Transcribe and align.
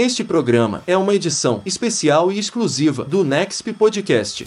Este 0.00 0.24
programa 0.24 0.82
é 0.86 0.96
uma 0.96 1.14
edição 1.14 1.60
especial 1.66 2.32
e 2.32 2.38
exclusiva 2.38 3.04
do 3.04 3.22
Nexp 3.22 3.74
Podcast. 3.74 4.46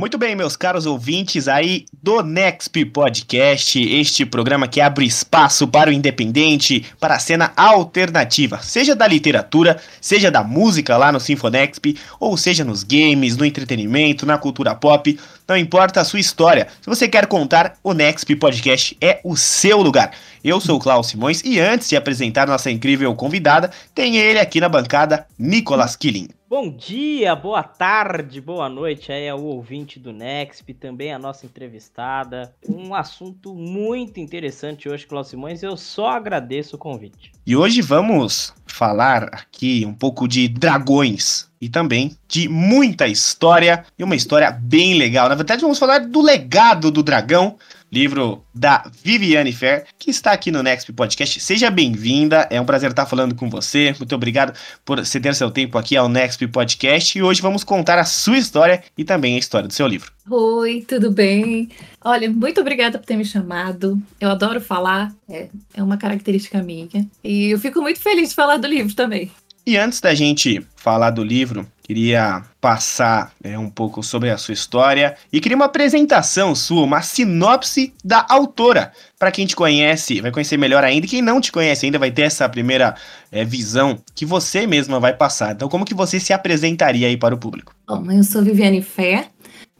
Muito 0.00 0.16
bem, 0.16 0.34
meus 0.34 0.56
caros 0.56 0.86
ouvintes 0.86 1.46
aí 1.46 1.84
do 2.02 2.22
Nexp 2.22 2.86
Podcast, 2.86 3.78
este 3.78 4.24
programa 4.24 4.66
que 4.66 4.80
abre 4.80 5.04
espaço 5.04 5.68
para 5.68 5.90
o 5.90 5.92
independente, 5.92 6.86
para 6.98 7.16
a 7.16 7.18
cena 7.18 7.52
alternativa, 7.54 8.62
seja 8.62 8.96
da 8.96 9.06
literatura, 9.06 9.78
seja 10.00 10.30
da 10.30 10.42
música 10.42 10.96
lá 10.96 11.12
no 11.12 11.20
Sinfonexp, 11.20 11.98
ou 12.18 12.34
seja 12.38 12.64
nos 12.64 12.82
games, 12.82 13.36
no 13.36 13.44
entretenimento, 13.44 14.24
na 14.24 14.38
cultura 14.38 14.74
pop, 14.74 15.20
não 15.46 15.54
importa 15.54 16.00
a 16.00 16.04
sua 16.04 16.18
história. 16.18 16.68
Se 16.80 16.88
você 16.88 17.06
quer 17.06 17.26
contar, 17.26 17.74
o 17.84 17.92
Nexp 17.92 18.36
Podcast 18.36 18.96
é 19.02 19.20
o 19.22 19.36
seu 19.36 19.82
lugar. 19.82 20.12
Eu 20.42 20.62
sou 20.62 20.78
o 20.78 20.80
Klaus 20.80 21.08
Simões 21.08 21.42
e 21.44 21.60
antes 21.60 21.90
de 21.90 21.96
apresentar 21.96 22.48
nossa 22.48 22.70
incrível 22.70 23.14
convidada, 23.14 23.70
tem 23.94 24.16
ele 24.16 24.38
aqui 24.38 24.62
na 24.62 24.68
bancada, 24.70 25.26
Nicolas 25.38 25.94
Killing. 25.94 26.39
Bom 26.50 26.68
dia, 26.68 27.36
boa 27.36 27.62
tarde, 27.62 28.40
boa 28.40 28.68
noite 28.68 29.12
aí 29.12 29.28
ao 29.28 29.40
ouvinte 29.40 30.00
do 30.00 30.12
Nexp, 30.12 30.74
também 30.74 31.12
a 31.12 31.18
nossa 31.18 31.46
entrevistada. 31.46 32.52
Um 32.68 32.92
assunto 32.92 33.54
muito 33.54 34.18
interessante 34.18 34.88
hoje, 34.88 35.06
Cláudio 35.06 35.30
Simões, 35.30 35.62
eu 35.62 35.76
só 35.76 36.08
agradeço 36.08 36.74
o 36.74 36.78
convite. 36.78 37.30
E 37.46 37.54
hoje 37.54 37.80
vamos 37.80 38.52
falar 38.66 39.26
aqui 39.26 39.86
um 39.86 39.94
pouco 39.94 40.26
de 40.26 40.48
dragões 40.48 41.48
e 41.60 41.68
também 41.68 42.16
de 42.26 42.48
muita 42.48 43.06
história 43.06 43.84
e 43.96 44.02
uma 44.02 44.16
história 44.16 44.50
bem 44.50 44.98
legal. 44.98 45.28
Na 45.28 45.36
verdade, 45.36 45.62
vamos 45.62 45.78
falar 45.78 46.00
do 46.00 46.20
legado 46.20 46.90
do 46.90 47.00
dragão, 47.00 47.58
livro 47.90 48.44
da 48.54 48.90
Viviane 49.02 49.52
Fer, 49.52 49.86
que 49.98 50.10
está 50.10 50.32
aqui 50.32 50.50
no 50.50 50.62
Next 50.62 50.92
Podcast. 50.92 51.40
Seja 51.40 51.70
bem-vinda, 51.70 52.46
é 52.50 52.60
um 52.60 52.64
prazer 52.64 52.90
estar 52.90 53.06
falando 53.06 53.34
com 53.34 53.50
você. 53.50 53.94
Muito 53.98 54.14
obrigado 54.14 54.56
por 54.84 55.04
ceder 55.04 55.34
seu 55.34 55.50
tempo 55.50 55.76
aqui 55.76 55.96
ao 55.96 56.08
Next 56.08 56.46
Podcast. 56.48 57.18
E 57.18 57.22
hoje 57.22 57.42
vamos 57.42 57.64
contar 57.64 57.98
a 57.98 58.04
sua 58.04 58.38
história 58.38 58.82
e 58.96 59.04
também 59.04 59.34
a 59.34 59.38
história 59.38 59.66
do 59.66 59.74
seu 59.74 59.86
livro. 59.86 60.12
Oi, 60.30 60.84
tudo 60.86 61.10
bem? 61.10 61.68
Olha, 62.02 62.30
muito 62.30 62.60
obrigada 62.60 62.98
por 62.98 63.06
ter 63.06 63.16
me 63.16 63.24
chamado. 63.24 64.00
Eu 64.20 64.30
adoro 64.30 64.60
falar, 64.60 65.12
é, 65.28 65.48
é 65.74 65.82
uma 65.82 65.96
característica 65.96 66.62
minha. 66.62 66.88
E 67.24 67.50
eu 67.50 67.58
fico 67.58 67.80
muito 67.82 68.00
feliz 68.00 68.28
de 68.28 68.34
falar 68.34 68.58
do 68.58 68.68
livro 68.68 68.94
também. 68.94 69.30
E 69.66 69.76
antes 69.76 70.00
da 70.00 70.14
gente 70.14 70.64
falar 70.76 71.10
do 71.10 71.22
livro, 71.22 71.66
queria 71.90 72.44
passar 72.60 73.32
é, 73.42 73.58
um 73.58 73.68
pouco 73.68 74.00
sobre 74.00 74.30
a 74.30 74.38
sua 74.38 74.54
história 74.54 75.16
e 75.32 75.40
queria 75.40 75.56
uma 75.56 75.64
apresentação 75.64 76.54
sua, 76.54 76.84
uma 76.84 77.02
sinopse 77.02 77.92
da 78.04 78.24
autora. 78.28 78.92
Para 79.18 79.32
quem 79.32 79.44
te 79.44 79.56
conhece, 79.56 80.20
vai 80.20 80.30
conhecer 80.30 80.56
melhor 80.56 80.84
ainda. 80.84 81.08
Quem 81.08 81.20
não 81.20 81.40
te 81.40 81.50
conhece 81.50 81.84
ainda 81.84 81.98
vai 81.98 82.12
ter 82.12 82.22
essa 82.22 82.48
primeira 82.48 82.94
é, 83.32 83.44
visão 83.44 83.98
que 84.14 84.24
você 84.24 84.68
mesma 84.68 85.00
vai 85.00 85.12
passar. 85.12 85.50
Então, 85.50 85.68
como 85.68 85.84
que 85.84 85.92
você 85.92 86.20
se 86.20 86.32
apresentaria 86.32 87.08
aí 87.08 87.16
para 87.16 87.34
o 87.34 87.38
público? 87.38 87.74
Bom, 87.88 88.08
eu 88.12 88.22
sou 88.22 88.40
Viviane 88.40 88.82
Fé. 88.82 89.26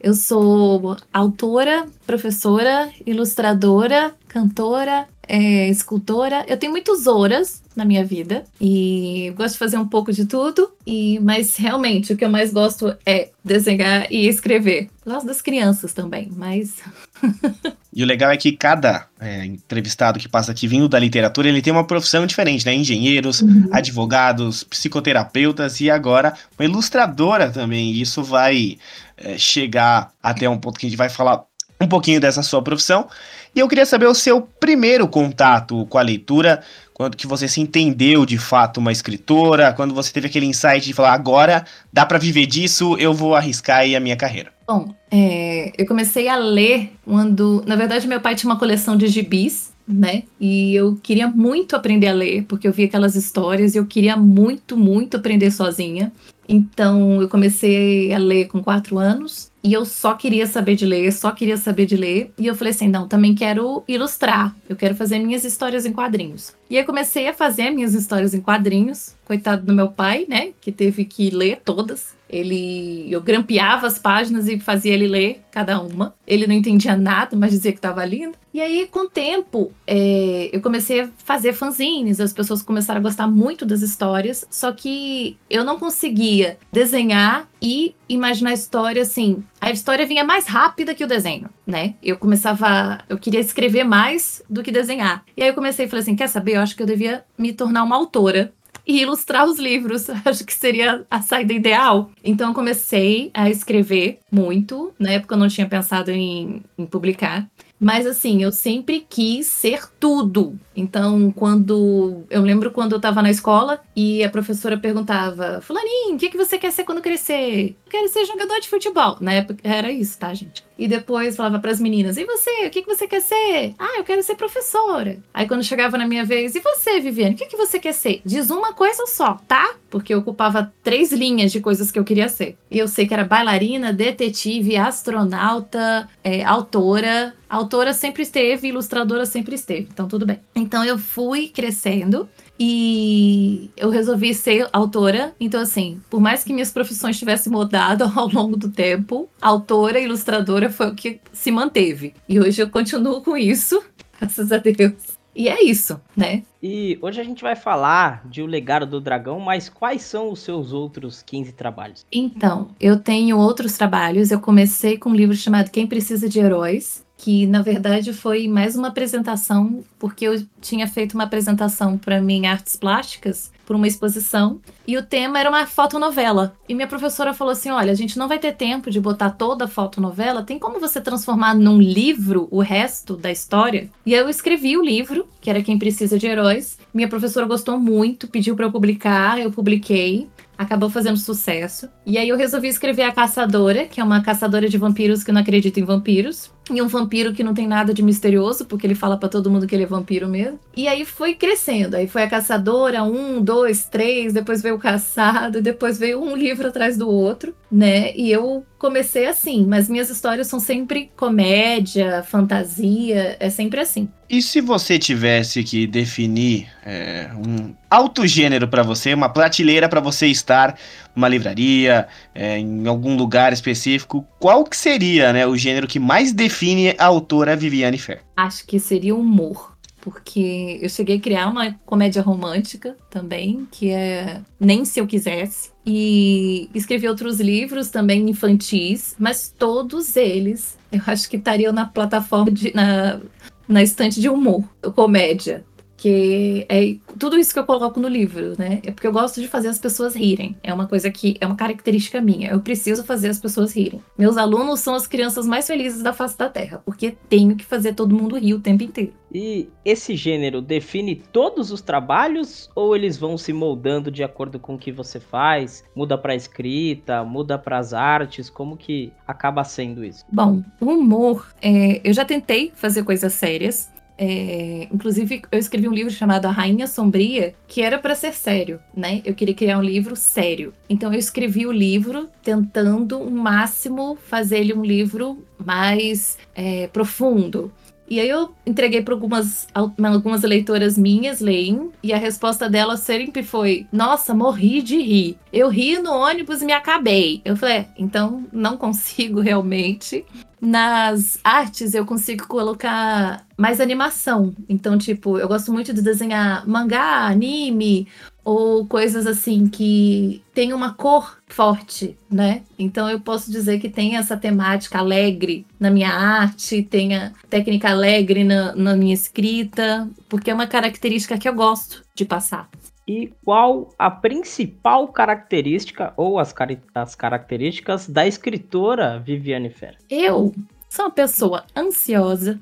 Eu 0.01 0.15
sou 0.15 0.97
autora, 1.13 1.87
professora, 2.07 2.91
ilustradora, 3.05 4.15
cantora, 4.27 5.07
é, 5.29 5.69
escultora. 5.69 6.45
Eu 6.49 6.57
tenho 6.57 6.73
muitos 6.73 7.07
horas 7.07 7.63
na 7.77 7.85
minha 7.85 8.05
vida 8.05 8.45
e 8.61 9.33
gosto 9.37 9.53
de 9.53 9.59
fazer 9.59 9.77
um 9.77 9.87
pouco 9.87 10.11
de 10.13 10.25
tudo. 10.25 10.73
E 10.87 11.21
mas 11.21 11.55
realmente 11.57 12.13
o 12.13 12.17
que 12.17 12.25
eu 12.25 12.31
mais 12.31 12.51
gosto 12.53 12.97
é 13.05 13.31
desenhar 13.45 14.11
e 14.11 14.27
escrever. 14.27 14.89
Gosto 15.07 15.27
das 15.27 15.43
crianças 15.43 15.93
também, 15.93 16.33
mas 16.35 16.77
E 17.93 18.05
o 18.05 18.07
legal 18.07 18.31
é 18.31 18.37
que 18.37 18.53
cada 18.53 19.07
é, 19.19 19.45
entrevistado 19.45 20.19
que 20.19 20.29
passa 20.29 20.53
aqui 20.53 20.69
vindo 20.69 20.89
da 20.89 20.99
literatura, 20.99 21.49
ele 21.49 21.61
tem 21.61 21.73
uma 21.73 21.85
profissão 21.85 22.25
diferente, 22.25 22.65
né? 22.65 22.73
Engenheiros, 22.73 23.43
uhum. 23.43 23.69
advogados, 23.73 24.63
psicoterapeutas 24.63 25.81
e 25.81 25.91
agora 25.91 26.35
uma 26.57 26.65
ilustradora 26.65 27.51
também. 27.51 27.91
E 27.91 28.01
isso 28.01 28.23
vai 28.23 28.79
é, 29.21 29.39
chegar 29.39 30.13
até 30.23 30.49
um 30.49 30.59
ponto 30.59 30.79
que 30.79 30.87
a 30.87 30.89
gente 30.89 30.99
vai 30.99 31.09
falar 31.09 31.45
um 31.81 31.87
pouquinho 31.87 32.21
dessa 32.21 32.43
sua 32.43 32.63
profissão. 32.63 33.09
E 33.55 33.59
eu 33.59 33.69
queria 33.69 33.87
saber 33.87 34.07
o 34.07 34.15
seu 34.15 34.43
primeiro 34.43 35.09
contato 35.09 35.87
com 35.87 35.99
a 35.99 36.03
leitura, 36.03 36.63
quando 36.93 37.17
que 37.17 37.27
você 37.27 37.49
se 37.49 37.61
entendeu 37.61 38.27
de 38.27 38.37
fato 38.37 38.79
uma 38.79 38.93
escritora, 38.93 39.73
quando 39.73 39.95
você 39.95 40.13
teve 40.13 40.27
aquele 40.27 40.47
insight 40.47 40.85
de 40.85 40.93
falar, 40.93 41.15
agora 41.15 41.65
dá 41.93 42.05
para 42.05 42.19
viver 42.19 42.47
disso, 42.47 42.97
eu 42.99 43.15
vou 43.15 43.35
arriscar 43.35 43.79
aí 43.79 43.97
a 43.97 44.01
minha 44.01 44.17
carreira. 44.17 44.53
Bom, 44.69 44.95
é, 45.11 45.73
eu 45.77 45.87
comecei 45.87 46.29
a 46.29 46.37
ler 46.37 46.93
quando, 47.05 47.65
na 47.67 47.75
verdade, 47.75 48.07
meu 48.07 48.21
pai 48.21 48.35
tinha 48.35 48.51
uma 48.53 48.59
coleção 48.59 48.97
de 48.97 49.09
gibis, 49.09 49.73
né? 49.89 50.23
E 50.39 50.75
eu 50.75 50.97
queria 51.03 51.27
muito 51.27 51.75
aprender 51.75 52.07
a 52.07 52.13
ler, 52.13 52.45
porque 52.45 52.69
eu 52.69 52.73
via 52.73 52.87
aquelas 52.87 53.17
histórias 53.17 53.75
e 53.75 53.79
eu 53.79 53.87
queria 53.87 54.17
muito, 54.17 54.77
muito 54.77 55.17
aprender 55.17 55.51
sozinha. 55.51 56.13
Então 56.53 57.23
eu 57.23 57.29
comecei 57.29 58.13
a 58.13 58.19
ler 58.19 58.49
com 58.49 58.61
quatro 58.61 58.99
anos 58.99 59.53
e 59.63 59.73
eu 59.73 59.85
só 59.85 60.15
queria 60.15 60.49
saber 60.49 60.75
de 60.75 60.85
ler, 60.85 61.13
só 61.13 61.31
queria 61.31 61.57
saber 61.57 61.87
de 61.87 61.97
ler. 61.97 62.33
E 62.37 62.45
eu 62.45 62.57
falei 62.57 62.73
assim: 62.73 62.89
não, 62.89 63.07
também 63.07 63.37
quero 63.37 63.85
ilustrar, 63.87 64.57
eu 64.69 64.75
quero 64.75 64.97
fazer 64.97 65.21
minhas 65.21 65.45
histórias 65.45 65.87
em 65.87 65.93
quadrinhos. 65.93 66.53
E 66.69 66.77
aí 66.77 66.85
comecei 66.85 67.29
a 67.29 67.33
fazer 67.33 67.71
minhas 67.71 67.95
histórias 67.95 68.35
em 68.35 68.41
quadrinhos. 68.41 69.15
Coitado 69.25 69.65
do 69.65 69.73
meu 69.73 69.89
pai, 69.89 70.27
né? 70.29 70.51
Que 70.61 70.73
teve 70.73 71.05
que 71.05 71.31
ler 71.31 71.61
todas. 71.65 72.19
Ele, 72.31 73.07
eu 73.11 73.21
grampeava 73.21 73.87
as 73.87 73.99
páginas 73.99 74.49
e 74.49 74.59
fazia 74.61 74.95
ele 74.95 75.09
ler 75.09 75.43
cada 75.51 75.81
uma. 75.81 76.15
Ele 76.27 76.47
não 76.47 76.55
entendia 76.55 76.97
nada, 76.97 77.37
mas 77.37 77.51
dizia 77.51 77.73
que 77.73 77.79
estava 77.79 78.05
lindo. 78.05 78.39
E 78.53 78.61
aí, 78.61 78.89
com 78.91 79.01
o 79.01 79.09
tempo, 79.09 79.73
é, 79.87 80.51
eu 80.53 80.61
comecei 80.61 81.03
a 81.03 81.09
fazer 81.25 81.53
fanzines, 81.53 82.21
as 82.21 82.33
pessoas 82.33 82.63
começaram 82.63 82.99
a 82.99 83.03
gostar 83.03 83.29
muito 83.29 83.65
das 83.65 83.81
histórias, 83.81 84.45
só 84.51 84.73
que 84.73 85.37
eu 85.49 85.65
não 85.65 85.79
conseguia 85.79 86.59
desenhar 86.73 87.49
e 87.63 87.95
imaginar 88.09 88.51
a 88.51 88.55
história 88.55 89.03
assim. 89.03 89.45
A 89.61 89.71
história 89.71 90.07
vinha 90.07 90.25
mais 90.25 90.47
rápida 90.47 90.95
que 90.95 91.05
o 91.05 91.07
desenho, 91.07 91.49
né? 91.65 91.95
Eu 92.03 92.17
começava. 92.17 93.01
Eu 93.09 93.19
queria 93.19 93.41
escrever 93.41 93.85
mais 93.85 94.43
do 94.51 94.63
que 94.63 94.73
desenhar. 94.73 95.25
E 95.37 95.43
aí 95.43 95.49
eu 95.49 95.55
comecei 95.55 95.87
e 95.87 95.89
falei 95.89 96.03
assim: 96.03 96.17
quer 96.17 96.29
saber? 96.29 96.57
Eu 96.57 96.61
acho 96.61 96.75
que 96.75 96.83
eu 96.83 96.87
devia 96.87 97.25
me 97.39 97.53
tornar 97.53 97.85
uma 97.85 97.97
autora 97.97 98.53
e 98.87 99.01
ilustrar 99.01 99.47
os 99.47 99.59
livros. 99.59 100.09
Acho 100.25 100.45
que 100.45 100.55
seria 100.55 101.05
a 101.11 101.23
saída 101.23 101.53
ideal. 101.53 102.11
Então 102.23 102.55
comecei 102.55 103.31
a 103.35 103.49
escrever 103.51 104.19
muito. 104.31 104.93
Na 104.99 105.13
época 105.13 105.35
eu 105.35 105.39
não 105.39 105.49
tinha 105.49 105.69
pensado 105.69 106.11
em, 106.11 106.63
em 106.79 106.87
publicar. 106.87 107.49
Mas 107.81 108.07
assim, 108.07 108.43
eu 108.43 108.53
sempre 108.53 109.07
quis 109.09 109.47
ser 109.47 109.89
tudo. 109.99 110.59
Então, 110.77 111.33
quando. 111.33 112.25
Eu 112.29 112.43
lembro 112.43 112.71
quando 112.71 112.93
eu 112.93 112.97
estava 112.97 113.23
na 113.23 113.31
escola 113.31 113.81
e 113.97 114.23
a 114.23 114.29
professora 114.29 114.77
perguntava: 114.77 115.61
Fulaninho, 115.63 116.15
o 116.15 116.19
que, 116.19 116.29
que 116.29 116.37
você 116.37 116.59
quer 116.59 116.73
ser 116.73 116.85
quando 116.85 117.01
crescer? 117.01 117.77
Eu 117.87 117.91
quero 117.91 118.09
ser 118.09 118.27
jogador 118.27 118.61
de 118.61 118.69
futebol. 118.69 119.17
Na 119.21 119.33
época 119.33 119.61
era 119.65 119.91
isso, 119.91 120.19
tá, 120.19 120.35
gente? 120.35 120.63
E 120.79 120.87
depois 120.87 121.37
falava 121.37 121.59
para 121.59 121.71
as 121.71 121.81
meninas: 121.81 122.19
E 122.19 122.25
você? 122.25 122.67
O 122.67 122.71
que, 122.71 122.83
que 122.83 122.95
você 122.95 123.07
quer 123.07 123.21
ser? 123.21 123.75
Ah, 123.79 123.97
eu 123.99 124.05
quero 124.05 124.23
ser 124.23 124.35
professora. 124.35 125.19
Aí 125.33 125.49
quando 125.49 125.65
chegava 125.65 125.97
na 125.97 126.07
minha 126.07 126.25
vez: 126.25 126.55
E 126.55 126.61
você, 126.61 127.01
Viviane? 127.01 127.35
O 127.35 127.39
que, 127.39 127.47
que 127.47 127.57
você 127.57 127.79
quer 127.79 127.93
ser? 127.93 128.21
Diz 128.25 128.51
uma 128.51 128.75
coisa 128.75 129.07
só, 129.07 129.39
tá? 129.49 129.75
Porque 129.91 130.15
ocupava 130.15 130.73
três 130.83 131.13
linhas 131.13 131.51
de 131.51 131.61
coisas 131.61 131.91
que 131.91 131.99
eu 131.99 132.05
queria 132.05 132.29
ser. 132.29 132.57
E 132.71 132.79
eu 132.79 132.87
sei 132.87 133.07
que 133.07 133.13
era 133.13 133.25
bailarina, 133.25 133.93
detetive, 133.93 134.77
astronauta, 134.77 136.09
é, 136.23 136.45
autora. 136.45 137.35
autora 137.49 137.93
sempre 137.93 138.23
esteve, 138.23 138.69
ilustradora 138.69 139.27
sempre 139.27 139.55
esteve. 139.55 139.89
Então 139.93 140.07
tudo 140.07 140.25
bem. 140.25 140.39
Então 140.55 140.85
eu 140.85 140.99
fui 140.99 141.49
crescendo 141.49 142.29
e 142.63 143.71
eu 143.75 143.89
resolvi 143.89 144.35
ser 144.35 144.69
autora. 144.71 145.35
Então, 145.41 145.63
assim, 145.63 145.99
por 146.11 146.21
mais 146.21 146.45
que 146.45 146.53
minhas 146.53 146.71
profissões 146.71 147.19
tivessem 147.19 147.51
mudado 147.51 148.05
ao 148.15 148.29
longo 148.29 148.55
do 148.55 148.69
tempo, 148.69 149.29
autora 149.41 149.99
e 149.99 150.05
ilustradora 150.05 150.71
foi 150.71 150.89
o 150.89 150.95
que 150.95 151.21
se 151.33 151.51
manteve. 151.51 152.15
E 152.29 152.39
hoje 152.39 152.63
eu 152.63 152.69
continuo 152.69 153.23
com 153.23 153.35
isso, 153.35 153.83
graças 154.21 154.53
a 154.53 154.59
Deus. 154.59 155.20
E 155.35 155.49
é 155.49 155.63
isso, 155.63 156.01
né? 156.17 156.43
E 156.63 156.99
hoje 157.01 157.21
a 157.21 157.25
gente 157.25 157.43
vai 157.43 157.57
falar 157.57 158.27
de 158.29 158.43
O 158.43 158.47
Legado 158.47 158.85
do 158.85 159.01
Dragão, 159.01 159.41
mas 159.41 159.69
quais 159.69 160.03
são 160.03 160.31
os 160.31 160.41
seus 160.41 160.73
outros 160.73 161.23
15 161.23 161.53
trabalhos? 161.53 162.05
Então, 162.13 162.69
eu 162.81 162.99
tenho 162.99 163.39
outros 163.39 163.79
trabalhos. 163.79 164.31
Eu 164.31 164.41
comecei 164.41 164.99
com 164.99 165.11
um 165.11 165.15
livro 165.15 165.35
chamado 165.35 165.71
Quem 165.71 165.87
Precisa 165.87 166.29
de 166.29 166.39
Heróis, 166.41 167.05
que 167.21 167.47
na 167.47 167.61
verdade 167.61 168.15
foi 168.15 168.49
mais 168.49 168.77
uma 168.77 168.89
apresentação, 168.89 169.85
porque 169.99 170.25
eu 170.25 170.43
tinha 170.59 170.89
feito 170.89 171.13
uma 171.13 171.25
apresentação 171.25 171.99
para 171.99 172.19
mim 172.19 172.39
em 172.39 172.47
artes 172.47 172.77
plásticas 172.77 173.53
por 173.67 173.77
uma 173.77 173.87
exposição 173.87 174.59
e 174.89 174.97
o 174.97 175.03
tema 175.03 175.39
era 175.39 175.51
uma 175.51 175.67
fotonovela. 175.67 176.57
E 176.67 176.75
minha 176.75 176.89
professora 176.89 177.35
falou 177.35 177.53
assim: 177.53 177.71
"Olha, 177.71 177.93
a 177.93 177.95
gente 177.95 178.19
não 178.19 178.27
vai 178.27 178.39
ter 178.39 178.53
tempo 178.53 178.91
de 178.91 178.99
botar 178.99 179.31
toda 179.31 179.67
a 179.67 179.69
fotonovela, 179.69 180.43
tem 180.43 180.59
como 180.59 180.81
você 180.81 180.99
transformar 180.99 181.55
num 181.55 181.79
livro 181.79 182.49
o 182.51 182.61
resto 182.61 183.15
da 183.19 183.31
história?". 183.31 183.91
E 184.07 184.15
eu 184.15 184.27
escrevi 184.31 184.79
o 184.79 184.83
livro, 184.83 185.29
que 185.43 185.51
era 185.51 185.63
Quem 185.63 185.79
Precisa 185.79 186.19
de 186.19 186.27
Heróis. 186.27 186.79
Minha 186.93 187.07
professora 187.07 187.45
gostou 187.45 187.79
muito, 187.79 188.29
pediu 188.29 188.57
para 188.57 188.65
eu 188.65 188.73
publicar, 188.73 189.39
eu 189.39 189.53
publiquei 189.53 190.27
acabou 190.61 190.91
fazendo 190.91 191.17
sucesso. 191.17 191.89
E 192.05 192.19
aí 192.19 192.29
eu 192.29 192.37
resolvi 192.37 192.69
escrever 192.69 193.05
A 193.05 193.13
Caçadora, 193.13 193.87
que 193.87 193.99
é 193.99 194.05
uma 194.05 194.21
caçadora 194.21 194.69
de 194.69 194.77
vampiros 194.77 195.25
que 195.25 195.33
não 195.33 195.41
acredita 195.41 195.81
em 195.81 195.85
vampiros. 195.85 196.51
E 196.71 196.81
um 196.81 196.87
vampiro 196.87 197.33
que 197.33 197.43
não 197.43 197.53
tem 197.53 197.67
nada 197.67 197.93
de 197.93 198.03
misterioso, 198.03 198.65
porque 198.65 198.87
ele 198.87 198.95
fala 198.95 199.17
para 199.17 199.29
todo 199.29 199.51
mundo 199.51 199.67
que 199.67 199.75
ele 199.75 199.85
é 199.85 199.87
vampiro 199.87 200.29
mesmo. 200.29 200.59
E 200.77 200.87
aí 200.87 201.05
foi 201.05 201.35
crescendo. 201.35 201.97
Aí 201.97 202.07
foi 202.07 202.23
a 202.23 202.31
caçadora, 202.31 203.03
um, 203.03 203.43
dois, 203.43 203.87
três, 203.87 204.33
depois 204.33 204.63
veio 204.63 204.77
o 204.77 204.79
caçado, 204.79 205.61
depois 205.61 205.99
veio 205.99 206.23
um 206.23 206.37
livro 206.37 206.69
atrás 206.69 206.97
do 206.97 207.09
outro, 207.09 207.55
né? 207.71 208.15
E 208.15 208.31
eu 208.31 208.65
comecei 208.81 209.27
assim, 209.27 209.67
mas 209.67 209.91
minhas 209.91 210.09
histórias 210.09 210.47
são 210.47 210.59
sempre 210.59 211.13
comédia, 211.15 212.25
fantasia, 212.27 213.37
é 213.39 213.51
sempre 213.51 213.79
assim. 213.79 214.09
E 214.29 214.41
se 214.41 214.63
você 214.63 214.99
tivesse 214.99 215.63
que 215.63 215.87
definir 215.87 216.67
é, 216.83 217.31
um 217.37 217.75
autogênero 217.91 218.67
para 218.67 218.83
você, 218.83 219.13
uma 219.13 219.29
prateleira 219.29 219.87
para 219.87 220.01
você 220.01 220.29
estar 220.29 220.79
numa 221.15 221.29
livraria, 221.29 222.09
é, 222.35 222.59
em 222.59 222.87
algum 222.87 223.17
lugar 223.17 223.53
específico, 223.53 224.27
qual 224.39 224.65
que 224.65 224.77
seria 224.77 225.31
né, 225.31 225.47
o 225.47 225.57
gênero 225.59 225.87
que 225.87 225.99
mais 225.99 226.33
define 226.33 226.95
a 226.97 227.05
autora 227.05 227.55
Viviane 227.55 227.99
Fer? 227.99 228.23
Acho 228.35 228.67
que 228.67 228.81
seria 228.81 229.15
humor. 229.15 229.77
Porque 230.01 230.79
eu 230.81 230.89
cheguei 230.89 231.17
a 231.17 231.21
criar 231.21 231.49
uma 231.49 231.73
comédia 231.85 232.23
romântica 232.23 232.97
também, 233.11 233.67
que 233.71 233.91
é 233.91 234.41
Nem 234.59 234.85
Se 234.85 235.01
Eu 235.01 235.07
Quisesse. 235.07 235.71
E 235.85 236.71
escrevi 236.75 237.09
outros 237.09 237.41
livros 237.41 237.91
também 237.91 238.29
infantis, 238.29 239.15
mas 239.19 239.55
todos 239.57 240.17
eles 240.17 240.79
eu 240.93 241.01
acho 241.07 241.29
que 241.31 241.37
estariam 241.37 241.73
na 241.73 241.87
plataforma, 241.87 242.51
de, 242.51 242.75
na, 242.75 243.21
na 243.69 243.83
estante 243.83 244.21
de 244.21 244.29
humor, 244.29 244.65
comédia 244.95 245.65
que 246.01 246.65
é 246.67 246.97
tudo 247.19 247.39
isso 247.39 247.53
que 247.53 247.59
eu 247.59 247.67
coloco 247.67 248.01
no 248.01 248.09
livro, 248.09 248.55
né? 248.59 248.81
É 248.83 248.91
porque 248.91 249.07
eu 249.07 249.13
gosto 249.13 249.39
de 249.39 249.47
fazer 249.47 249.69
as 249.69 249.79
pessoas 249.79 250.17
rirem. 250.17 250.57
É 250.63 250.73
uma 250.73 250.87
coisa 250.87 251.11
que 251.11 251.37
é 251.39 251.47
uma 251.47 251.57
característica 251.57 252.23
minha. 252.23 252.49
Eu 252.49 252.61
preciso 252.61 253.05
fazer 253.05 253.29
as 253.29 253.39
pessoas 253.39 253.77
rirem. 253.77 254.01
Meus 254.17 254.39
alunos 254.39 254.81
são 254.81 254.95
as 254.95 255.07
crianças 255.07 255.47
mais 255.47 255.67
felizes 255.67 256.03
da 256.03 256.15
face 256.15 256.39
da 256.39 256.49
Terra, 256.49 256.81
porque 256.87 257.15
tenho 257.29 257.55
que 257.55 257.67
fazer 257.67 257.93
todo 257.93 258.15
mundo 258.15 258.39
rir 258.39 258.55
o 258.55 258.61
tempo 258.61 258.83
inteiro. 258.83 259.13
E 259.31 259.69
esse 259.85 260.17
gênero 260.17 260.63
define 260.63 261.17
todos 261.17 261.71
os 261.71 261.83
trabalhos 261.83 262.71
ou 262.75 262.97
eles 262.97 263.19
vão 263.19 263.37
se 263.37 263.53
moldando 263.53 264.11
de 264.11 264.25
acordo 264.25 264.59
com 264.59 264.77
o 264.77 264.79
que 264.79 264.91
você 264.91 265.21
faz? 265.21 265.85
Muda 265.95 266.17
para 266.17 266.35
escrita, 266.35 267.23
muda 267.25 267.59
para 267.59 267.79
as 267.79 267.93
artes, 267.93 268.49
como 268.49 268.75
que 268.75 269.13
acaba 269.29 269.63
sendo 269.65 270.03
isso? 270.03 270.25
Bom, 270.33 270.65
o 270.81 270.87
humor, 270.87 271.47
é, 271.61 272.01
eu 272.03 272.15
já 272.15 272.25
tentei 272.25 272.73
fazer 272.75 273.05
coisas 273.05 273.35
sérias. 273.35 273.93
É, 274.23 274.87
inclusive, 274.93 275.41
eu 275.51 275.59
escrevi 275.59 275.89
um 275.89 275.95
livro 275.95 276.13
chamado 276.13 276.45
A 276.45 276.51
Rainha 276.51 276.87
Sombria, 276.87 277.55
que 277.67 277.81
era 277.81 277.99
para 277.99 278.15
ser 278.15 278.35
sério, 278.35 278.79
né? 278.95 279.23
Eu 279.25 279.35
queria 279.35 279.55
criar 279.55 279.79
um 279.79 279.83
livro 279.83 280.15
sério. 280.15 280.75
Então, 280.91 281.11
eu 281.11 281.19
escrevi 281.19 281.67
o 281.67 281.73
livro 281.73 282.29
tentando 282.43 283.19
o 283.19 283.31
máximo 283.31 284.19
fazer 284.27 284.59
ele 284.59 284.75
um 284.75 284.85
livro 284.85 285.43
mais 285.57 286.37
é, 286.55 286.87
profundo. 286.89 287.73
E 288.11 288.19
aí 288.19 288.29
eu 288.29 288.53
entreguei 288.67 289.03
para 289.03 289.15
algumas, 289.15 289.69
algumas 289.73 290.43
leitoras 290.43 290.99
minhas, 290.99 291.39
leem, 291.39 291.93
e 292.03 292.13
a 292.13 292.19
resposta 292.19 292.69
delas 292.69 293.01
sempre 293.01 293.45
foi: 293.45 293.87
Nossa, 293.93 294.35
morri 294.35 294.83
de 294.83 295.01
rir. 295.01 295.39
Eu 295.53 295.69
ri 295.69 295.97
no 295.99 296.13
ônibus 296.13 296.61
e 296.61 296.67
me 296.67 296.73
acabei. 296.73 297.41
Eu 297.45 297.57
falei: 297.57 297.77
é, 297.77 297.89
então 297.97 298.45
não 298.53 298.77
consigo 298.77 299.39
realmente. 299.41 300.27
Nas 300.61 301.39
artes 301.43 301.95
eu 301.95 302.05
consigo 302.05 302.47
colocar 302.47 303.47
mais 303.57 303.81
animação. 303.81 304.55
Então, 304.69 304.99
tipo, 304.99 305.39
eu 305.39 305.49
gosto 305.49 305.73
muito 305.73 305.95
de 305.95 306.03
desenhar 306.03 306.69
mangá, 306.69 307.27
anime, 307.29 308.09
ou 308.45 308.87
coisas 308.87 309.27
assim 309.27 309.69
que 309.69 310.43
tem 310.55 310.73
uma 310.73 310.95
cor 310.95 311.39
forte, 311.47 312.17
né? 312.31 312.63
Então 312.79 313.09
eu 313.09 313.21
posso 313.21 313.51
dizer 313.51 313.79
que 313.79 313.89
tem 313.89 314.17
essa 314.17 314.37
temática 314.37 314.99
alegre 314.99 315.67
na 315.79 315.91
minha 315.91 316.11
arte, 316.11 316.83
tem 316.83 317.15
a 317.17 317.33
técnica 317.49 317.91
alegre 317.91 318.45
na, 318.45 318.75
na 318.75 318.97
minha 318.97 319.15
escrita, 319.15 320.09
porque 320.29 320.51
é 320.51 320.55
uma 320.55 320.67
característica 320.67 321.39
que 321.39 321.49
eu 321.49 321.55
gosto 321.55 322.03
de 322.15 322.25
passar. 322.25 322.69
E 323.07 323.33
qual 323.45 323.93
a 323.99 324.11
principal 324.11 325.09
característica 325.09 326.13
ou 326.17 326.39
as, 326.39 326.53
car 326.53 326.69
as 326.95 327.15
características 327.15 328.07
da 328.07 328.27
escritora 328.27 329.19
Viviane 329.19 329.69
Fer? 329.69 329.97
Eu 330.09 330.55
sou 330.91 331.07
uma 331.07 331.11
pessoa 331.11 331.65
ansiosa. 331.75 332.61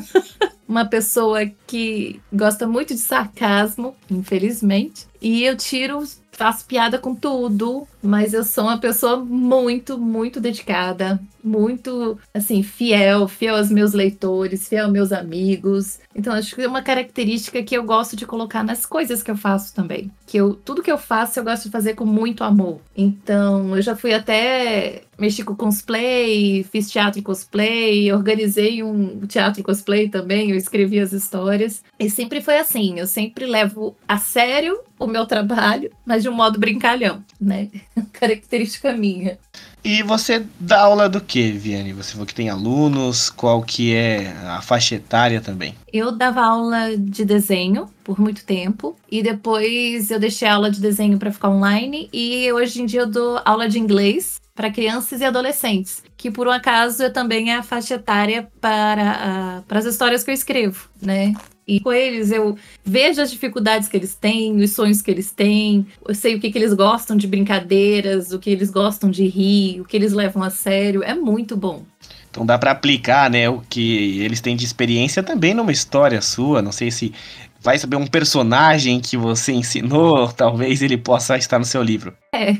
uma 0.66 0.84
pessoa 0.84 1.46
que 1.66 2.20
gosta 2.32 2.66
muito 2.66 2.94
de 2.94 3.00
sarcasmo, 3.00 3.94
infelizmente. 4.10 5.06
E 5.20 5.44
eu 5.44 5.56
tiro, 5.56 6.02
faço 6.32 6.64
piada 6.64 6.98
com 6.98 7.14
tudo, 7.14 7.86
mas 8.02 8.32
eu 8.32 8.44
sou 8.44 8.64
uma 8.64 8.78
pessoa 8.78 9.16
muito, 9.16 9.98
muito 9.98 10.40
dedicada, 10.40 11.20
muito, 11.42 12.18
assim, 12.32 12.62
fiel, 12.62 13.26
fiel 13.26 13.56
aos 13.56 13.70
meus 13.70 13.92
leitores, 13.92 14.68
fiel 14.68 14.84
aos 14.84 14.92
meus 14.92 15.12
amigos. 15.12 15.98
Então, 16.14 16.32
acho 16.32 16.54
que 16.54 16.62
é 16.62 16.68
uma 16.68 16.82
característica 16.82 17.62
que 17.62 17.76
eu 17.76 17.82
gosto 17.84 18.16
de 18.16 18.26
colocar 18.26 18.62
nas 18.62 18.84
coisas 18.84 19.22
que 19.22 19.30
eu 19.30 19.36
faço 19.36 19.74
também. 19.74 20.10
Que 20.26 20.36
eu, 20.36 20.54
tudo 20.54 20.82
que 20.82 20.90
eu 20.90 20.98
faço, 20.98 21.38
eu 21.38 21.44
gosto 21.44 21.64
de 21.64 21.70
fazer 21.70 21.94
com 21.94 22.04
muito 22.04 22.44
amor. 22.44 22.80
Então, 22.96 23.74
eu 23.74 23.82
já 23.82 23.96
fui 23.96 24.12
até 24.12 25.02
mexi 25.18 25.42
com 25.42 25.54
cosplay, 25.54 26.64
fiz 26.70 26.90
teatro 26.90 27.20
cosplay, 27.22 28.12
organizei 28.12 28.82
um 28.82 29.26
teatro 29.26 29.62
cosplay 29.64 30.08
também, 30.08 30.50
eu 30.50 30.56
escrevi 30.56 31.00
as 31.00 31.12
histórias. 31.12 31.82
E 31.98 32.08
sempre 32.08 32.40
foi 32.40 32.58
assim, 32.58 33.00
eu 33.00 33.06
sempre 33.06 33.44
levo 33.44 33.96
a 34.06 34.16
sério 34.16 34.78
o 34.98 35.06
meu 35.06 35.26
trabalho, 35.26 35.90
mas 36.06 36.22
de 36.22 36.28
um 36.28 36.34
modo 36.34 36.58
brincalhão, 36.58 37.24
né? 37.40 37.68
Característica 38.12 38.92
minha. 38.92 39.38
E 39.84 40.02
você 40.02 40.44
dá 40.58 40.82
aula 40.82 41.08
do 41.08 41.20
que, 41.20 41.52
Viane? 41.52 41.92
Você 41.92 42.12
falou 42.12 42.26
que 42.26 42.34
tem 42.34 42.50
alunos, 42.50 43.30
qual 43.30 43.62
que 43.62 43.94
é 43.94 44.32
a 44.46 44.60
faixa 44.60 44.96
etária 44.96 45.40
também? 45.40 45.74
Eu 45.92 46.12
dava 46.12 46.42
aula 46.42 46.96
de 46.96 47.24
desenho 47.24 47.88
por 48.02 48.20
muito 48.20 48.44
tempo 48.44 48.96
e 49.10 49.22
depois 49.22 50.10
eu 50.10 50.18
deixei 50.18 50.48
a 50.48 50.54
aula 50.54 50.70
de 50.70 50.80
desenho 50.80 51.18
para 51.18 51.32
ficar 51.32 51.48
online 51.48 52.08
e 52.12 52.52
hoje 52.52 52.82
em 52.82 52.86
dia 52.86 53.00
eu 53.00 53.06
dou 53.06 53.40
aula 53.44 53.68
de 53.68 53.78
inglês 53.78 54.40
para 54.54 54.72
crianças 54.72 55.20
e 55.20 55.24
adolescentes, 55.24 56.02
que 56.16 56.32
por 56.32 56.48
um 56.48 56.50
acaso 56.50 57.04
é 57.04 57.08
também 57.10 57.54
a 57.54 57.62
faixa 57.62 57.94
etária 57.94 58.48
para, 58.60 59.60
uh, 59.60 59.62
para 59.62 59.78
as 59.78 59.84
histórias 59.84 60.24
que 60.24 60.30
eu 60.30 60.34
escrevo, 60.34 60.88
né? 61.00 61.32
E 61.68 61.78
com 61.80 61.92
eles 61.92 62.32
eu 62.32 62.56
vejo 62.82 63.20
as 63.20 63.30
dificuldades 63.30 63.88
que 63.88 63.96
eles 63.96 64.14
têm, 64.14 64.56
os 64.56 64.72
sonhos 64.72 65.02
que 65.02 65.10
eles 65.10 65.30
têm, 65.30 65.86
eu 66.06 66.14
sei 66.14 66.34
o 66.34 66.40
que, 66.40 66.50
que 66.50 66.56
eles 66.56 66.72
gostam 66.72 67.14
de 67.14 67.26
brincadeiras, 67.26 68.32
o 68.32 68.38
que 68.38 68.48
eles 68.48 68.70
gostam 68.70 69.10
de 69.10 69.26
rir, 69.26 69.82
o 69.82 69.84
que 69.84 69.94
eles 69.94 70.14
levam 70.14 70.42
a 70.42 70.48
sério. 70.48 71.02
É 71.02 71.14
muito 71.14 71.54
bom. 71.54 71.84
Então 72.30 72.46
dá 72.46 72.58
para 72.58 72.70
aplicar, 72.70 73.28
né, 73.28 73.50
o 73.50 73.60
que 73.68 74.20
eles 74.20 74.40
têm 74.40 74.56
de 74.56 74.64
experiência 74.64 75.22
também 75.22 75.52
numa 75.52 75.72
história 75.72 76.22
sua. 76.22 76.62
Não 76.62 76.72
sei 76.72 76.90
se 76.90 77.12
vai 77.60 77.78
saber 77.78 77.96
um 77.96 78.06
personagem 78.06 79.00
que 79.00 79.16
você 79.16 79.52
ensinou, 79.52 80.28
talvez 80.32 80.80
ele 80.80 80.96
possa 80.96 81.36
estar 81.36 81.58
no 81.58 81.64
seu 81.64 81.82
livro. 81.82 82.14
É, 82.34 82.56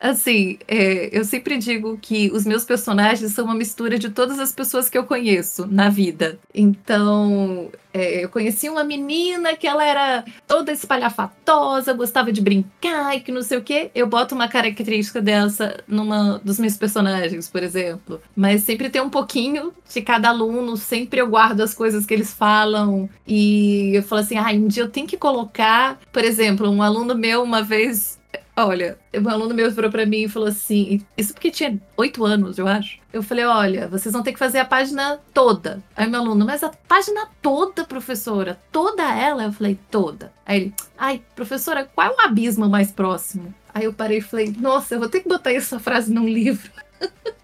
Assim, 0.00 0.58
é, 0.68 1.16
eu 1.16 1.24
sempre 1.24 1.58
digo 1.58 1.98
que 2.00 2.30
os 2.32 2.44
meus 2.44 2.64
personagens 2.64 3.32
são 3.32 3.44
uma 3.44 3.54
mistura 3.54 3.98
de 3.98 4.10
todas 4.10 4.38
as 4.38 4.52
pessoas 4.52 4.88
que 4.88 4.96
eu 4.96 5.04
conheço 5.04 5.66
na 5.66 5.88
vida. 5.88 6.38
Então, 6.54 7.70
é, 7.92 8.22
eu 8.24 8.28
conheci 8.28 8.68
uma 8.68 8.84
menina 8.84 9.56
que 9.56 9.66
ela 9.66 9.84
era 9.84 10.24
toda 10.46 10.70
espalhafatosa, 10.70 11.92
gostava 11.92 12.30
de 12.32 12.40
brincar 12.40 13.16
e 13.16 13.20
que 13.20 13.32
não 13.32 13.42
sei 13.42 13.58
o 13.58 13.62
quê. 13.62 13.90
Eu 13.94 14.06
boto 14.06 14.34
uma 14.34 14.46
característica 14.46 15.20
dessa 15.20 15.82
numa 15.88 16.38
dos 16.44 16.58
meus 16.58 16.76
personagens, 16.76 17.48
por 17.48 17.62
exemplo. 17.62 18.20
Mas 18.36 18.62
sempre 18.62 18.90
tem 18.90 19.02
um 19.02 19.10
pouquinho 19.10 19.72
de 19.92 20.00
cada 20.00 20.28
aluno, 20.28 20.76
sempre 20.76 21.20
eu 21.20 21.26
guardo 21.28 21.60
as 21.60 21.74
coisas 21.74 22.06
que 22.06 22.14
eles 22.14 22.32
falam. 22.32 23.08
E 23.26 23.92
eu 23.94 24.02
falo 24.02 24.20
assim: 24.20 24.36
ah, 24.36 24.50
um 24.52 24.68
dia 24.68 24.82
eu 24.82 24.88
tenho 24.88 25.06
que 25.06 25.16
colocar, 25.16 25.98
por 26.12 26.24
exemplo, 26.24 26.70
um 26.70 26.82
aluno 26.82 27.14
meu 27.14 27.42
uma 27.42 27.62
vez 27.62 28.17
Olha, 28.60 28.98
um 29.14 29.28
aluno 29.28 29.54
meu 29.54 29.70
virou 29.70 29.88
para 29.88 30.04
mim 30.04 30.24
e 30.24 30.28
falou 30.28 30.48
assim: 30.48 31.00
Isso 31.16 31.32
porque 31.32 31.48
tinha 31.48 31.80
oito 31.96 32.24
anos, 32.24 32.58
eu 32.58 32.66
acho. 32.66 32.98
Eu 33.12 33.22
falei: 33.22 33.44
Olha, 33.44 33.86
vocês 33.86 34.12
vão 34.12 34.22
ter 34.22 34.32
que 34.32 34.38
fazer 34.38 34.58
a 34.58 34.64
página 34.64 35.20
toda. 35.32 35.80
Aí 35.96 36.08
meu 36.08 36.20
aluno, 36.20 36.44
mas 36.44 36.64
a 36.64 36.70
página 36.88 37.28
toda, 37.40 37.84
professora? 37.84 38.58
Toda 38.72 39.04
ela? 39.14 39.44
Eu 39.44 39.52
falei: 39.52 39.78
Toda. 39.90 40.32
Aí 40.44 40.60
ele: 40.60 40.74
Ai, 40.96 41.22
professora, 41.36 41.84
qual 41.84 42.08
é 42.08 42.10
o 42.10 42.26
abismo 42.26 42.68
mais 42.68 42.90
próximo? 42.90 43.54
Aí 43.72 43.84
eu 43.84 43.92
parei 43.92 44.18
e 44.18 44.22
falei: 44.22 44.52
Nossa, 44.58 44.96
eu 44.96 44.98
vou 44.98 45.08
ter 45.08 45.20
que 45.20 45.28
botar 45.28 45.52
essa 45.52 45.78
frase 45.78 46.12
num 46.12 46.28
livro. 46.28 46.68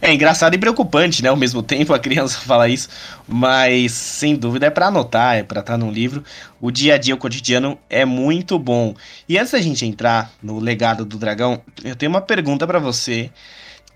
É 0.00 0.12
engraçado 0.12 0.54
e 0.54 0.58
preocupante, 0.58 1.22
né? 1.22 1.28
Ao 1.28 1.36
mesmo 1.36 1.62
tempo 1.62 1.92
a 1.92 1.98
criança 1.98 2.38
fala 2.44 2.68
isso, 2.68 2.88
mas 3.26 3.92
sem 3.92 4.36
dúvida 4.36 4.66
é 4.66 4.70
para 4.70 4.86
anotar, 4.86 5.36
é 5.36 5.42
para 5.42 5.60
estar 5.60 5.76
num 5.76 5.90
livro. 5.90 6.24
O 6.60 6.70
dia 6.70 6.94
a 6.94 6.98
dia, 6.98 7.14
o 7.14 7.18
cotidiano 7.18 7.78
é 7.88 8.04
muito 8.04 8.58
bom. 8.58 8.94
E 9.28 9.38
antes 9.38 9.52
da 9.52 9.60
gente 9.60 9.84
entrar 9.84 10.30
no 10.42 10.58
legado 10.58 11.04
do 11.04 11.18
dragão, 11.18 11.62
eu 11.84 11.96
tenho 11.96 12.10
uma 12.10 12.20
pergunta 12.20 12.66
para 12.66 12.78
você 12.78 13.30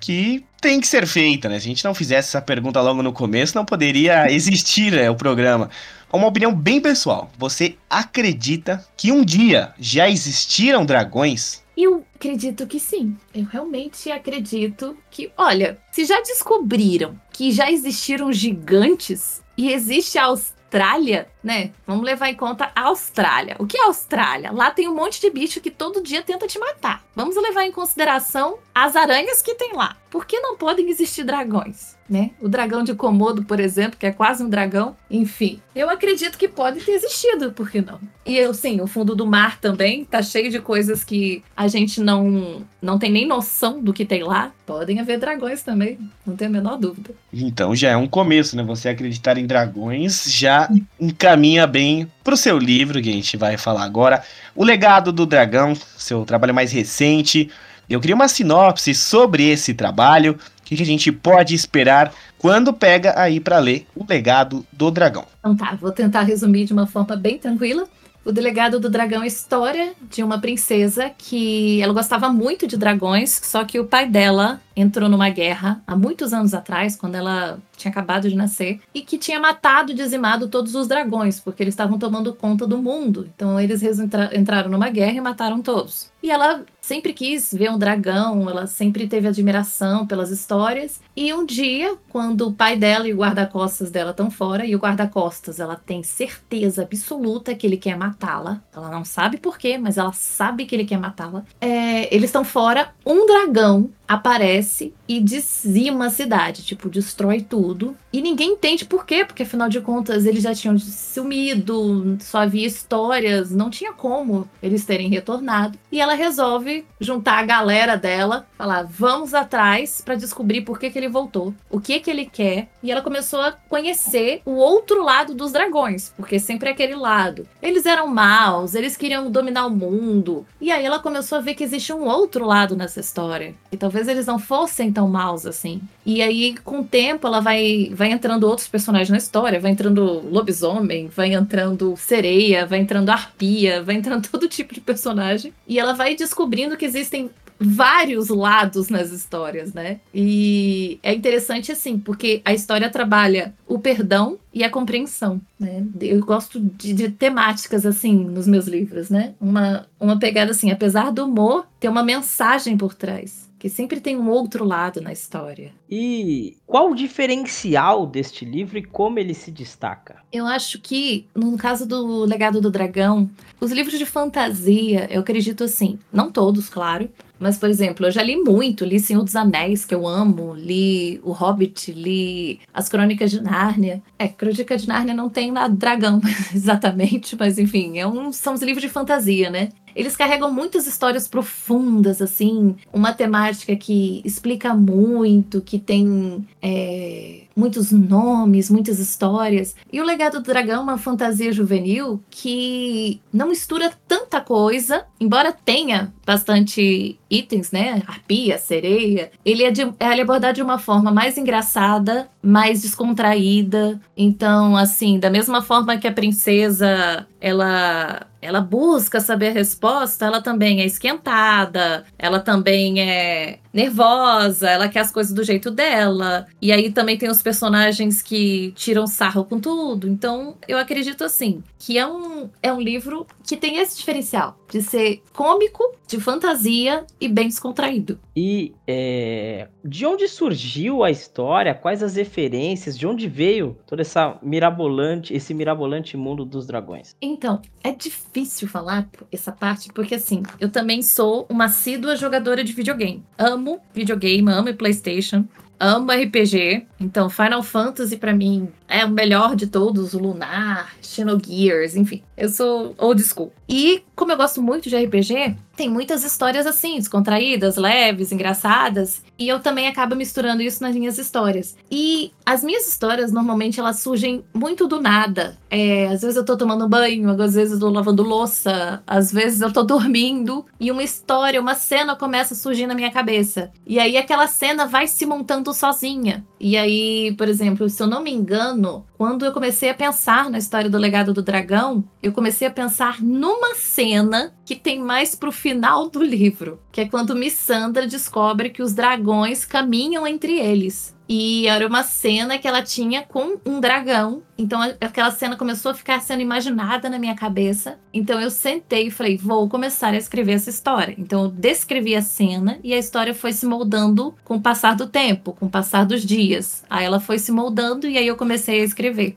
que 0.00 0.42
tem 0.60 0.80
que 0.80 0.88
ser 0.88 1.06
feita, 1.06 1.48
né? 1.48 1.60
Se 1.60 1.66
a 1.66 1.68
gente 1.68 1.84
não 1.84 1.94
fizesse 1.94 2.28
essa 2.28 2.40
pergunta 2.40 2.80
logo 2.80 3.02
no 3.02 3.12
começo, 3.12 3.54
não 3.54 3.64
poderia 3.64 4.28
existir 4.32 4.92
né, 4.92 5.10
o 5.10 5.14
programa. 5.14 5.70
Uma 6.12 6.26
opinião 6.26 6.52
bem 6.52 6.80
pessoal. 6.80 7.30
Você 7.38 7.76
acredita 7.88 8.84
que 8.96 9.12
um 9.12 9.24
dia 9.24 9.72
já 9.78 10.08
existiram 10.08 10.84
dragões? 10.84 11.59
Eu 11.76 12.04
acredito 12.14 12.66
que 12.66 12.78
sim. 12.78 13.16
Eu 13.34 13.44
realmente 13.44 14.10
acredito 14.10 14.96
que, 15.10 15.32
olha, 15.36 15.80
se 15.90 16.04
já 16.04 16.20
descobriram 16.20 17.18
que 17.32 17.52
já 17.52 17.70
existiram 17.70 18.32
gigantes 18.32 19.42
e 19.56 19.72
existe 19.72 20.18
a 20.18 20.24
Austrália, 20.24 21.28
né? 21.42 21.72
Vamos 21.86 22.04
levar 22.04 22.28
em 22.28 22.34
conta 22.34 22.70
a 22.74 22.82
Austrália. 22.82 23.56
O 23.58 23.66
que 23.66 23.78
é 23.78 23.82
a 23.82 23.86
Austrália? 23.86 24.52
Lá 24.52 24.70
tem 24.70 24.88
um 24.88 24.94
monte 24.94 25.20
de 25.20 25.30
bicho 25.30 25.60
que 25.60 25.70
todo 25.70 26.02
dia 26.02 26.22
tenta 26.22 26.46
te 26.46 26.58
matar. 26.58 27.04
Vamos 27.14 27.36
levar 27.36 27.64
em 27.64 27.72
consideração 27.72 28.58
as 28.74 28.94
aranhas 28.94 29.42
que 29.42 29.54
tem 29.54 29.72
lá. 29.72 29.96
Por 30.10 30.26
que 30.26 30.40
não 30.40 30.56
podem 30.56 30.90
existir 30.90 31.22
dragões? 31.22 31.98
Né? 32.08 32.32
O 32.40 32.48
dragão 32.48 32.82
de 32.82 32.92
Komodo, 32.92 33.44
por 33.44 33.60
exemplo, 33.60 33.96
que 33.96 34.04
é 34.04 34.10
quase 34.10 34.42
um 34.42 34.48
dragão. 34.50 34.96
Enfim, 35.08 35.60
eu 35.76 35.88
acredito 35.88 36.36
que 36.36 36.48
pode 36.48 36.80
ter 36.80 36.90
existido, 36.90 37.52
por 37.52 37.70
que 37.70 37.80
não? 37.80 38.00
E 38.26 38.36
eu, 38.36 38.52
sim, 38.52 38.80
o 38.80 38.88
fundo 38.88 39.14
do 39.14 39.24
mar 39.24 39.60
também 39.60 40.04
tá 40.04 40.20
cheio 40.20 40.50
de 40.50 40.58
coisas 40.58 41.04
que 41.04 41.44
a 41.56 41.68
gente 41.68 42.00
não, 42.00 42.66
não 42.82 42.98
tem 42.98 43.12
nem 43.12 43.24
noção 43.24 43.80
do 43.80 43.92
que 43.92 44.04
tem 44.04 44.24
lá. 44.24 44.50
Podem 44.66 44.98
haver 44.98 45.20
dragões 45.20 45.62
também, 45.62 45.98
não 46.26 46.34
tenho 46.34 46.50
a 46.50 46.52
menor 46.52 46.76
dúvida. 46.76 47.14
Então 47.32 47.76
já 47.76 47.90
é 47.90 47.96
um 47.96 48.08
começo, 48.08 48.56
né? 48.56 48.64
Você 48.64 48.88
acreditar 48.88 49.38
em 49.38 49.46
dragões 49.46 50.24
já 50.32 50.68
encaminha 50.98 51.64
bem 51.64 52.10
pro 52.24 52.36
seu 52.36 52.58
livro, 52.58 53.00
que 53.00 53.08
a 53.08 53.12
gente 53.12 53.36
vai 53.36 53.56
falar 53.56 53.84
agora. 53.84 54.24
O 54.56 54.64
Legado 54.64 55.12
do 55.12 55.24
Dragão, 55.24 55.74
seu 55.96 56.24
trabalho 56.24 56.54
mais 56.54 56.72
recente. 56.72 57.48
Eu 57.90 58.00
queria 58.00 58.14
uma 58.14 58.28
sinopse 58.28 58.94
sobre 58.94 59.48
esse 59.48 59.74
trabalho, 59.74 60.38
o 60.60 60.62
que, 60.62 60.76
que 60.76 60.82
a 60.82 60.86
gente 60.86 61.10
pode 61.10 61.56
esperar 61.56 62.14
quando 62.38 62.72
pega 62.72 63.20
aí 63.20 63.40
para 63.40 63.58
ler 63.58 63.84
O 63.96 64.06
Legado 64.08 64.64
do 64.72 64.92
Dragão. 64.92 65.24
Então 65.40 65.56
tá, 65.56 65.76
vou 65.80 65.90
tentar 65.90 66.22
resumir 66.22 66.66
de 66.66 66.72
uma 66.72 66.86
forma 66.86 67.16
bem 67.16 67.36
tranquila. 67.36 67.88
O 68.24 68.30
Delegado 68.30 68.78
do 68.78 68.88
Dragão 68.88 69.22
é 69.22 69.24
a 69.24 69.26
história 69.26 69.92
de 70.08 70.22
uma 70.22 70.38
princesa 70.38 71.10
que 71.18 71.82
ela 71.82 71.92
gostava 71.92 72.28
muito 72.28 72.64
de 72.64 72.76
dragões, 72.76 73.40
só 73.42 73.64
que 73.64 73.80
o 73.80 73.84
pai 73.86 74.08
dela 74.08 74.60
entrou 74.80 75.08
numa 75.08 75.28
guerra 75.30 75.82
há 75.86 75.96
muitos 75.96 76.32
anos 76.32 76.54
atrás, 76.54 76.96
quando 76.96 77.14
ela 77.14 77.58
tinha 77.76 77.90
acabado 77.90 78.28
de 78.28 78.36
nascer, 78.36 78.80
e 78.94 79.00
que 79.02 79.18
tinha 79.18 79.40
matado 79.40 79.92
e 79.92 79.94
dizimado 79.94 80.48
todos 80.48 80.74
os 80.74 80.86
dragões, 80.86 81.40
porque 81.40 81.62
eles 81.62 81.72
estavam 81.72 81.98
tomando 81.98 82.34
conta 82.34 82.66
do 82.66 82.78
mundo. 82.78 83.28
Então 83.34 83.58
eles 83.58 83.82
entra 83.82 84.30
entraram 84.36 84.70
numa 84.70 84.90
guerra 84.90 85.14
e 85.14 85.20
mataram 85.20 85.62
todos. 85.62 86.10
E 86.22 86.30
ela 86.30 86.62
sempre 86.80 87.12
quis 87.12 87.52
ver 87.52 87.70
um 87.70 87.78
dragão, 87.78 88.48
ela 88.48 88.66
sempre 88.66 89.06
teve 89.06 89.28
admiração 89.28 90.06
pelas 90.06 90.30
histórias. 90.30 91.00
E 91.16 91.32
um 91.32 91.46
dia, 91.46 91.96
quando 92.10 92.48
o 92.48 92.52
pai 92.52 92.76
dela 92.76 93.08
e 93.08 93.14
o 93.14 93.16
guarda-costas 93.16 93.90
dela 93.90 94.10
estão 94.10 94.30
fora, 94.30 94.66
e 94.66 94.74
o 94.74 94.78
guarda-costas 94.78 95.60
ela 95.60 95.76
tem 95.76 96.02
certeza 96.02 96.82
absoluta 96.82 97.54
que 97.54 97.66
ele 97.66 97.76
quer 97.76 97.96
matá-la, 97.96 98.60
ela 98.74 98.90
não 98.90 99.04
sabe 99.04 99.38
porquê, 99.38 99.78
mas 99.78 99.96
ela 99.96 100.12
sabe 100.12 100.66
que 100.66 100.74
ele 100.74 100.84
quer 100.84 100.98
matá-la. 100.98 101.44
É, 101.60 102.14
eles 102.14 102.28
estão 102.28 102.44
fora, 102.44 102.92
um 103.06 103.26
dragão 103.26 103.90
aparece 104.06 104.69
e 105.08 105.20
dizima 105.20 106.06
a 106.06 106.10
cidade, 106.10 106.64
tipo, 106.64 106.88
destrói 106.88 107.40
tudo. 107.40 107.96
E 108.12 108.20
ninguém 108.20 108.52
entende 108.52 108.84
por 108.84 109.04
quê, 109.04 109.24
porque 109.24 109.42
afinal 109.42 109.68
de 109.68 109.80
contas 109.80 110.26
eles 110.26 110.42
já 110.42 110.54
tinham 110.54 110.78
sumido, 110.78 112.16
só 112.20 112.38
havia 112.38 112.66
histórias, 112.66 113.50
não 113.50 113.70
tinha 113.70 113.92
como 113.92 114.48
eles 114.62 114.84
terem 114.84 115.08
retornado. 115.08 115.78
E 115.90 116.00
ela 116.00 116.14
resolve 116.14 116.84
juntar 117.00 117.38
a 117.38 117.44
galera 117.44 117.96
dela, 117.96 118.46
falar: 118.56 118.82
"Vamos 118.82 119.34
atrás 119.34 120.00
para 120.04 120.14
descobrir 120.14 120.62
por 120.62 120.78
que, 120.78 120.90
que 120.90 120.98
ele 120.98 121.08
voltou, 121.08 121.54
o 121.68 121.80
que 121.80 122.00
que 122.00 122.10
ele 122.10 122.26
quer". 122.26 122.68
E 122.82 122.90
ela 122.90 123.02
começou 123.02 123.40
a 123.40 123.52
conhecer 123.52 124.42
o 124.44 124.52
outro 124.52 125.02
lado 125.02 125.34
dos 125.34 125.52
dragões, 125.52 126.12
porque 126.16 126.38
sempre 126.38 126.68
é 126.68 126.72
aquele 126.72 126.94
lado. 126.94 127.46
Eles 127.62 127.86
eram 127.86 128.06
maus, 128.06 128.74
eles 128.74 128.96
queriam 128.96 129.30
dominar 129.30 129.66
o 129.66 129.70
mundo. 129.70 130.46
E 130.60 130.70
aí 130.70 130.84
ela 130.84 130.98
começou 130.98 131.38
a 131.38 131.40
ver 131.40 131.54
que 131.54 131.64
existe 131.64 131.92
um 131.92 132.04
outro 132.04 132.46
lado 132.46 132.76
nessa 132.76 133.00
história. 133.00 133.54
E 133.70 133.76
talvez 133.76 134.08
eles 134.08 134.26
não 134.26 134.38
fossem 134.50 134.92
tão 134.92 135.06
maus 135.06 135.46
assim. 135.46 135.80
E 136.04 136.20
aí, 136.20 136.56
com 136.64 136.80
o 136.80 136.84
tempo, 136.84 137.24
ela 137.24 137.38
vai, 137.38 137.88
vai 137.94 138.10
entrando 138.10 138.48
outros 138.48 138.66
personagens 138.66 139.08
na 139.08 139.16
história, 139.16 139.60
vai 139.60 139.70
entrando 139.70 140.28
lobisomem, 140.28 141.06
vai 141.06 141.32
entrando 141.34 141.94
sereia, 141.96 142.66
vai 142.66 142.80
entrando 142.80 143.10
arpia, 143.10 143.80
vai 143.80 143.94
entrando 143.94 144.26
todo 144.28 144.48
tipo 144.48 144.74
de 144.74 144.80
personagem. 144.80 145.54
E 145.68 145.78
ela 145.78 145.92
vai 145.92 146.16
descobrindo 146.16 146.76
que 146.76 146.84
existem 146.84 147.30
vários 147.60 148.28
lados 148.28 148.88
nas 148.88 149.12
histórias, 149.12 149.72
né? 149.72 150.00
E 150.12 150.98
é 151.00 151.14
interessante 151.14 151.70
assim, 151.70 151.96
porque 151.96 152.42
a 152.44 152.52
história 152.52 152.90
trabalha 152.90 153.54
o 153.68 153.78
perdão 153.78 154.36
e 154.52 154.64
a 154.64 154.70
compreensão, 154.70 155.40
né? 155.60 155.84
Eu 156.00 156.18
gosto 156.24 156.58
de, 156.58 156.92
de, 156.92 157.08
temáticas 157.08 157.86
assim 157.86 158.16
nos 158.16 158.48
meus 158.48 158.66
livros, 158.66 159.10
né? 159.10 159.34
Uma, 159.40 159.86
uma 160.00 160.18
pegada 160.18 160.50
assim, 160.50 160.72
apesar 160.72 161.12
do 161.12 161.26
humor, 161.26 161.66
tem 161.78 161.88
uma 161.88 162.02
mensagem 162.02 162.76
por 162.76 162.94
trás 162.94 163.48
que 163.60 163.68
sempre 163.68 164.00
tem 164.00 164.16
um 164.16 164.30
outro 164.30 164.64
lado 164.64 165.02
na 165.02 165.12
história. 165.12 165.70
E 165.88 166.56
qual 166.66 166.90
o 166.90 166.94
diferencial 166.94 168.06
deste 168.06 168.42
livro 168.42 168.78
e 168.78 168.82
como 168.82 169.18
ele 169.18 169.34
se 169.34 169.50
destaca? 169.50 170.16
Eu 170.32 170.46
acho 170.46 170.80
que, 170.80 171.26
no 171.36 171.58
caso 171.58 171.86
do 171.86 172.24
Legado 172.24 172.58
do 172.58 172.70
Dragão, 172.70 173.28
os 173.60 173.70
livros 173.70 173.98
de 173.98 174.06
fantasia, 174.06 175.06
eu 175.10 175.20
acredito 175.20 175.62
assim, 175.62 175.98
não 176.10 176.32
todos, 176.32 176.70
claro, 176.70 177.10
mas, 177.40 177.56
por 177.56 177.70
exemplo, 177.70 178.06
eu 178.06 178.10
já 178.10 178.22
li 178.22 178.36
muito, 178.36 178.84
li 178.84 179.00
Senhor 179.00 179.24
dos 179.24 179.34
Anéis, 179.34 179.86
que 179.86 179.94
eu 179.94 180.06
amo, 180.06 180.54
li 180.54 181.18
O 181.24 181.32
Hobbit, 181.32 181.90
li 181.90 182.60
As 182.72 182.88
Crônicas 182.88 183.30
de 183.30 183.40
Nárnia. 183.40 184.02
É, 184.18 184.28
Crônica 184.28 184.76
de 184.76 184.86
Nárnia 184.86 185.14
não 185.14 185.30
tem 185.30 185.50
nada 185.50 185.74
dragão, 185.74 186.20
exatamente, 186.54 187.34
mas 187.38 187.58
enfim, 187.58 187.98
é 187.98 188.06
um, 188.06 188.30
são 188.30 188.52
os 188.52 188.60
livros 188.60 188.82
de 188.82 188.90
fantasia, 188.90 189.48
né? 189.48 189.70
Eles 189.94 190.16
carregam 190.16 190.52
muitas 190.52 190.86
histórias 190.86 191.26
profundas, 191.26 192.22
assim, 192.22 192.76
uma 192.92 193.12
temática 193.12 193.74
que 193.74 194.22
explica 194.24 194.74
muito, 194.74 195.60
que 195.60 195.78
tem 195.78 196.46
é, 196.62 197.42
muitos 197.56 197.90
nomes, 197.90 198.70
muitas 198.70 198.98
histórias. 198.98 199.74
E 199.92 200.00
o 200.00 200.04
Legado 200.04 200.40
do 200.40 200.44
Dragão 200.44 200.76
é 200.76 200.82
uma 200.82 200.98
fantasia 200.98 201.52
juvenil 201.52 202.22
que 202.30 203.20
não 203.32 203.48
mistura 203.48 203.92
tanta 204.06 204.40
coisa, 204.40 205.04
embora 205.18 205.52
tenha 205.52 206.12
bastante 206.24 207.18
itens, 207.30 207.70
né? 207.70 208.02
Arpia, 208.06 208.58
sereia. 208.58 209.30
Ele 209.44 209.62
é, 209.62 209.70
de, 209.70 209.82
é 209.98 210.20
abordado 210.20 210.54
de 210.54 210.62
uma 210.62 210.78
forma 210.78 211.10
mais 211.12 211.38
engraçada, 211.38 212.28
mais 212.42 212.82
descontraída. 212.82 214.00
Então, 214.16 214.76
assim, 214.76 215.18
da 215.18 215.30
mesma 215.30 215.62
forma 215.62 215.96
que 215.96 216.08
a 216.08 216.12
princesa 216.12 217.26
ela 217.40 218.26
ela 218.42 218.60
busca 218.60 219.20
saber 219.20 219.48
a 219.48 219.52
resposta, 219.52 220.24
ela 220.24 220.40
também 220.40 220.80
é 220.80 220.86
esquentada, 220.86 222.04
ela 222.18 222.40
também 222.40 223.00
é 223.00 223.58
nervosa, 223.72 224.68
ela 224.68 224.88
quer 224.88 225.00
as 225.00 225.12
coisas 225.12 225.32
do 225.32 225.44
jeito 225.44 225.70
dela. 225.70 226.46
E 226.60 226.72
aí 226.72 226.90
também 226.90 227.18
tem 227.18 227.28
os 227.28 227.42
personagens 227.42 228.22
que 228.22 228.72
tiram 228.74 229.06
sarro 229.06 229.44
com 229.44 229.60
tudo. 229.60 230.08
Então, 230.08 230.56
eu 230.66 230.78
acredito 230.78 231.22
assim, 231.22 231.62
que 231.78 231.98
é 231.98 232.06
um, 232.06 232.48
é 232.62 232.72
um 232.72 232.80
livro 232.80 233.26
que 233.46 233.56
tem 233.56 233.76
esse 233.76 233.98
diferencial 233.98 234.56
de 234.70 234.80
ser 234.82 235.22
cômico, 235.32 235.94
de 236.06 236.18
fantasia 236.18 237.04
e 237.20 237.28
bem 237.28 237.48
descontraído. 237.48 238.18
E 238.34 238.74
é, 238.86 239.68
de 239.84 240.06
onde 240.06 240.26
surgiu 240.26 241.04
a 241.04 241.10
história? 241.10 241.74
Quais 241.74 242.02
as 242.02 242.16
referências? 242.16 242.98
De 242.98 243.06
onde 243.06 243.28
veio 243.28 243.76
toda 243.86 244.02
essa 244.02 244.38
mirabolante, 244.42 245.34
esse 245.34 245.52
mirabolante 245.52 246.16
mundo 246.16 246.44
dos 246.44 246.66
dragões? 246.66 247.14
Então, 247.20 247.60
é 247.84 247.92
difícil 247.92 248.68
falar 248.68 249.08
essa 249.30 249.52
parte 249.52 249.92
porque 249.92 250.14
assim, 250.14 250.42
eu 250.58 250.70
também 250.70 251.02
sou 251.02 251.46
uma 251.48 251.66
assídua 251.66 252.16
jogadora 252.16 252.64
de 252.64 252.72
videogame. 252.72 253.22
Amo 253.36 253.80
videogame, 253.92 254.50
amo 254.50 254.74
PlayStation 254.74 255.44
amo 255.80 256.12
RPG, 256.12 256.86
então 257.00 257.30
Final 257.30 257.62
Fantasy 257.62 258.18
para 258.18 258.34
mim 258.34 258.68
é 258.86 259.06
o 259.06 259.10
melhor 259.10 259.56
de 259.56 259.66
todos, 259.66 260.12
o 260.12 260.18
Lunar, 260.18 260.92
Xenogears, 261.00 261.96
enfim. 261.96 262.22
Eu 262.40 262.48
sou 262.48 262.94
old 262.96 263.22
school. 263.22 263.52
E 263.68 264.02
como 264.16 264.32
eu 264.32 264.36
gosto 264.36 264.62
muito 264.62 264.88
de 264.88 264.96
RPG, 264.96 265.56
tem 265.76 265.90
muitas 265.90 266.24
histórias 266.24 266.66
assim, 266.66 266.96
descontraídas, 266.96 267.76
leves, 267.76 268.32
engraçadas, 268.32 269.22
e 269.38 269.46
eu 269.46 269.60
também 269.60 269.86
acabo 269.86 270.16
misturando 270.16 270.62
isso 270.62 270.82
nas 270.82 270.94
minhas 270.94 271.18
histórias. 271.18 271.76
E 271.90 272.32
as 272.44 272.64
minhas 272.64 272.88
histórias, 272.88 273.30
normalmente, 273.30 273.78
elas 273.78 274.00
surgem 274.00 274.42
muito 274.54 274.86
do 274.88 275.00
nada. 275.00 275.58
É, 275.70 276.08
às 276.08 276.22
vezes 276.22 276.36
eu 276.36 276.44
tô 276.44 276.56
tomando 276.56 276.88
banho, 276.88 277.30
às 277.42 277.54
vezes 277.54 277.74
eu 277.74 277.80
tô 277.80 277.90
lavando 277.90 278.22
louça, 278.22 279.02
às 279.06 279.30
vezes 279.30 279.60
eu 279.60 279.72
tô 279.72 279.82
dormindo, 279.82 280.64
e 280.78 280.90
uma 280.90 281.02
história, 281.02 281.60
uma 281.60 281.74
cena 281.74 282.16
começa 282.16 282.54
a 282.54 282.56
surgir 282.56 282.86
na 282.86 282.94
minha 282.94 283.10
cabeça. 283.10 283.70
E 283.86 283.98
aí 283.98 284.16
aquela 284.16 284.46
cena 284.46 284.86
vai 284.86 285.06
se 285.06 285.26
montando 285.26 285.72
sozinha. 285.74 286.44
E 286.58 286.76
aí, 286.76 287.34
por 287.36 287.48
exemplo, 287.48 287.88
se 287.88 288.02
eu 288.02 288.06
não 288.06 288.22
me 288.22 288.32
engano, 288.32 289.04
quando 289.20 289.44
eu 289.44 289.52
comecei 289.52 289.90
a 289.90 289.94
pensar 289.94 290.48
na 290.48 290.56
história 290.56 290.88
do 290.88 290.96
legado 290.96 291.34
do 291.34 291.42
dragão, 291.42 292.02
eu 292.22 292.32
comecei 292.32 292.66
a 292.66 292.70
pensar 292.70 293.20
numa 293.20 293.74
cena 293.74 294.54
que 294.64 294.74
tem 294.74 294.98
mais 294.98 295.34
pro 295.34 295.52
final 295.52 296.08
do 296.08 296.22
livro, 296.22 296.80
que 296.90 297.02
é 297.02 297.06
quando 297.06 297.36
Missandra 297.36 298.06
descobre 298.06 298.70
que 298.70 298.82
os 298.82 298.94
dragões 298.94 299.66
caminham 299.66 300.26
entre 300.26 300.58
eles. 300.58 301.14
E 301.32 301.68
era 301.68 301.86
uma 301.86 302.02
cena 302.02 302.58
que 302.58 302.66
ela 302.66 302.82
tinha 302.82 303.22
com 303.22 303.56
um 303.64 303.78
dragão. 303.78 304.42
Então 304.58 304.82
aquela 305.00 305.30
cena 305.30 305.56
começou 305.56 305.92
a 305.92 305.94
ficar 305.94 306.20
sendo 306.20 306.42
imaginada 306.42 307.08
na 307.08 307.20
minha 307.20 307.36
cabeça. 307.36 308.00
Então 308.12 308.40
eu 308.40 308.50
sentei 308.50 309.06
e 309.06 309.10
falei, 309.12 309.36
vou 309.36 309.68
começar 309.68 310.12
a 310.12 310.16
escrever 310.16 310.54
essa 310.54 310.70
história. 310.70 311.14
Então 311.16 311.44
eu 311.44 311.48
descrevi 311.48 312.16
a 312.16 312.20
cena 312.20 312.80
e 312.82 312.92
a 312.92 312.98
história 312.98 313.32
foi 313.32 313.52
se 313.52 313.64
moldando 313.64 314.34
com 314.42 314.56
o 314.56 314.60
passar 314.60 314.96
do 314.96 315.06
tempo, 315.06 315.52
com 315.52 315.66
o 315.66 315.70
passar 315.70 316.04
dos 316.04 316.26
dias. 316.26 316.82
Aí 316.90 317.04
ela 317.04 317.20
foi 317.20 317.38
se 317.38 317.52
moldando 317.52 318.08
e 318.08 318.18
aí 318.18 318.26
eu 318.26 318.34
comecei 318.34 318.80
a 318.80 318.84
escrever. 318.84 319.36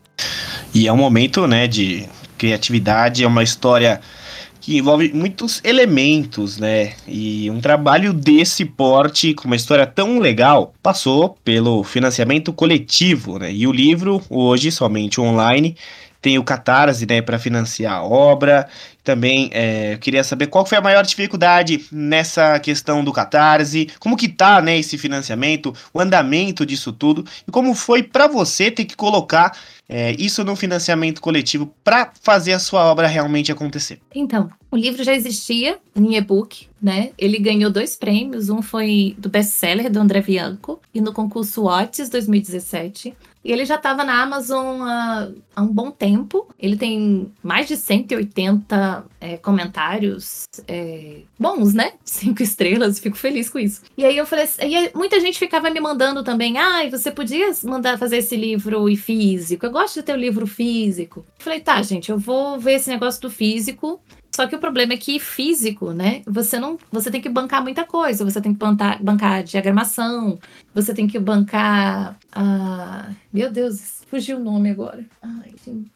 E 0.74 0.88
é 0.88 0.92
um 0.92 0.98
momento, 0.98 1.46
né, 1.46 1.68
de 1.68 2.10
criatividade, 2.40 3.24
é 3.24 3.28
uma 3.28 3.44
história 3.44 4.02
que 4.64 4.78
envolve 4.78 5.12
muitos 5.14 5.60
elementos, 5.62 6.58
né? 6.58 6.94
E 7.06 7.52
um 7.52 7.60
trabalho 7.60 8.14
desse 8.14 8.64
porte, 8.64 9.34
com 9.34 9.44
uma 9.44 9.58
história 9.58 9.86
tão 9.86 10.20
legal, 10.20 10.74
passou 10.82 11.38
pelo 11.44 11.84
financiamento 11.84 12.54
coletivo, 12.54 13.38
né? 13.38 13.54
E 13.54 13.68
o 13.68 13.74
livro, 13.74 14.22
hoje, 14.30 14.72
somente 14.72 15.20
online, 15.20 15.76
tem 16.24 16.40
o 16.40 16.44
Catarse, 16.44 17.06
né, 17.06 17.22
para 17.22 17.38
financiar 17.38 17.96
a 17.96 18.04
obra. 18.04 18.66
Também 19.04 19.50
é, 19.52 19.98
queria 19.98 20.24
saber 20.24 20.48
qual 20.48 20.66
foi 20.66 20.78
a 20.78 20.82
maior 20.82 21.04
dificuldade 21.04 21.86
nessa 21.92 22.58
questão 22.60 23.04
do 23.04 23.12
Catarse, 23.12 23.90
como 24.00 24.16
que 24.16 24.30
tá, 24.30 24.62
né, 24.62 24.80
esse 24.80 24.98
financiamento, 24.98 25.76
o 25.94 26.00
andamento 26.00 26.66
disso 26.66 26.94
tudo 26.94 27.26
e 27.46 27.52
como 27.52 27.76
foi 27.76 28.02
para 28.02 28.26
você 28.26 28.72
ter 28.72 28.86
que 28.86 28.96
colocar 28.96 29.52
é, 29.90 30.16
isso 30.18 30.46
no 30.46 30.56
financiamento 30.56 31.22
coletivo 31.22 31.74
para 31.84 32.14
fazer 32.22 32.54
a 32.54 32.60
sua 32.60 32.86
obra 32.86 33.06
realmente 33.06 33.52
acontecer. 33.52 34.00
Então, 34.16 34.50
o 34.72 34.78
livro 34.78 35.04
já 35.04 35.14
existia 35.14 35.78
em 35.94 36.16
e-book, 36.16 36.68
né? 36.82 37.10
Ele 37.18 37.38
ganhou 37.38 37.70
dois 37.70 37.98
prêmios, 37.98 38.50
um 38.50 38.62
foi 38.62 39.14
do 39.18 39.30
best-seller 39.30 39.92
do 39.92 40.00
André 40.00 40.22
Bianco 40.22 40.80
e 40.94 41.02
no 41.02 41.12
concurso 41.12 41.66
Otis 41.66 42.08
2017. 42.08 43.14
E 43.44 43.52
ele 43.52 43.66
já 43.66 43.76
estava 43.76 44.04
na 44.06 44.22
Amazon 44.22 44.82
há, 44.82 45.30
há, 45.56 45.62
um 45.62 45.68
bom 45.68 45.92
tempo. 45.92 46.48
Ele 46.58 46.78
tem 46.78 47.32
mais 47.44 47.68
de 47.68 47.76
180 47.76 49.06
é, 49.20 49.38
comentários 49.38 50.46
é, 50.68 51.22
bons, 51.38 51.74
né? 51.74 51.94
Cinco 52.06 52.42
estrelas, 52.42 53.00
fico 53.00 53.18
feliz 53.18 53.50
com 53.50 53.60
isso. 53.60 53.82
E 53.98 54.06
aí 54.06 54.18
eu 54.18 54.26
falei 54.26 54.46
assim, 54.46 54.62
e 54.64 54.92
muita 54.96 55.20
gente 55.20 55.38
ficava 55.38 55.70
me 55.70 55.80
mandando 55.80 56.24
também, 56.24 56.58
ai, 56.58 56.88
ah, 56.88 56.92
você 56.92 57.12
podia 57.12 57.52
mandar 57.64 57.98
fazer 57.98 58.18
esse 58.18 58.38
livro 58.38 58.88
e 58.88 58.96
físico? 58.96 59.66
Eu 59.66 59.72
gosto 59.72 59.96
de 59.96 60.04
ter 60.04 60.14
o 60.14 60.20
livro 60.20 60.48
físico. 60.48 61.26
Eu 61.38 61.44
falei, 61.44 61.60
tá, 61.60 61.82
gente, 61.82 62.12
eu 62.12 62.18
vou 62.18 62.58
ver 62.58 62.74
esse 62.74 62.90
negócio 62.90 63.22
do 63.22 63.30
físico. 63.30 64.00
Só 64.36 64.48
que 64.48 64.56
o 64.56 64.60
problema 64.60 64.94
é 64.94 64.98
que 64.98 65.20
físico, 65.20 65.92
né? 65.92 66.24
Você 66.26 66.60
não, 66.60 66.78
você 66.92 67.12
tem 67.12 67.22
que 67.22 67.30
bancar 67.30 67.62
muita 67.62 67.86
coisa. 67.86 68.26
Você 68.26 68.42
tem 68.42 68.52
que 68.52 68.58
bancar, 68.58 69.02
bancar 69.02 69.44
diagramação, 69.44 70.40
você 70.74 70.94
tem 70.94 71.06
que 71.06 71.20
bancar 71.20 72.18
a, 72.32 73.12
meu 73.32 73.52
Deus, 73.52 74.02
fugiu 74.08 74.38
o 74.38 74.44
nome 74.44 74.72
agora. 74.72 75.06
Ai, 75.22 75.54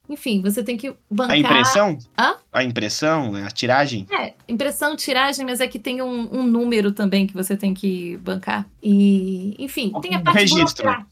enfim, 0.08 0.42
você 0.42 0.64
tem 0.64 0.78
que 0.78 0.94
bancar. 1.10 1.36
A 1.36 1.40
impressão? 1.40 1.98
Hã? 2.18 2.36
A 2.54 2.64
impressão, 2.64 3.36
a 3.36 3.50
tiragem? 3.50 4.06
É, 4.12 4.34
impressão, 4.48 4.96
tiragem, 4.96 5.46
mas 5.46 5.60
é 5.60 5.68
que 5.68 5.80
tem 5.80 6.02
um, 6.02 6.30
um 6.32 6.44
número 6.44 6.92
também 6.92 7.26
que 7.26 7.34
você 7.34 7.58
tem 7.58 7.74
que 7.74 8.18
bancar. 8.18 8.68
E, 8.90 9.54
enfim, 9.60 9.92
tem 10.02 10.16
a 10.16 10.22
parte 10.22 10.40
registro. 10.40 10.88
Ah, 10.88 11.06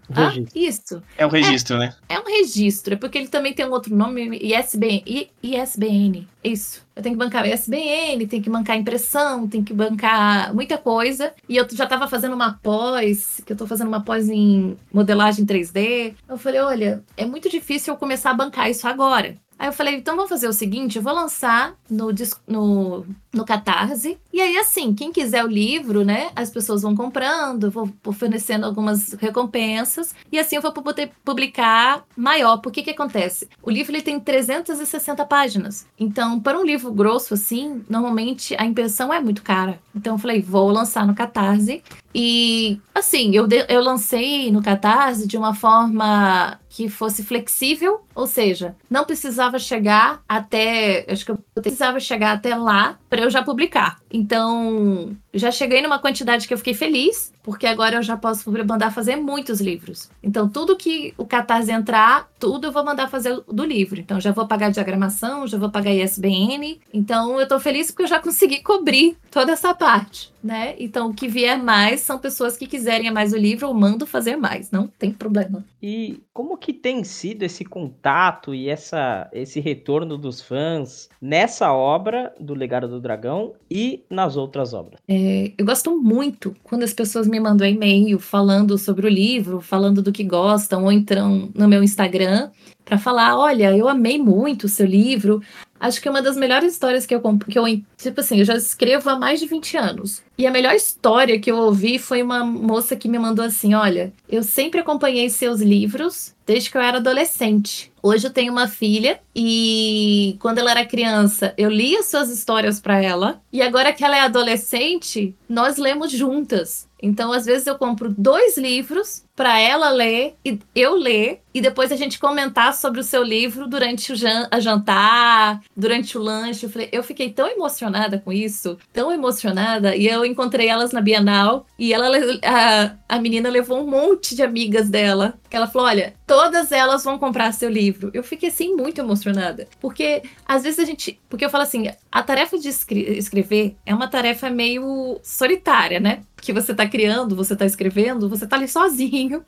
isso. 0.56 1.04
É 1.18 1.26
o 1.26 1.30
registro, 1.30 1.76
é, 1.76 1.80
né? 1.80 1.96
É 2.08 2.18
um 2.18 2.24
registro, 2.24 2.94
é 2.94 2.98
porque 2.98 3.18
ele 3.18 3.28
também 3.28 3.54
tem 3.54 3.66
um 3.66 3.72
outro 3.72 3.94
nome, 3.94 4.40
ISBN. 4.42 5.04
ISBN. 5.44 6.26
Isso. 6.42 6.86
Eu 6.96 7.04
tenho 7.04 7.16
que 7.16 7.20
bancar 7.20 7.46
ISBN, 7.46 8.26
tem 8.28 8.42
que 8.42 8.50
bancar 8.50 8.78
impressão, 8.78 9.46
tem 9.46 9.62
que 9.62 9.74
bancar 9.74 10.56
muita 10.56 10.78
coisa. 10.78 11.34
E 11.50 11.58
eu 11.58 11.68
já 11.70 11.84
estava 11.84 12.08
fazendo 12.08 12.34
uma 12.34 12.54
pós, 12.64 13.42
que 13.46 13.52
eu 13.52 13.56
estou 13.56 13.68
fazendo 13.68 13.90
uma 13.90 14.02
pós 14.02 14.30
em 14.30 14.78
modelagem 14.94 15.46
3D. 15.46 16.14
Eu 16.30 16.38
falei, 16.38 16.62
olha, 16.62 17.04
é 17.18 17.26
muito 17.26 17.50
difícil 17.50 17.94
eu 17.94 17.98
começar 17.98 18.32
a 18.32 18.36
bancar 18.36 18.70
isso 18.70 18.88
agora. 18.88 19.36
Aí 19.58 19.68
eu 19.68 19.74
falei, 19.74 19.96
então 19.96 20.16
vamos 20.16 20.30
fazer 20.30 20.48
o 20.48 20.54
seguinte, 20.54 20.98
eu 20.98 21.02
vou 21.02 21.14
lançar 21.14 21.76
no, 21.90 22.08
no, 22.48 23.06
no 23.34 23.46
Catarse. 23.46 24.18
E 24.32 24.42
aí, 24.42 24.58
assim, 24.58 24.94
quem 24.94 25.12
quiser 25.12 25.44
o 25.44 25.48
livro, 25.48 26.04
né? 26.04 26.30
As 26.36 26.50
pessoas 26.50 26.82
vão 26.82 26.96
comprando, 26.96 27.72
vou 27.72 27.90
oferecendo 28.06 28.66
algumas 28.66 29.14
recompensas. 29.14 30.14
E 30.32 30.38
assim 30.38 30.58
eu 30.58 30.62
vou 30.62 30.72
poder 30.72 31.12
publicar 31.24 32.04
maior. 32.16 32.58
Por 32.58 32.72
que 32.72 32.84
que 32.84 32.92
acontece? 32.92 33.48
O 33.62 33.72
livro 33.72 33.94
ele 33.94 34.02
tem 34.02 34.20
360 34.20 35.26
páginas. 35.26 35.88
Então, 35.98 36.40
para 36.40 36.60
um 36.60 36.66
livro 36.66 36.92
grosso 36.92 37.34
assim, 37.34 37.84
normalmente 37.90 38.56
a 38.58 38.66
impressão 38.66 39.14
é 39.14 39.20
muito 39.20 39.42
cara. 39.42 39.80
Então 39.96 40.16
eu 40.16 40.20
falei, 40.20 40.42
vou 40.42 40.70
lançar 40.70 41.08
no 41.08 41.16
Catarse. 41.16 41.82
E 42.18 42.80
assim, 42.94 43.36
eu, 43.36 43.46
de, 43.46 43.66
eu 43.68 43.82
lancei 43.82 44.50
no 44.50 44.64
Catarse 44.64 45.28
de 45.28 45.36
uma 45.36 45.54
forma 45.54 46.58
que 46.70 46.88
fosse 46.88 47.24
flexível, 47.24 48.06
ou 48.16 48.26
seja, 48.26 48.74
não 48.90 49.04
precisava 49.04 49.60
chegar 49.60 50.24
até, 50.28 51.06
acho 51.10 51.26
que 51.26 51.32
eu 51.32 51.40
precisava 51.56 52.00
chegar 52.00 52.32
até 52.32 52.56
lá 52.56 52.98
para 53.10 53.22
eu 53.22 53.30
já 53.30 53.44
publicar. 53.44 54.00
Então, 54.10 55.14
já 55.34 55.52
cheguei 55.52 55.82
numa 55.82 56.00
quantidade 56.00 56.48
que 56.48 56.54
eu 56.54 56.58
fiquei 56.58 56.74
feliz, 56.74 57.34
porque 57.46 57.68
agora 57.68 57.98
eu 57.98 58.02
já 58.02 58.18
posso 58.18 58.52
mandar 58.52 58.92
fazer 58.92 59.16
muitos 59.18 59.62
livros. 59.62 60.10
Então, 60.24 60.50
tudo 60.50 60.76
que 60.76 61.14
o 61.16 61.28
Catarse 61.28 61.72
entrar, 61.72 62.28
tudo 62.40 62.68
eu 62.68 62.72
vou 62.72 62.84
mandar 62.84 63.08
fazer 63.08 63.40
do 63.48 63.64
livro. 63.64 64.00
Então, 64.00 64.20
já 64.20 64.32
vou 64.32 64.48
pagar 64.48 64.72
diagramação, 64.72 65.46
já 65.46 65.56
vou 65.56 65.70
pagar 65.70 65.94
ISBN. 65.94 66.82
Então, 66.92 67.40
eu 67.40 67.48
tô 67.48 67.60
feliz 67.60 67.92
porque 67.92 68.02
eu 68.02 68.08
já 68.08 68.20
consegui 68.20 68.64
cobrir 68.64 69.16
toda 69.30 69.52
essa 69.52 69.76
parte, 69.76 70.34
né? 70.44 70.74
Então, 70.80 71.10
o 71.10 71.14
que 71.14 71.28
vier 71.28 71.62
mais 71.62 72.02
são 72.02 72.18
pessoas 72.18 72.58
que 72.58 72.66
quiserem 72.66 73.12
mais 73.12 73.32
o 73.32 73.38
livro, 73.38 73.68
eu 73.68 73.74
mando 73.76 74.08
fazer 74.08 74.36
mais, 74.36 74.72
não 74.72 74.88
tem 74.88 75.12
problema. 75.12 75.64
E 75.84 76.24
como 76.34 76.58
que 76.58 76.74
tem 76.74 77.04
sido 77.04 77.44
esse 77.44 77.64
contato 77.64 78.56
e 78.56 78.70
essa, 78.70 79.30
esse 79.32 79.60
retorno 79.60 80.18
dos 80.18 80.42
fãs 80.42 81.10
nessa 81.22 81.72
obra 81.72 82.34
do 82.40 82.56
Legado 82.56 82.88
do 82.88 83.00
Dragão 83.00 83.54
e 83.70 84.04
nas 84.10 84.36
outras 84.36 84.74
obras? 84.74 85.00
É, 85.08 85.52
eu 85.56 85.64
gosto 85.64 85.96
muito 85.96 86.56
quando 86.64 86.82
as 86.82 86.94
pessoas 86.94 87.28
me 87.28 87.35
mandam 87.40 87.68
e-mail 87.68 88.20
falando 88.20 88.78
sobre 88.78 89.06
o 89.06 89.10
livro, 89.10 89.62
falando 89.62 90.02
do 90.02 90.12
que 90.12 90.24
gostam, 90.24 90.84
ou 90.84 90.92
entram 90.92 91.50
no 91.54 91.68
meu 91.68 91.84
Instagram 91.84 92.50
para 92.86 92.98
falar: 92.98 93.38
olha, 93.38 93.76
eu 93.76 93.90
amei 93.90 94.18
muito 94.18 94.66
o 94.66 94.70
seu 94.70 94.86
livro. 94.86 95.42
Acho 95.78 96.02
que 96.02 96.08
é 96.08 96.12
uma 96.12 96.22
das 96.22 96.38
melhores 96.38 96.72
histórias 96.72 97.06
que 97.06 97.14
eu, 97.14 97.22
que 97.22 97.60
eu. 97.60 97.66
Tipo 97.98 98.22
assim, 98.22 98.40
eu 98.40 98.46
já 98.46 98.56
escrevo 98.56 99.10
há 99.10 99.20
mais 99.20 99.40
de 99.40 99.46
20 99.46 99.78
anos. 99.78 100.24
E 100.38 100.48
a 100.48 100.52
melhor 100.52 100.74
história 100.74 101.40
que 101.40 101.52
eu 101.52 101.58
ouvi 101.58 102.00
foi 102.00 102.24
uma 102.24 102.46
moça 102.46 102.96
que 102.96 103.10
me 103.10 103.20
mandou 103.20 103.44
assim: 103.44 103.74
olha, 103.74 104.14
eu 104.30 104.42
sempre 104.42 104.80
acompanhei 104.80 105.30
seus 105.30 105.60
livros 105.60 106.34
desde 106.46 106.70
que 106.70 106.78
eu 106.78 106.82
era 106.82 106.98
adolescente. 106.98 107.92
Hoje 108.02 108.28
eu 108.28 108.32
tenho 108.32 108.52
uma 108.52 108.68
filha 108.68 109.20
e 109.36 110.38
quando 110.40 110.60
ela 110.60 110.72
era 110.72 110.86
criança, 110.86 111.54
eu 111.58 111.70
lia 111.70 112.04
suas 112.04 112.30
histórias 112.30 112.80
para 112.80 113.02
ela. 113.02 113.42
E 113.52 113.62
agora 113.62 113.92
que 113.92 114.04
ela 114.04 114.16
é 114.16 114.22
adolescente, 114.22 115.36
nós 115.50 115.78
lemos 115.78 116.12
juntas. 116.12 116.88
Então, 117.06 117.32
às 117.32 117.46
vezes 117.46 117.68
eu 117.68 117.78
compro 117.78 118.10
dois 118.10 118.58
livros 118.58 119.25
para 119.36 119.60
ela 119.60 119.90
ler 119.90 120.36
e 120.46 120.60
eu 120.74 120.96
ler 120.96 121.42
e 121.56 121.62
depois 121.62 121.90
a 121.90 121.96
gente 121.96 122.20
comentar 122.20 122.74
sobre 122.74 123.00
o 123.00 123.04
seu 123.04 123.24
livro 123.24 123.66
durante 123.66 124.12
o 124.12 124.16
jan 124.16 124.46
a 124.52 124.60
jantar, 124.60 125.62
durante 125.76 126.18
o 126.18 126.22
lanche. 126.22 126.66
Eu, 126.66 126.70
falei, 126.70 126.90
eu 126.92 127.02
fiquei 127.02 127.30
tão 127.30 127.48
emocionada 127.48 128.20
com 128.20 128.30
isso, 128.30 128.78
tão 128.92 129.10
emocionada. 129.10 129.96
E 129.96 130.06
eu 130.06 130.26
encontrei 130.26 130.68
elas 130.68 130.92
na 130.92 131.00
Bienal 131.00 131.66
e 131.80 131.94
ela 131.94 132.10
a, 132.44 132.96
a 133.08 133.20
menina 133.20 133.48
levou 133.48 133.82
um 133.82 133.90
monte 133.90 134.36
de 134.36 134.44
amigas 134.44 134.90
dela. 134.90 135.36
Que 135.50 135.56
ela 135.56 135.68
falou: 135.68 135.88
olha, 135.88 136.14
todas 136.28 136.74
elas 136.74 137.06
vão 137.06 137.18
comprar 137.18 137.54
seu 137.54 137.70
livro. 137.70 138.12
Eu 138.14 138.22
fiquei 138.22 138.50
assim 138.50 138.76
muito 138.76 139.00
emocionada. 139.00 139.66
Porque 139.80 140.24
às 140.46 140.64
vezes 140.64 140.80
a 140.80 140.84
gente. 140.84 141.18
Porque 141.30 141.46
eu 141.46 141.50
falo 141.50 141.64
assim: 141.64 141.90
a 142.12 142.22
tarefa 142.22 142.58
de 142.58 142.68
escre 142.68 143.18
escrever 143.18 143.78
é 143.86 143.96
uma 143.96 144.10
tarefa 144.10 144.50
meio 144.50 145.22
solitária, 145.24 146.02
né? 146.02 146.24
Que 146.42 146.52
você 146.52 146.76
tá 146.76 146.86
criando, 146.86 147.34
você 147.34 147.56
tá 147.56 147.66
escrevendo, 147.66 148.28
você 148.28 148.46
tá 148.46 148.58
ali 148.58 148.68
sozinho 148.68 149.25
sozinho 149.26 149.44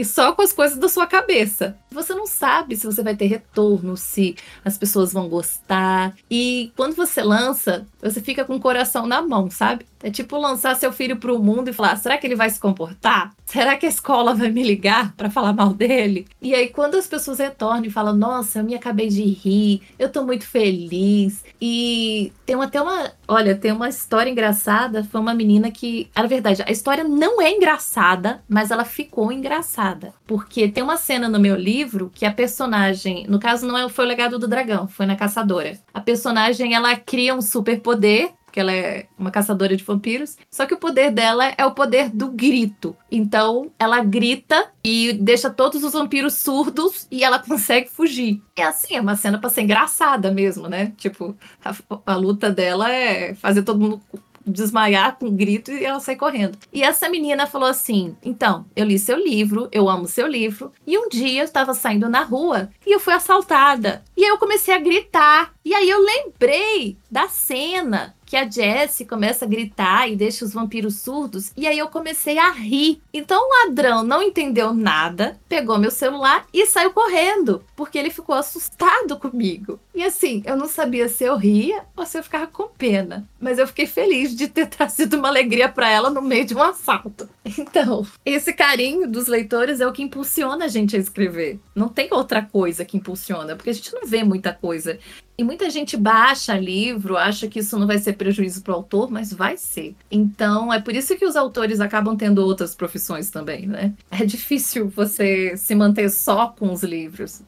e 0.00 0.04
só 0.04 0.32
com 0.32 0.40
as 0.40 0.50
coisas 0.50 0.78
da 0.78 0.88
sua 0.88 1.06
cabeça. 1.06 1.76
Você 1.90 2.14
não 2.14 2.26
sabe 2.26 2.74
se 2.74 2.86
você 2.86 3.02
vai 3.02 3.14
ter 3.14 3.26
retorno, 3.26 3.98
se 3.98 4.34
as 4.64 4.78
pessoas 4.78 5.12
vão 5.12 5.28
gostar. 5.28 6.14
E 6.30 6.72
quando 6.74 6.96
você 6.96 7.22
lança, 7.22 7.86
você 8.00 8.18
fica 8.18 8.42
com 8.46 8.56
o 8.56 8.60
coração 8.60 9.06
na 9.06 9.20
mão, 9.20 9.50
sabe? 9.50 9.84
É 10.02 10.10
tipo 10.10 10.38
lançar 10.38 10.74
seu 10.76 10.90
filho 10.90 11.16
para 11.16 11.32
o 11.32 11.38
mundo 11.38 11.68
e 11.68 11.72
falar: 11.72 11.96
será 11.96 12.16
que 12.16 12.26
ele 12.26 12.34
vai 12.34 12.48
se 12.48 12.58
comportar? 12.58 13.34
Será 13.44 13.76
que 13.76 13.84
a 13.84 13.88
escola 13.88 14.32
vai 14.32 14.50
me 14.50 14.62
ligar 14.62 15.12
para 15.14 15.28
falar 15.28 15.52
mal 15.52 15.74
dele? 15.74 16.26
E 16.40 16.54
aí, 16.54 16.68
quando 16.68 16.94
as 16.94 17.06
pessoas 17.06 17.38
retornam 17.38 17.84
e 17.84 17.90
falam: 17.90 18.16
nossa, 18.16 18.60
eu 18.60 18.64
me 18.64 18.74
acabei 18.74 19.08
de 19.08 19.22
rir, 19.22 19.82
eu 19.98 20.10
tô 20.10 20.24
muito 20.24 20.46
feliz. 20.46 21.44
E 21.60 22.32
tem 22.46 22.56
até 22.62 22.80
uma. 22.80 23.12
Olha, 23.28 23.54
tem 23.54 23.72
uma 23.72 23.90
história 23.90 24.30
engraçada. 24.30 25.04
Foi 25.04 25.20
uma 25.20 25.34
menina 25.34 25.70
que. 25.70 26.08
Na 26.16 26.26
verdade, 26.26 26.62
a 26.66 26.70
história 26.70 27.04
não 27.04 27.42
é 27.42 27.50
engraçada, 27.50 28.42
mas 28.48 28.70
ela 28.70 28.86
ficou 28.86 29.30
engraçada. 29.30 29.89
Porque 30.26 30.68
tem 30.68 30.82
uma 30.82 30.96
cena 30.96 31.28
no 31.28 31.40
meu 31.40 31.56
livro 31.56 32.10
que 32.14 32.26
a 32.26 32.32
personagem. 32.32 33.26
No 33.28 33.38
caso, 33.38 33.66
não 33.66 33.76
é, 33.76 33.88
foi 33.88 34.04
o 34.04 34.08
legado 34.08 34.38
do 34.38 34.48
dragão, 34.48 34.88
foi 34.88 35.06
na 35.06 35.16
caçadora. 35.16 35.78
A 35.92 36.00
personagem 36.00 36.74
ela 36.74 36.96
cria 36.96 37.34
um 37.34 37.42
superpoder 37.42 38.32
porque 38.50 38.58
ela 38.58 38.72
é 38.72 39.06
uma 39.16 39.30
caçadora 39.30 39.76
de 39.76 39.84
vampiros. 39.84 40.36
Só 40.50 40.66
que 40.66 40.74
o 40.74 40.78
poder 40.78 41.12
dela 41.12 41.54
é 41.56 41.64
o 41.64 41.70
poder 41.70 42.10
do 42.10 42.32
grito. 42.32 42.96
Então, 43.08 43.70
ela 43.78 44.02
grita 44.02 44.72
e 44.82 45.12
deixa 45.12 45.48
todos 45.48 45.84
os 45.84 45.92
vampiros 45.92 46.34
surdos 46.34 47.06
e 47.12 47.22
ela 47.22 47.38
consegue 47.38 47.88
fugir. 47.88 48.42
É 48.56 48.64
assim, 48.64 48.96
é 48.96 49.00
uma 49.00 49.14
cena 49.14 49.38
pra 49.38 49.48
ser 49.48 49.62
engraçada 49.62 50.32
mesmo, 50.32 50.68
né? 50.68 50.92
Tipo, 50.96 51.36
a, 51.64 51.74
a 52.04 52.16
luta 52.16 52.50
dela 52.50 52.90
é 52.92 53.34
fazer 53.34 53.62
todo 53.62 53.78
mundo 53.78 54.02
desmaiar 54.46 55.18
com 55.18 55.26
um 55.26 55.36
grito 55.36 55.70
e 55.70 55.84
ela 55.84 56.00
sai 56.00 56.16
correndo. 56.16 56.58
E 56.72 56.82
essa 56.82 57.08
menina 57.08 57.46
falou 57.46 57.68
assim: 57.68 58.16
Então, 58.22 58.66
eu 58.74 58.84
li 58.84 58.98
seu 58.98 59.18
livro, 59.18 59.68
eu 59.72 59.88
amo 59.88 60.06
seu 60.06 60.26
livro, 60.26 60.72
e 60.86 60.98
um 60.98 61.08
dia 61.08 61.40
eu 61.40 61.44
estava 61.44 61.74
saindo 61.74 62.08
na 62.08 62.22
rua 62.22 62.70
e 62.86 62.94
eu 62.94 63.00
fui 63.00 63.12
assaltada. 63.12 64.02
E 64.16 64.24
aí 64.24 64.30
eu 64.30 64.38
comecei 64.38 64.74
a 64.74 64.78
gritar. 64.78 65.52
E 65.64 65.74
aí 65.74 65.88
eu 65.88 66.00
lembrei 66.00 66.96
da 67.10 67.28
cena 67.28 68.14
que 68.30 68.36
a 68.36 68.48
Jessie 68.48 69.04
começa 69.04 69.44
a 69.44 69.48
gritar 69.48 70.08
e 70.08 70.14
deixa 70.14 70.44
os 70.44 70.52
vampiros 70.52 71.00
surdos. 71.00 71.50
E 71.56 71.66
aí 71.66 71.76
eu 71.76 71.88
comecei 71.88 72.38
a 72.38 72.52
rir. 72.52 73.02
Então 73.12 73.42
o 73.42 73.66
ladrão 73.66 74.04
não 74.04 74.22
entendeu 74.22 74.72
nada, 74.72 75.36
pegou 75.48 75.80
meu 75.80 75.90
celular 75.90 76.46
e 76.54 76.64
saiu 76.64 76.92
correndo, 76.92 77.64
porque 77.74 77.98
ele 77.98 78.08
ficou 78.08 78.36
assustado 78.36 79.18
comigo. 79.18 79.80
E 79.92 80.04
assim, 80.04 80.44
eu 80.46 80.56
não 80.56 80.68
sabia 80.68 81.08
se 81.08 81.24
eu 81.24 81.36
ria 81.36 81.82
ou 81.96 82.06
se 82.06 82.16
eu 82.16 82.22
ficava 82.22 82.46
com 82.46 82.68
pena. 82.68 83.28
Mas 83.40 83.58
eu 83.58 83.66
fiquei 83.66 83.88
feliz 83.88 84.32
de 84.32 84.46
ter 84.46 84.66
trazido 84.70 85.16
uma 85.16 85.26
alegria 85.26 85.68
para 85.68 85.90
ela 85.90 86.08
no 86.08 86.22
meio 86.22 86.44
de 86.44 86.54
um 86.54 86.62
assalto. 86.62 87.28
Então, 87.58 88.06
esse 88.24 88.52
carinho 88.52 89.08
dos 89.10 89.26
leitores 89.26 89.80
é 89.80 89.86
o 89.86 89.92
que 89.92 90.04
impulsiona 90.04 90.66
a 90.66 90.68
gente 90.68 90.94
a 90.94 91.00
escrever. 91.00 91.58
Não 91.74 91.88
tem 91.88 92.08
outra 92.12 92.42
coisa 92.42 92.84
que 92.84 92.96
impulsiona, 92.96 93.56
porque 93.56 93.70
a 93.70 93.72
gente 93.72 93.92
não 93.92 94.06
vê 94.06 94.22
muita 94.22 94.52
coisa. 94.52 95.00
E 95.38 95.42
muita 95.42 95.70
gente 95.70 95.96
baixa 95.96 96.58
livro, 96.58 97.16
acha 97.16 97.48
que 97.48 97.60
isso 97.60 97.78
não 97.78 97.86
vai 97.86 97.98
ser 97.98 98.12
prejuízo 98.12 98.62
para 98.62 98.72
o 98.72 98.76
autor, 98.76 99.10
mas 99.10 99.32
vai 99.32 99.56
ser. 99.56 99.96
Então, 100.10 100.70
é 100.72 100.78
por 100.78 100.94
isso 100.94 101.16
que 101.16 101.24
os 101.24 101.34
autores 101.34 101.80
acabam 101.80 102.14
tendo 102.14 102.44
outras 102.44 102.74
profissões 102.74 103.30
também, 103.30 103.66
né? 103.66 103.94
É 104.10 104.24
difícil 104.26 104.88
você 104.88 105.56
se 105.56 105.74
manter 105.74 106.10
só 106.10 106.48
com 106.48 106.70
os 106.72 106.82
livros. 106.82 107.42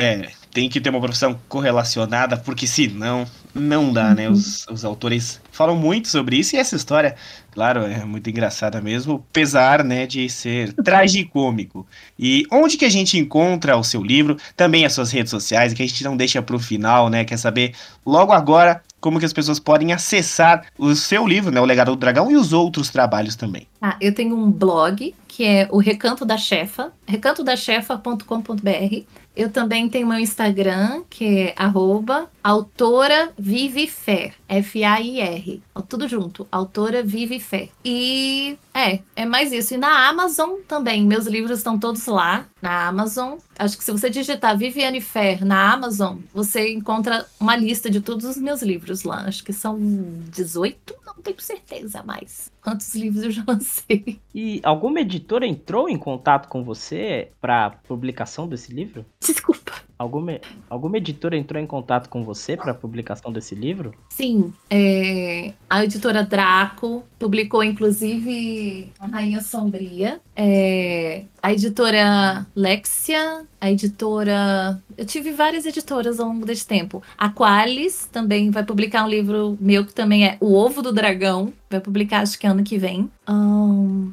É, 0.00 0.30
tem 0.50 0.66
que 0.66 0.80
ter 0.80 0.88
uma 0.88 1.00
profissão 1.00 1.38
correlacionada, 1.46 2.34
porque 2.34 2.66
senão 2.66 3.26
não 3.54 3.92
dá, 3.92 4.14
né? 4.14 4.30
Os, 4.30 4.66
os 4.68 4.82
autores 4.82 5.42
falam 5.52 5.76
muito 5.76 6.08
sobre 6.08 6.38
isso 6.38 6.56
e 6.56 6.58
essa 6.58 6.74
história, 6.74 7.14
claro, 7.50 7.82
é 7.82 8.02
muito 8.02 8.30
engraçada 8.30 8.80
mesmo, 8.80 9.22
apesar, 9.30 9.84
né, 9.84 10.06
de 10.06 10.26
ser 10.30 10.72
tragicômico. 10.82 11.86
E 12.18 12.46
onde 12.50 12.78
que 12.78 12.86
a 12.86 12.88
gente 12.88 13.18
encontra 13.18 13.76
o 13.76 13.84
seu 13.84 14.02
livro, 14.02 14.38
também 14.56 14.86
as 14.86 14.94
suas 14.94 15.10
redes 15.10 15.30
sociais, 15.30 15.74
que 15.74 15.82
a 15.82 15.86
gente 15.86 16.02
não 16.02 16.16
deixa 16.16 16.40
para 16.40 16.56
o 16.56 16.58
final, 16.58 17.10
né? 17.10 17.22
Quer 17.22 17.36
saber 17.36 17.74
logo 18.06 18.32
agora 18.32 18.82
como 19.00 19.18
que 19.18 19.26
as 19.26 19.34
pessoas 19.34 19.58
podem 19.58 19.92
acessar 19.92 20.64
o 20.78 20.94
seu 20.94 21.26
livro, 21.26 21.50
né, 21.50 21.60
O 21.60 21.64
Legado 21.64 21.90
do 21.92 21.96
Dragão 21.96 22.30
e 22.30 22.36
os 22.36 22.54
outros 22.54 22.88
trabalhos 22.90 23.34
também. 23.34 23.66
Ah, 23.80 23.96
eu 24.00 24.14
tenho 24.14 24.36
um 24.36 24.50
blog 24.50 25.14
que 25.26 25.44
é 25.44 25.66
o 25.70 25.78
Recanto 25.78 26.24
da 26.24 26.36
Chefa, 26.36 26.92
recantodachefa.com.br. 27.06 29.04
Eu 29.36 29.50
também 29.50 29.88
tenho 29.88 30.06
meu 30.06 30.18
Instagram, 30.18 31.02
que 31.08 31.24
é 31.24 31.54
arroba 31.56 32.28
autora 32.42 33.32
Vive 33.38 33.86
Fé, 33.86 34.32
F-A-I-R. 34.48 35.62
Tudo 35.88 36.08
junto, 36.08 36.46
autora 36.50 37.02
Vive 37.02 37.40
Fé. 37.40 37.68
E 37.84 38.56
é, 38.74 39.00
é 39.16 39.24
mais 39.24 39.52
isso. 39.52 39.74
E 39.74 39.76
na 39.76 40.08
Amazon 40.08 40.60
também, 40.66 41.04
meus 41.04 41.26
livros 41.26 41.58
estão 41.58 41.78
todos 41.78 42.06
lá 42.06 42.46
na 42.60 42.88
Amazon. 42.88 43.38
Acho 43.58 43.76
que 43.78 43.84
se 43.84 43.92
você 43.92 44.08
digitar 44.08 44.56
Viviane 44.56 45.00
Fer 45.00 45.44
na 45.44 45.72
Amazon, 45.72 46.18
você 46.32 46.72
encontra 46.72 47.26
uma 47.38 47.56
lista 47.56 47.90
de 47.90 48.00
todos 48.00 48.24
os 48.24 48.36
meus 48.36 48.62
livros 48.62 49.02
lá. 49.02 49.24
Acho 49.26 49.44
que 49.44 49.52
são 49.52 49.78
18, 50.30 50.94
não 51.06 51.14
tenho 51.14 51.40
certeza 51.40 52.02
mais 52.02 52.50
quantos 52.62 52.94
livros 52.94 53.22
eu 53.22 53.30
já 53.30 53.44
lancei. 53.46 54.20
E 54.34 54.60
alguma 54.62 55.00
editora 55.00 55.46
entrou 55.46 55.88
em 55.88 55.98
contato 55.98 56.48
com 56.48 56.62
você 56.62 57.30
para 57.40 57.70
publicação 57.70 58.46
desse 58.46 58.72
livro? 58.72 59.04
Desculpa. 59.22 59.72
Alguma, 59.98 60.40
alguma 60.70 60.96
editora 60.96 61.36
entrou 61.36 61.62
em 61.62 61.66
contato 61.66 62.08
com 62.08 62.24
você 62.24 62.56
para 62.56 62.72
publicação 62.72 63.30
desse 63.30 63.54
livro? 63.54 63.92
Sim, 64.08 64.50
é, 64.70 65.52
a 65.68 65.84
editora 65.84 66.24
Draco 66.24 67.04
publicou 67.18 67.62
inclusive 67.62 68.90
a 68.98 69.06
Rainha 69.06 69.42
Sombria. 69.42 70.18
É, 70.34 71.24
a 71.42 71.52
editora 71.52 72.46
Lexia, 72.56 73.44
a 73.60 73.70
editora. 73.70 74.82
Eu 74.96 75.04
tive 75.04 75.32
várias 75.32 75.66
editoras 75.66 76.18
ao 76.18 76.28
longo 76.28 76.46
desse 76.46 76.66
tempo. 76.66 77.02
A 77.18 77.28
Qualis 77.28 78.08
também 78.10 78.50
vai 78.50 78.64
publicar 78.64 79.04
um 79.04 79.08
livro 79.08 79.58
meu 79.60 79.84
que 79.84 79.92
também 79.92 80.26
é 80.26 80.38
O 80.40 80.54
Ovo 80.54 80.80
do 80.80 80.92
Dragão. 80.92 81.52
Vai 81.68 81.78
publicar, 81.78 82.20
acho 82.20 82.38
que 82.38 82.46
ano 82.46 82.64
que 82.64 82.78
vem. 82.78 83.10
Um, 83.28 84.12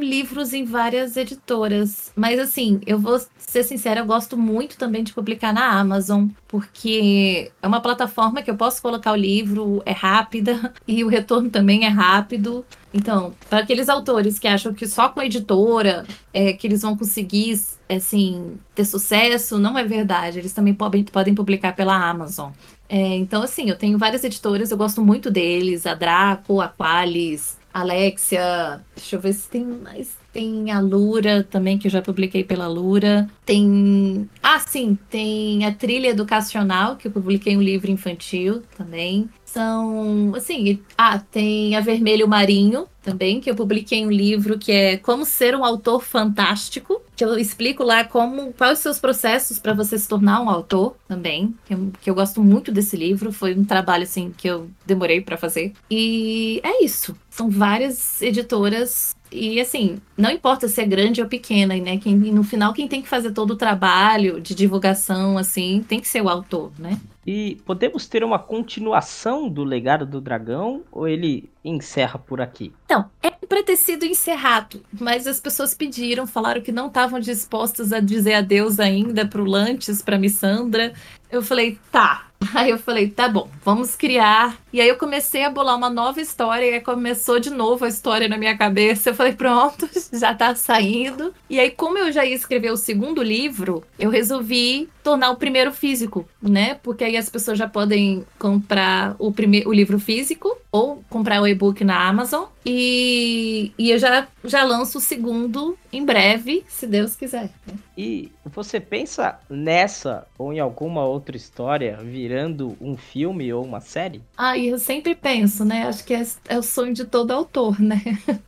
livros 0.00 0.52
em 0.52 0.64
várias 0.64 1.16
editoras, 1.16 2.12
mas 2.16 2.38
assim, 2.38 2.80
eu 2.86 2.98
vou 2.98 3.20
ser 3.36 3.62
sincera, 3.64 4.00
eu 4.00 4.06
gosto 4.06 4.36
muito 4.36 4.76
também 4.76 5.02
de 5.02 5.12
publicar 5.12 5.52
na 5.52 5.66
Amazon, 5.78 6.28
porque 6.48 7.50
é 7.60 7.66
uma 7.66 7.80
plataforma 7.80 8.42
que 8.42 8.50
eu 8.50 8.56
posso 8.56 8.80
colocar 8.80 9.12
o 9.12 9.16
livro, 9.16 9.82
é 9.84 9.92
rápida 9.92 10.72
e 10.86 11.04
o 11.04 11.08
retorno 11.08 11.50
também 11.50 11.84
é 11.84 11.88
rápido. 11.88 12.64
Então, 12.92 13.34
para 13.48 13.60
aqueles 13.60 13.88
autores 13.88 14.38
que 14.38 14.48
acham 14.48 14.74
que 14.74 14.86
só 14.86 15.08
com 15.08 15.20
a 15.20 15.26
editora 15.26 16.04
é, 16.32 16.52
que 16.52 16.66
eles 16.66 16.82
vão 16.82 16.96
conseguir 16.96 17.60
assim 17.88 18.58
ter 18.74 18.84
sucesso, 18.84 19.58
não 19.58 19.78
é 19.78 19.84
verdade. 19.84 20.38
Eles 20.38 20.52
também 20.52 20.74
podem, 20.74 21.04
podem 21.04 21.34
publicar 21.34 21.74
pela 21.74 21.94
Amazon. 21.94 22.50
É, 22.88 23.16
então, 23.16 23.42
assim, 23.42 23.70
eu 23.70 23.76
tenho 23.76 23.96
várias 23.96 24.24
editoras, 24.24 24.70
eu 24.70 24.76
gosto 24.76 25.04
muito 25.04 25.30
deles, 25.30 25.86
a 25.86 25.94
Draco, 25.94 26.60
a 26.60 26.68
Qualis, 26.68 27.56
Alexia, 27.72 28.80
deixa 28.94 29.16
eu 29.16 29.20
ver 29.20 29.32
se 29.32 29.48
tem 29.48 29.64
mais. 29.64 30.18
Tem 30.32 30.70
a 30.70 30.80
Lura 30.80 31.42
também, 31.42 31.76
que 31.78 31.86
eu 31.86 31.90
já 31.90 32.00
publiquei 32.00 32.44
pela 32.44 32.68
Lura. 32.68 33.28
Tem. 33.44 34.28
Ah, 34.42 34.58
sim, 34.60 34.96
tem 35.08 35.64
a 35.64 35.72
Trilha 35.72 36.08
Educacional, 36.08 36.96
que 36.96 37.08
eu 37.08 37.10
publiquei 37.12 37.56
um 37.56 37.62
livro 37.62 37.90
infantil 37.90 38.62
também. 38.76 39.28
São. 39.52 40.32
Assim. 40.36 40.80
Ah, 40.96 41.18
tem 41.18 41.74
a 41.76 41.80
Vermelho 41.80 42.28
Marinho 42.28 42.86
também, 43.02 43.40
que 43.40 43.50
eu 43.50 43.54
publiquei 43.54 44.06
um 44.06 44.10
livro 44.10 44.58
que 44.58 44.70
é 44.70 44.96
Como 44.96 45.24
Ser 45.24 45.56
um 45.56 45.64
Autor 45.64 46.02
Fantástico. 46.02 47.02
Que 47.16 47.24
eu 47.24 47.36
explico 47.36 47.82
lá 47.82 48.04
como. 48.04 48.52
Quais 48.52 48.78
os 48.78 48.82
seus 48.82 48.98
processos 48.98 49.58
para 49.58 49.74
você 49.74 49.98
se 49.98 50.08
tornar 50.08 50.40
um 50.40 50.48
autor 50.48 50.96
também. 51.08 51.54
Que 51.66 51.74
eu, 51.74 51.92
que 52.00 52.10
eu 52.10 52.14
gosto 52.14 52.42
muito 52.42 52.70
desse 52.70 52.96
livro. 52.96 53.32
Foi 53.32 53.54
um 53.54 53.64
trabalho, 53.64 54.04
assim, 54.04 54.32
que 54.36 54.48
eu 54.48 54.70
demorei 54.86 55.20
para 55.20 55.36
fazer. 55.36 55.72
E 55.90 56.60
é 56.62 56.84
isso. 56.84 57.16
São 57.28 57.50
várias 57.50 58.22
editoras 58.22 59.16
e 59.32 59.60
assim, 59.60 59.98
não 60.16 60.30
importa 60.30 60.68
se 60.68 60.80
é 60.80 60.86
grande 60.86 61.22
ou 61.22 61.28
pequena, 61.28 61.76
né? 61.76 61.98
Quem, 61.98 62.14
no 62.14 62.42
final, 62.42 62.72
quem 62.72 62.88
tem 62.88 63.00
que 63.02 63.08
fazer 63.08 63.32
todo 63.32 63.52
o 63.52 63.56
trabalho 63.56 64.40
de 64.40 64.54
divulgação, 64.54 65.38
assim, 65.38 65.84
tem 65.86 66.00
que 66.00 66.08
ser 66.08 66.22
o 66.22 66.28
autor, 66.28 66.72
né? 66.78 66.98
E 67.26 67.58
podemos 67.64 68.06
ter 68.06 68.24
uma 68.24 68.38
continuação 68.38 69.48
do 69.48 69.62
Legado 69.62 70.06
do 70.06 70.20
Dragão 70.20 70.82
ou 70.90 71.06
ele 71.06 71.50
encerra 71.64 72.18
por 72.18 72.40
aqui? 72.40 72.72
Então, 72.86 73.04
é 73.22 73.30
para 73.30 73.62
ter 73.62 73.76
sido 73.76 74.04
encerrado, 74.04 74.82
mas 74.98 75.26
as 75.26 75.40
pessoas 75.40 75.74
pediram, 75.74 76.26
falaram 76.26 76.62
que 76.62 76.72
não 76.72 76.86
estavam 76.86 77.20
dispostas 77.20 77.92
a 77.92 78.00
dizer 78.00 78.34
adeus 78.34 78.80
ainda 78.80 79.26
pro 79.26 79.44
Lantes, 79.44 80.02
pra 80.02 80.18
Missandra. 80.18 80.92
Eu 81.30 81.42
falei, 81.42 81.78
tá, 81.92 82.29
Aí 82.54 82.70
eu 82.70 82.78
falei, 82.78 83.08
tá 83.08 83.28
bom, 83.28 83.48
vamos 83.64 83.94
criar. 83.94 84.58
E 84.72 84.80
aí 84.80 84.88
eu 84.88 84.96
comecei 84.96 85.44
a 85.44 85.50
bolar 85.50 85.76
uma 85.76 85.90
nova 85.90 86.20
história 86.20 86.64
e 86.64 86.74
aí 86.74 86.80
começou 86.80 87.38
de 87.38 87.50
novo 87.50 87.84
a 87.84 87.88
história 87.88 88.28
na 88.28 88.38
minha 88.38 88.56
cabeça. 88.56 89.10
Eu 89.10 89.14
falei, 89.14 89.32
pronto, 89.32 89.88
já 90.12 90.34
tá 90.34 90.54
saindo. 90.54 91.34
E 91.48 91.60
aí, 91.60 91.70
como 91.70 91.98
eu 91.98 92.10
já 92.10 92.24
ia 92.24 92.34
escrever 92.34 92.70
o 92.70 92.76
segundo 92.76 93.22
livro, 93.22 93.84
eu 93.98 94.10
resolvi 94.10 94.88
tornar 95.02 95.30
o 95.30 95.36
primeiro 95.36 95.72
físico, 95.72 96.28
né? 96.42 96.74
Porque 96.82 97.04
aí 97.04 97.16
as 97.16 97.28
pessoas 97.28 97.58
já 97.58 97.68
podem 97.68 98.24
comprar 98.38 99.16
o, 99.18 99.32
primeiro, 99.32 99.68
o 99.70 99.72
livro 99.72 99.98
físico 99.98 100.56
ou 100.70 101.02
comprar 101.08 101.40
o 101.40 101.46
e-book 101.46 101.82
na 101.84 102.08
Amazon. 102.08 102.44
E, 102.64 103.72
e 103.78 103.90
eu 103.90 103.98
já, 103.98 104.28
já 104.44 104.62
lanço 104.62 104.98
o 104.98 105.00
segundo 105.00 105.78
em 105.92 106.04
breve, 106.04 106.62
se 106.68 106.86
Deus 106.86 107.16
quiser. 107.16 107.50
Né? 107.66 107.74
E 107.96 108.30
você 108.44 108.78
pensa 108.78 109.38
nessa 109.48 110.26
ou 110.38 110.52
em 110.52 110.60
alguma 110.60 111.04
outra 111.04 111.36
história 111.36 111.98
virando 112.02 112.76
um 112.80 112.96
filme 112.96 113.52
ou 113.52 113.64
uma 113.64 113.80
série? 113.80 114.22
Ah, 114.36 114.58
eu 114.58 114.78
sempre 114.78 115.14
penso, 115.14 115.64
né? 115.64 115.86
Acho 115.86 116.04
que 116.04 116.14
é, 116.14 116.26
é 116.48 116.58
o 116.58 116.62
sonho 116.62 116.92
de 116.92 117.04
todo 117.04 117.30
autor, 117.30 117.80
né? 117.80 118.00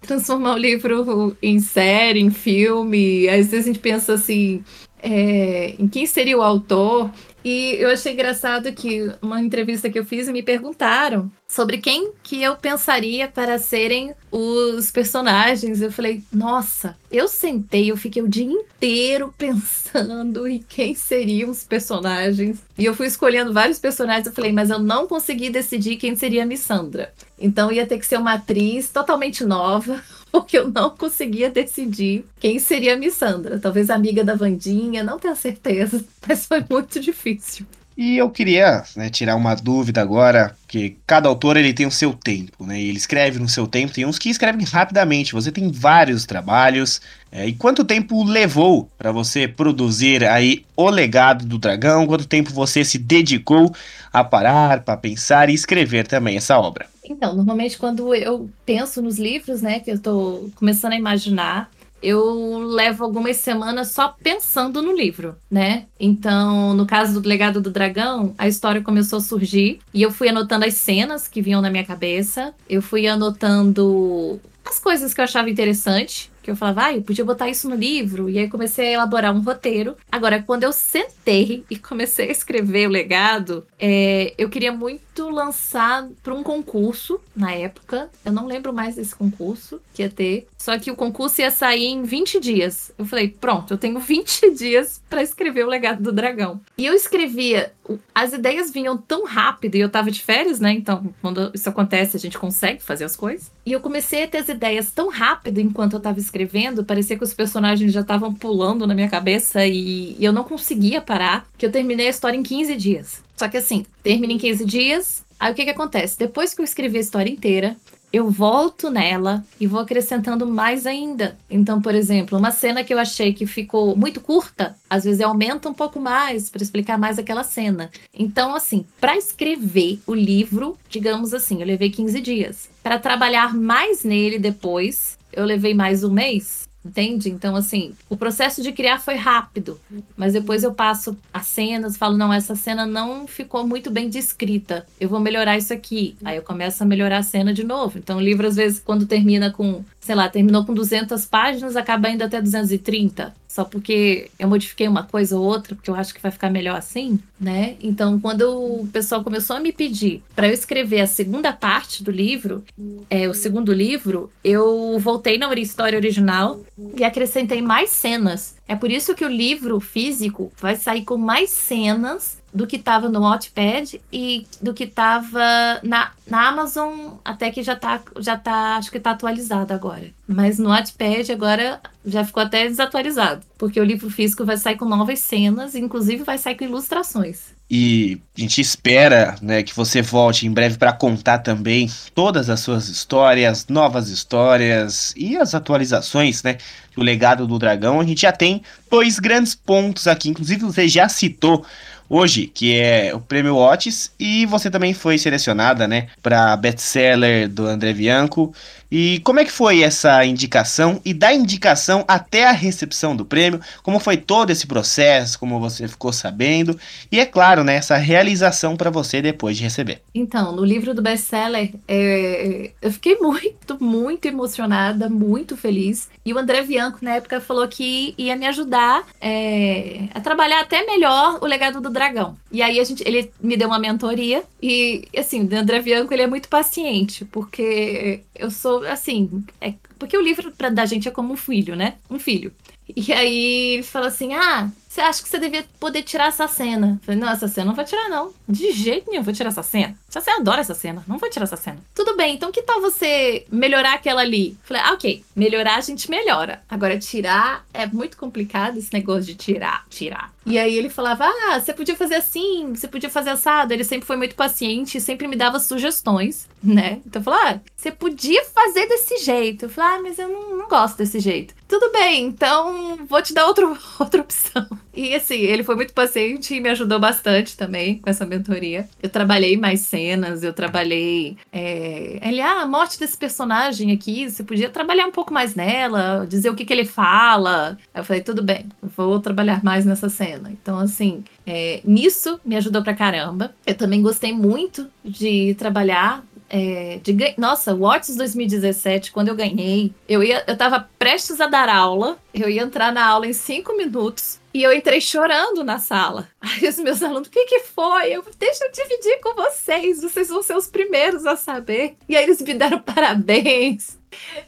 Transformar 0.00 0.54
o 0.54 0.58
livro 0.58 1.36
em 1.42 1.60
série, 1.60 2.20
em 2.20 2.30
filme. 2.30 3.28
Às 3.28 3.48
vezes 3.48 3.66
a 3.66 3.68
gente 3.68 3.78
pensa 3.78 4.14
assim, 4.14 4.64
é, 5.02 5.74
em 5.78 5.88
quem 5.88 6.06
seria 6.06 6.38
o 6.38 6.42
autor. 6.42 7.10
E 7.42 7.76
eu 7.78 7.90
achei 7.90 8.12
engraçado 8.12 8.70
que 8.72 9.10
uma 9.22 9.40
entrevista 9.40 9.88
que 9.88 9.98
eu 9.98 10.04
fiz 10.04 10.28
me 10.28 10.42
perguntaram 10.42 11.30
sobre 11.48 11.78
quem 11.78 12.12
que 12.22 12.42
eu 12.42 12.54
pensaria 12.54 13.26
para 13.28 13.58
serem 13.58 14.12
os 14.30 14.90
personagens. 14.90 15.80
Eu 15.80 15.90
falei, 15.90 16.22
nossa, 16.30 16.96
eu 17.10 17.26
sentei, 17.26 17.90
eu 17.90 17.96
fiquei 17.96 18.22
o 18.22 18.28
dia 18.28 18.44
inteiro 18.44 19.34
pensando 19.38 20.46
em 20.46 20.58
quem 20.58 20.94
seriam 20.94 21.48
os 21.48 21.64
personagens. 21.64 22.58
E 22.76 22.84
eu 22.84 22.94
fui 22.94 23.06
escolhendo 23.06 23.54
vários 23.54 23.78
personagens. 23.78 24.26
Eu 24.26 24.34
falei, 24.34 24.52
mas 24.52 24.68
eu 24.68 24.78
não 24.78 25.06
consegui 25.06 25.48
decidir 25.48 25.96
quem 25.96 26.14
seria 26.14 26.42
a 26.42 26.46
Missandra. 26.46 27.10
Então 27.38 27.72
ia 27.72 27.86
ter 27.86 27.98
que 27.98 28.06
ser 28.06 28.18
uma 28.18 28.34
atriz 28.34 28.90
totalmente 28.90 29.44
nova 29.44 30.02
porque 30.32 30.58
eu 30.58 30.70
não 30.70 30.90
conseguia 30.90 31.50
decidir 31.50 32.24
quem 32.38 32.58
seria 32.58 32.94
a 32.94 32.96
Missandra. 32.96 33.58
Talvez 33.58 33.90
amiga 33.90 34.24
da 34.24 34.34
Vandinha, 34.34 35.02
não 35.02 35.18
tenho 35.18 35.36
certeza, 35.36 36.04
mas 36.26 36.46
foi 36.46 36.64
muito 36.68 37.00
difícil. 37.00 37.66
E 37.96 38.16
eu 38.16 38.30
queria 38.30 38.82
né, 38.96 39.10
tirar 39.10 39.36
uma 39.36 39.54
dúvida 39.54 40.00
agora, 40.00 40.56
que 40.66 40.96
cada 41.06 41.28
autor 41.28 41.58
ele 41.58 41.74
tem 41.74 41.84
o 41.84 41.90
seu 41.90 42.14
tempo, 42.14 42.64
né? 42.64 42.80
Ele 42.80 42.96
escreve 42.96 43.38
no 43.38 43.46
seu 43.46 43.66
tempo, 43.66 43.92
tem 43.92 44.06
uns 44.06 44.18
que 44.18 44.30
escrevem 44.30 44.64
rapidamente. 44.64 45.34
Você 45.34 45.52
tem 45.52 45.70
vários 45.70 46.24
trabalhos. 46.24 47.02
É, 47.30 47.46
e 47.46 47.52
quanto 47.52 47.84
tempo 47.84 48.24
levou 48.24 48.90
para 48.96 49.12
você 49.12 49.46
produzir 49.46 50.24
aí 50.24 50.64
o 50.74 50.88
legado 50.88 51.44
do 51.44 51.58
dragão? 51.58 52.06
Quanto 52.06 52.26
tempo 52.26 52.50
você 52.54 52.86
se 52.86 52.96
dedicou 52.96 53.70
a 54.10 54.24
parar, 54.24 54.80
para 54.80 54.96
pensar 54.96 55.50
e 55.50 55.54
escrever 55.54 56.06
também 56.06 56.38
essa 56.38 56.58
obra? 56.58 56.86
Então, 57.10 57.34
normalmente 57.34 57.76
quando 57.76 58.14
eu 58.14 58.48
penso 58.64 59.02
nos 59.02 59.18
livros, 59.18 59.60
né, 59.60 59.80
que 59.80 59.90
eu 59.90 59.96
estou 59.96 60.48
começando 60.54 60.92
a 60.92 60.96
imaginar, 60.96 61.68
eu 62.00 62.58
levo 62.60 63.04
algumas 63.04 63.36
semanas 63.36 63.88
só 63.88 64.14
pensando 64.22 64.80
no 64.80 64.96
livro, 64.96 65.36
né? 65.50 65.86
Então, 65.98 66.72
no 66.72 66.86
caso 66.86 67.20
do 67.20 67.28
Legado 67.28 67.60
do 67.60 67.70
Dragão, 67.70 68.34
a 68.38 68.48
história 68.48 68.80
começou 68.80 69.18
a 69.18 69.22
surgir 69.22 69.80
e 69.92 70.00
eu 70.00 70.10
fui 70.10 70.28
anotando 70.28 70.64
as 70.64 70.74
cenas 70.74 71.28
que 71.28 71.42
vinham 71.42 71.60
na 71.60 71.68
minha 71.68 71.84
cabeça, 71.84 72.54
eu 72.68 72.80
fui 72.80 73.06
anotando 73.06 74.40
as 74.64 74.78
coisas 74.78 75.12
que 75.12 75.20
eu 75.20 75.24
achava 75.24 75.50
interessante, 75.50 76.30
que 76.42 76.50
eu 76.50 76.56
falava, 76.56 76.86
ah, 76.86 76.94
eu 76.94 77.02
podia 77.02 77.24
botar 77.24 77.48
isso 77.48 77.68
no 77.68 77.76
livro. 77.76 78.28
E 78.28 78.38
aí 78.38 78.48
comecei 78.48 78.88
a 78.88 78.92
elaborar 78.92 79.34
um 79.34 79.40
roteiro. 79.40 79.96
Agora, 80.10 80.42
quando 80.42 80.64
eu 80.64 80.72
sentei 80.72 81.64
e 81.70 81.76
comecei 81.76 82.28
a 82.28 82.32
escrever 82.32 82.88
o 82.88 82.90
legado, 82.90 83.66
é, 83.78 84.34
eu 84.36 84.48
queria 84.48 84.72
muito 84.72 85.28
lançar 85.28 86.08
para 86.22 86.34
um 86.34 86.42
concurso 86.42 87.20
na 87.36 87.52
época. 87.52 88.10
Eu 88.24 88.32
não 88.32 88.46
lembro 88.46 88.72
mais 88.72 88.96
desse 88.96 89.14
concurso 89.14 89.80
que 89.94 90.02
ia 90.02 90.10
ter. 90.10 90.48
Só 90.58 90.78
que 90.78 90.90
o 90.90 90.96
concurso 90.96 91.40
ia 91.40 91.50
sair 91.50 91.86
em 91.86 92.02
20 92.02 92.40
dias. 92.40 92.92
Eu 92.98 93.04
falei, 93.04 93.28
pronto, 93.28 93.74
eu 93.74 93.78
tenho 93.78 93.98
20 94.00 94.54
dias 94.54 95.00
para 95.08 95.22
escrever 95.22 95.64
o 95.64 95.68
legado 95.68 96.02
do 96.02 96.12
dragão. 96.12 96.60
E 96.76 96.86
eu 96.86 96.94
escrevia, 96.94 97.72
as 98.14 98.32
ideias 98.32 98.70
vinham 98.70 98.96
tão 98.96 99.24
rápido 99.24 99.74
e 99.76 99.80
eu 99.80 99.88
tava 99.88 100.10
de 100.10 100.22
férias, 100.22 100.58
né? 100.60 100.72
Então, 100.72 101.12
quando 101.20 101.50
isso 101.54 101.68
acontece, 101.68 102.16
a 102.16 102.20
gente 102.20 102.38
consegue 102.38 102.82
fazer 102.82 103.04
as 103.04 103.16
coisas. 103.16 103.50
E 103.64 103.72
eu 103.72 103.80
comecei 103.80 104.24
a 104.24 104.28
ter 104.28 104.38
as 104.38 104.48
ideias 104.48 104.90
tão 104.90 105.08
rápido 105.08 105.60
enquanto 105.60 105.94
eu 105.94 106.00
tava 106.00 106.18
escrevendo 106.18 106.29
escrevendo, 106.30 106.84
parecia 106.84 107.18
que 107.18 107.24
os 107.24 107.34
personagens 107.34 107.92
já 107.92 108.00
estavam 108.00 108.32
pulando 108.32 108.86
na 108.86 108.94
minha 108.94 109.08
cabeça 109.08 109.66
e, 109.66 110.16
e 110.18 110.24
eu 110.24 110.32
não 110.32 110.44
conseguia 110.44 111.00
parar, 111.00 111.46
que 111.58 111.66
eu 111.66 111.72
terminei 111.72 112.06
a 112.06 112.10
história 112.10 112.36
em 112.38 112.42
15 112.42 112.76
dias. 112.76 113.22
Só 113.36 113.48
que 113.48 113.56
assim, 113.56 113.84
termina 114.02 114.32
em 114.32 114.38
15 114.38 114.64
dias, 114.64 115.24
aí 115.38 115.52
o 115.52 115.54
que 115.54 115.64
que 115.64 115.70
acontece? 115.70 116.18
Depois 116.18 116.54
que 116.54 116.60
eu 116.60 116.64
escrevi 116.64 116.98
a 116.98 117.00
história 117.00 117.30
inteira, 117.30 117.76
eu 118.12 118.30
volto 118.30 118.90
nela 118.90 119.44
e 119.60 119.66
vou 119.66 119.80
acrescentando 119.80 120.46
mais 120.46 120.86
ainda. 120.86 121.36
Então, 121.50 121.80
por 121.80 121.94
exemplo, 121.94 122.38
uma 122.38 122.50
cena 122.50 122.82
que 122.82 122.92
eu 122.92 122.98
achei 122.98 123.32
que 123.32 123.46
ficou 123.46 123.96
muito 123.96 124.20
curta, 124.20 124.76
às 124.88 125.04
vezes 125.04 125.20
aumenta 125.20 125.68
um 125.68 125.74
pouco 125.74 126.00
mais 126.00 126.50
para 126.50 126.62
explicar 126.62 126.98
mais 126.98 127.18
aquela 127.18 127.44
cena. 127.44 127.90
Então, 128.12 128.54
assim, 128.54 128.84
para 129.00 129.16
escrever 129.16 130.00
o 130.06 130.14
livro, 130.14 130.76
digamos 130.88 131.32
assim, 131.32 131.60
eu 131.60 131.66
levei 131.66 131.90
15 131.90 132.20
dias. 132.20 132.68
Para 132.82 132.98
trabalhar 132.98 133.54
mais 133.54 134.04
nele 134.04 134.38
depois, 134.38 135.18
eu 135.32 135.44
levei 135.44 135.74
mais 135.74 136.02
um 136.02 136.10
mês. 136.10 136.69
Entende? 136.82 137.28
Então, 137.28 137.54
assim, 137.54 137.92
o 138.08 138.16
processo 138.16 138.62
de 138.62 138.72
criar 138.72 138.98
foi 138.98 139.14
rápido, 139.14 139.78
mas 140.16 140.32
depois 140.32 140.64
eu 140.64 140.72
passo 140.72 141.14
as 141.32 141.46
cenas, 141.46 141.96
falo, 141.96 142.16
não, 142.16 142.32
essa 142.32 142.54
cena 142.54 142.86
não 142.86 143.26
ficou 143.26 143.66
muito 143.66 143.90
bem 143.90 144.08
descrita, 144.08 144.86
eu 144.98 145.06
vou 145.06 145.20
melhorar 145.20 145.58
isso 145.58 145.74
aqui. 145.74 146.16
Aí 146.24 146.36
eu 146.36 146.42
começo 146.42 146.82
a 146.82 146.86
melhorar 146.86 147.18
a 147.18 147.22
cena 147.22 147.52
de 147.52 147.64
novo. 147.64 147.98
Então, 147.98 148.16
o 148.16 148.20
livro, 148.20 148.46
às 148.46 148.56
vezes, 148.56 148.80
quando 148.80 149.06
termina 149.06 149.50
com, 149.50 149.84
sei 150.00 150.14
lá, 150.14 150.28
terminou 150.28 150.64
com 150.64 150.74
200 150.74 151.26
páginas, 151.26 151.76
acaba 151.76 152.10
indo 152.10 152.24
até 152.24 152.40
230 152.40 153.34
só 153.50 153.64
porque 153.64 154.30
eu 154.38 154.48
modifiquei 154.48 154.86
uma 154.86 155.02
coisa 155.02 155.36
ou 155.36 155.44
outra, 155.44 155.74
porque 155.74 155.90
eu 155.90 155.94
acho 155.96 156.14
que 156.14 156.22
vai 156.22 156.30
ficar 156.30 156.48
melhor 156.48 156.76
assim, 156.76 157.18
né? 157.38 157.74
Então, 157.82 158.20
quando 158.20 158.42
o 158.42 158.86
pessoal 158.92 159.24
começou 159.24 159.56
a 159.56 159.60
me 159.60 159.72
pedir 159.72 160.22
para 160.36 160.46
eu 160.46 160.54
escrever 160.54 161.00
a 161.00 161.06
segunda 161.06 161.52
parte 161.52 162.04
do 162.04 162.12
livro, 162.12 162.62
é, 163.10 163.28
o 163.28 163.34
segundo 163.34 163.72
livro, 163.72 164.30
eu 164.44 164.96
voltei 165.00 165.36
na 165.36 165.52
história 165.54 165.98
original 165.98 166.60
e 166.96 167.02
acrescentei 167.02 167.60
mais 167.60 167.90
cenas. 167.90 168.54
É 168.68 168.76
por 168.76 168.88
isso 168.88 169.16
que 169.16 169.24
o 169.24 169.28
livro 169.28 169.80
físico 169.80 170.52
vai 170.60 170.76
sair 170.76 171.04
com 171.04 171.16
mais 171.16 171.50
cenas 171.50 172.39
do 172.52 172.66
que 172.66 172.76
estava 172.76 173.08
no 173.08 173.20
Wattpad 173.20 174.00
e 174.12 174.46
do 174.60 174.74
que 174.74 174.84
estava 174.84 175.80
na, 175.82 176.10
na 176.26 176.48
Amazon, 176.48 177.14
até 177.24 177.50
que 177.50 177.62
já 177.62 177.76
tá, 177.76 178.00
já 178.18 178.36
tá, 178.36 178.76
acho 178.76 178.90
que 178.90 179.00
tá 179.00 179.12
atualizado 179.12 179.72
agora. 179.72 180.10
Mas 180.26 180.58
no 180.58 180.70
Wattpad 180.70 181.30
agora 181.32 181.80
já 182.04 182.24
ficou 182.24 182.42
até 182.42 182.66
desatualizado, 182.66 183.42
porque 183.58 183.80
o 183.80 183.84
livro 183.84 184.10
físico 184.10 184.44
vai 184.44 184.56
sair 184.56 184.76
com 184.76 184.84
novas 184.84 185.20
cenas, 185.20 185.74
inclusive 185.74 186.24
vai 186.24 186.38
sair 186.38 186.56
com 186.56 186.64
ilustrações. 186.64 187.60
E 187.72 188.20
a 188.36 188.40
gente 188.40 188.60
espera 188.60 189.36
né, 189.40 189.62
que 189.62 189.74
você 189.76 190.02
volte 190.02 190.44
em 190.44 190.50
breve 190.50 190.76
para 190.76 190.92
contar 190.92 191.38
também 191.38 191.88
todas 192.12 192.50
as 192.50 192.58
suas 192.58 192.88
histórias, 192.88 193.68
novas 193.68 194.08
histórias 194.08 195.14
e 195.16 195.36
as 195.36 195.54
atualizações, 195.54 196.42
né? 196.42 196.58
Do 196.96 197.02
legado 197.02 197.46
do 197.46 197.58
dragão. 197.60 198.00
A 198.00 198.04
gente 198.04 198.22
já 198.22 198.32
tem 198.32 198.62
dois 198.90 199.20
grandes 199.20 199.54
pontos 199.54 200.08
aqui, 200.08 200.28
inclusive 200.28 200.64
você 200.64 200.88
já 200.88 201.08
citou 201.08 201.64
hoje, 202.10 202.48
que 202.48 202.76
é 202.76 203.14
o 203.14 203.20
Prêmio 203.20 203.56
Otis, 203.56 204.12
e 204.18 204.44
você 204.46 204.68
também 204.68 204.92
foi 204.92 205.16
selecionada, 205.16 205.86
né, 205.86 206.08
para 206.20 206.56
best-seller 206.56 207.48
do 207.48 207.66
André 207.66 207.92
Bianco. 207.92 208.52
E 208.90 209.20
como 209.20 209.38
é 209.38 209.44
que 209.44 209.52
foi 209.52 209.82
essa 209.82 210.24
indicação 210.24 211.00
e 211.04 211.14
da 211.14 211.32
indicação 211.32 212.04
até 212.08 212.48
a 212.48 212.52
recepção 212.52 213.14
do 213.14 213.24
prêmio? 213.24 213.60
Como 213.82 214.00
foi 214.00 214.16
todo 214.16 214.50
esse 214.50 214.66
processo? 214.66 215.38
Como 215.38 215.60
você 215.60 215.86
ficou 215.86 216.12
sabendo? 216.12 216.78
E 217.10 217.20
é 217.20 217.26
claro, 217.26 217.62
né, 217.62 217.76
essa 217.76 217.96
realização 217.96 218.76
para 218.76 218.90
você 218.90 219.22
depois 219.22 219.56
de 219.56 219.62
receber. 219.62 220.02
Então, 220.14 220.52
no 220.52 220.64
livro 220.64 220.92
do 220.92 221.00
best-seller, 221.00 221.72
é, 221.86 222.72
eu 222.82 222.90
fiquei 222.90 223.16
muito, 223.20 223.82
muito 223.82 224.26
emocionada, 224.26 225.08
muito 225.08 225.56
feliz. 225.56 226.08
E 226.24 226.32
o 226.32 226.38
André 226.38 226.62
Bianco, 226.62 226.98
na 227.02 227.16
época, 227.16 227.40
falou 227.40 227.68
que 227.68 228.14
ia 228.18 228.34
me 228.34 228.46
ajudar 228.46 229.06
é, 229.20 230.08
a 230.12 230.20
trabalhar 230.20 230.60
até 230.60 230.84
melhor 230.84 231.38
o 231.40 231.46
legado 231.46 231.80
do 231.80 231.90
dragão. 231.90 232.36
E 232.50 232.60
aí 232.62 232.80
a 232.80 232.84
gente, 232.84 233.02
ele 233.06 233.30
me 233.40 233.56
deu 233.56 233.68
uma 233.68 233.78
mentoria. 233.78 234.42
E, 234.60 235.06
assim, 235.16 235.46
o 235.46 235.56
André 235.56 235.80
Bianco, 235.80 236.12
ele 236.12 236.22
é 236.22 236.26
muito 236.26 236.48
paciente, 236.48 237.24
porque 237.24 238.20
eu 238.34 238.50
sou 238.50 238.79
assim, 238.88 239.44
é, 239.60 239.74
porque 239.98 240.16
o 240.16 240.22
livro 240.22 240.52
pra, 240.52 240.70
da 240.70 240.86
gente 240.86 241.08
é 241.08 241.10
como 241.10 241.32
um 241.32 241.36
filho, 241.36 241.76
né? 241.76 241.96
Um 242.08 242.18
filho. 242.18 242.52
E 242.94 243.12
aí 243.12 243.74
ele 243.74 243.82
fala 243.82 244.08
assim: 244.08 244.34
ah, 244.34 244.70
você 244.90 245.00
acha 245.00 245.22
que 245.22 245.28
você 245.28 245.38
devia 245.38 245.64
poder 245.78 246.02
tirar 246.02 246.26
essa 246.26 246.48
cena? 246.48 246.98
Eu 247.00 247.06
falei, 247.06 247.20
não, 247.20 247.28
essa 247.28 247.46
cena 247.46 247.66
não 247.66 247.76
vai 247.76 247.84
tirar, 247.84 248.08
não. 248.08 248.34
De 248.48 248.72
jeito 248.72 249.08
nenhum, 249.08 249.22
vou 249.22 249.32
tirar 249.32 249.50
essa 249.50 249.62
cena. 249.62 249.96
Você 250.08 250.28
adora 250.30 250.62
essa 250.62 250.74
cena, 250.74 251.04
não 251.06 251.16
vou 251.16 251.30
tirar 251.30 251.44
essa 251.44 251.56
cena. 251.56 251.78
Tudo 251.94 252.16
bem, 252.16 252.34
então 252.34 252.50
que 252.50 252.60
tal 252.60 252.80
você 252.80 253.46
melhorar 253.52 253.94
aquela 253.94 254.22
ali? 254.22 254.48
Eu 254.48 254.56
falei, 254.64 254.82
ah, 254.84 254.92
ok, 254.94 255.24
melhorar 255.36 255.76
a 255.76 255.80
gente 255.80 256.10
melhora. 256.10 256.64
Agora, 256.68 256.98
tirar 256.98 257.64
é 257.72 257.86
muito 257.86 258.16
complicado 258.16 258.78
esse 258.78 258.92
negócio 258.92 259.22
de 259.22 259.36
tirar, 259.36 259.86
tirar. 259.88 260.32
E 260.44 260.58
aí 260.58 260.74
ele 260.74 260.88
falava, 260.88 261.24
ah, 261.24 261.60
você 261.60 261.72
podia 261.72 261.94
fazer 261.94 262.16
assim, 262.16 262.74
você 262.74 262.88
podia 262.88 263.08
fazer 263.08 263.30
assado. 263.30 263.72
Ele 263.72 263.84
sempre 263.84 264.06
foi 264.06 264.16
muito 264.16 264.34
paciente, 264.34 265.00
sempre 265.00 265.28
me 265.28 265.36
dava 265.36 265.60
sugestões, 265.60 266.48
né? 266.60 267.00
Então 267.06 267.20
eu 267.20 267.24
falava, 267.24 267.50
ah, 267.50 267.60
você 267.76 267.92
podia 267.92 268.44
fazer 268.46 268.86
desse 268.88 269.18
jeito. 269.18 269.66
Eu 269.66 269.70
falei, 269.70 269.98
ah, 269.98 270.02
mas 270.02 270.18
eu 270.18 270.28
não, 270.28 270.56
não 270.56 270.68
gosto 270.68 270.96
desse 270.96 271.20
jeito. 271.20 271.54
Tudo 271.68 271.92
bem, 271.92 272.26
então 272.26 272.98
vou 273.06 273.22
te 273.22 273.32
dar 273.32 273.46
outro, 273.46 273.78
outra 274.00 274.22
opção. 274.22 274.66
E 274.94 275.14
assim, 275.14 275.36
ele 275.36 275.62
foi 275.62 275.76
muito 275.76 275.94
paciente 275.94 276.54
e 276.54 276.60
me 276.60 276.68
ajudou 276.70 276.98
bastante 276.98 277.56
também 277.56 277.98
com 277.98 278.10
essa 278.10 278.26
mentoria. 278.26 278.88
Eu 279.02 279.08
trabalhei 279.08 279.56
mais 279.56 279.80
cenas, 279.80 280.42
eu 280.42 280.52
trabalhei. 280.52 281.36
É... 281.52 282.18
Ele, 282.22 282.40
ah, 282.40 282.62
a 282.62 282.66
morte 282.66 282.98
desse 282.98 283.16
personagem 283.16 283.92
aqui, 283.92 284.28
você 284.28 284.42
podia 284.42 284.68
trabalhar 284.68 285.06
um 285.06 285.12
pouco 285.12 285.32
mais 285.32 285.54
nela, 285.54 286.26
dizer 286.28 286.50
o 286.50 286.54
que, 286.54 286.64
que 286.64 286.72
ele 286.72 286.84
fala. 286.84 287.78
Eu 287.94 288.04
falei, 288.04 288.22
tudo 288.22 288.42
bem, 288.42 288.66
vou 288.82 289.20
trabalhar 289.20 289.62
mais 289.62 289.84
nessa 289.84 290.08
cena. 290.08 290.50
Então, 290.50 290.78
assim, 290.78 291.24
é... 291.46 291.80
nisso 291.84 292.40
me 292.44 292.56
ajudou 292.56 292.82
pra 292.82 292.94
caramba. 292.94 293.54
Eu 293.66 293.74
também 293.74 294.02
gostei 294.02 294.32
muito 294.32 294.88
de 295.04 295.54
trabalhar 295.54 296.24
é, 296.50 296.98
de, 297.00 297.14
nossa, 297.38 297.72
Watts 297.74 298.16
2017, 298.16 299.12
quando 299.12 299.28
eu 299.28 299.36
ganhei, 299.36 299.94
eu 300.08 300.20
ia, 300.20 300.42
eu 300.48 300.56
tava 300.56 300.88
prestes 300.98 301.40
a 301.40 301.46
dar 301.46 301.68
aula, 301.68 302.18
eu 302.34 302.50
ia 302.50 302.62
entrar 302.62 302.92
na 302.92 303.06
aula 303.06 303.28
em 303.28 303.32
cinco 303.32 303.76
minutos 303.76 304.40
e 304.52 304.62
eu 304.62 304.72
entrei 304.72 305.00
chorando 305.00 305.62
na 305.64 305.78
sala. 305.78 306.28
Aí 306.40 306.68
os 306.68 306.78
meus 306.78 307.02
alunos, 307.02 307.28
o 307.28 307.30
que 307.30 307.44
que 307.46 307.60
foi? 307.60 308.12
Eu, 308.12 308.24
deixa 308.38 308.64
eu 308.64 308.72
dividir 308.72 309.20
com 309.20 309.34
vocês, 309.34 310.02
vocês 310.02 310.28
vão 310.28 310.42
ser 310.42 310.56
os 310.56 310.66
primeiros 310.66 311.26
a 311.26 311.36
saber. 311.36 311.96
E 312.08 312.16
aí 312.16 312.24
eles 312.24 312.40
me 312.40 312.54
deram 312.54 312.80
parabéns. 312.82 313.98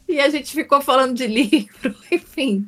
E 0.08 0.20
a 0.20 0.28
gente 0.28 0.52
ficou 0.52 0.80
falando 0.80 1.14
de 1.14 1.26
livro, 1.26 1.94
enfim. 2.10 2.66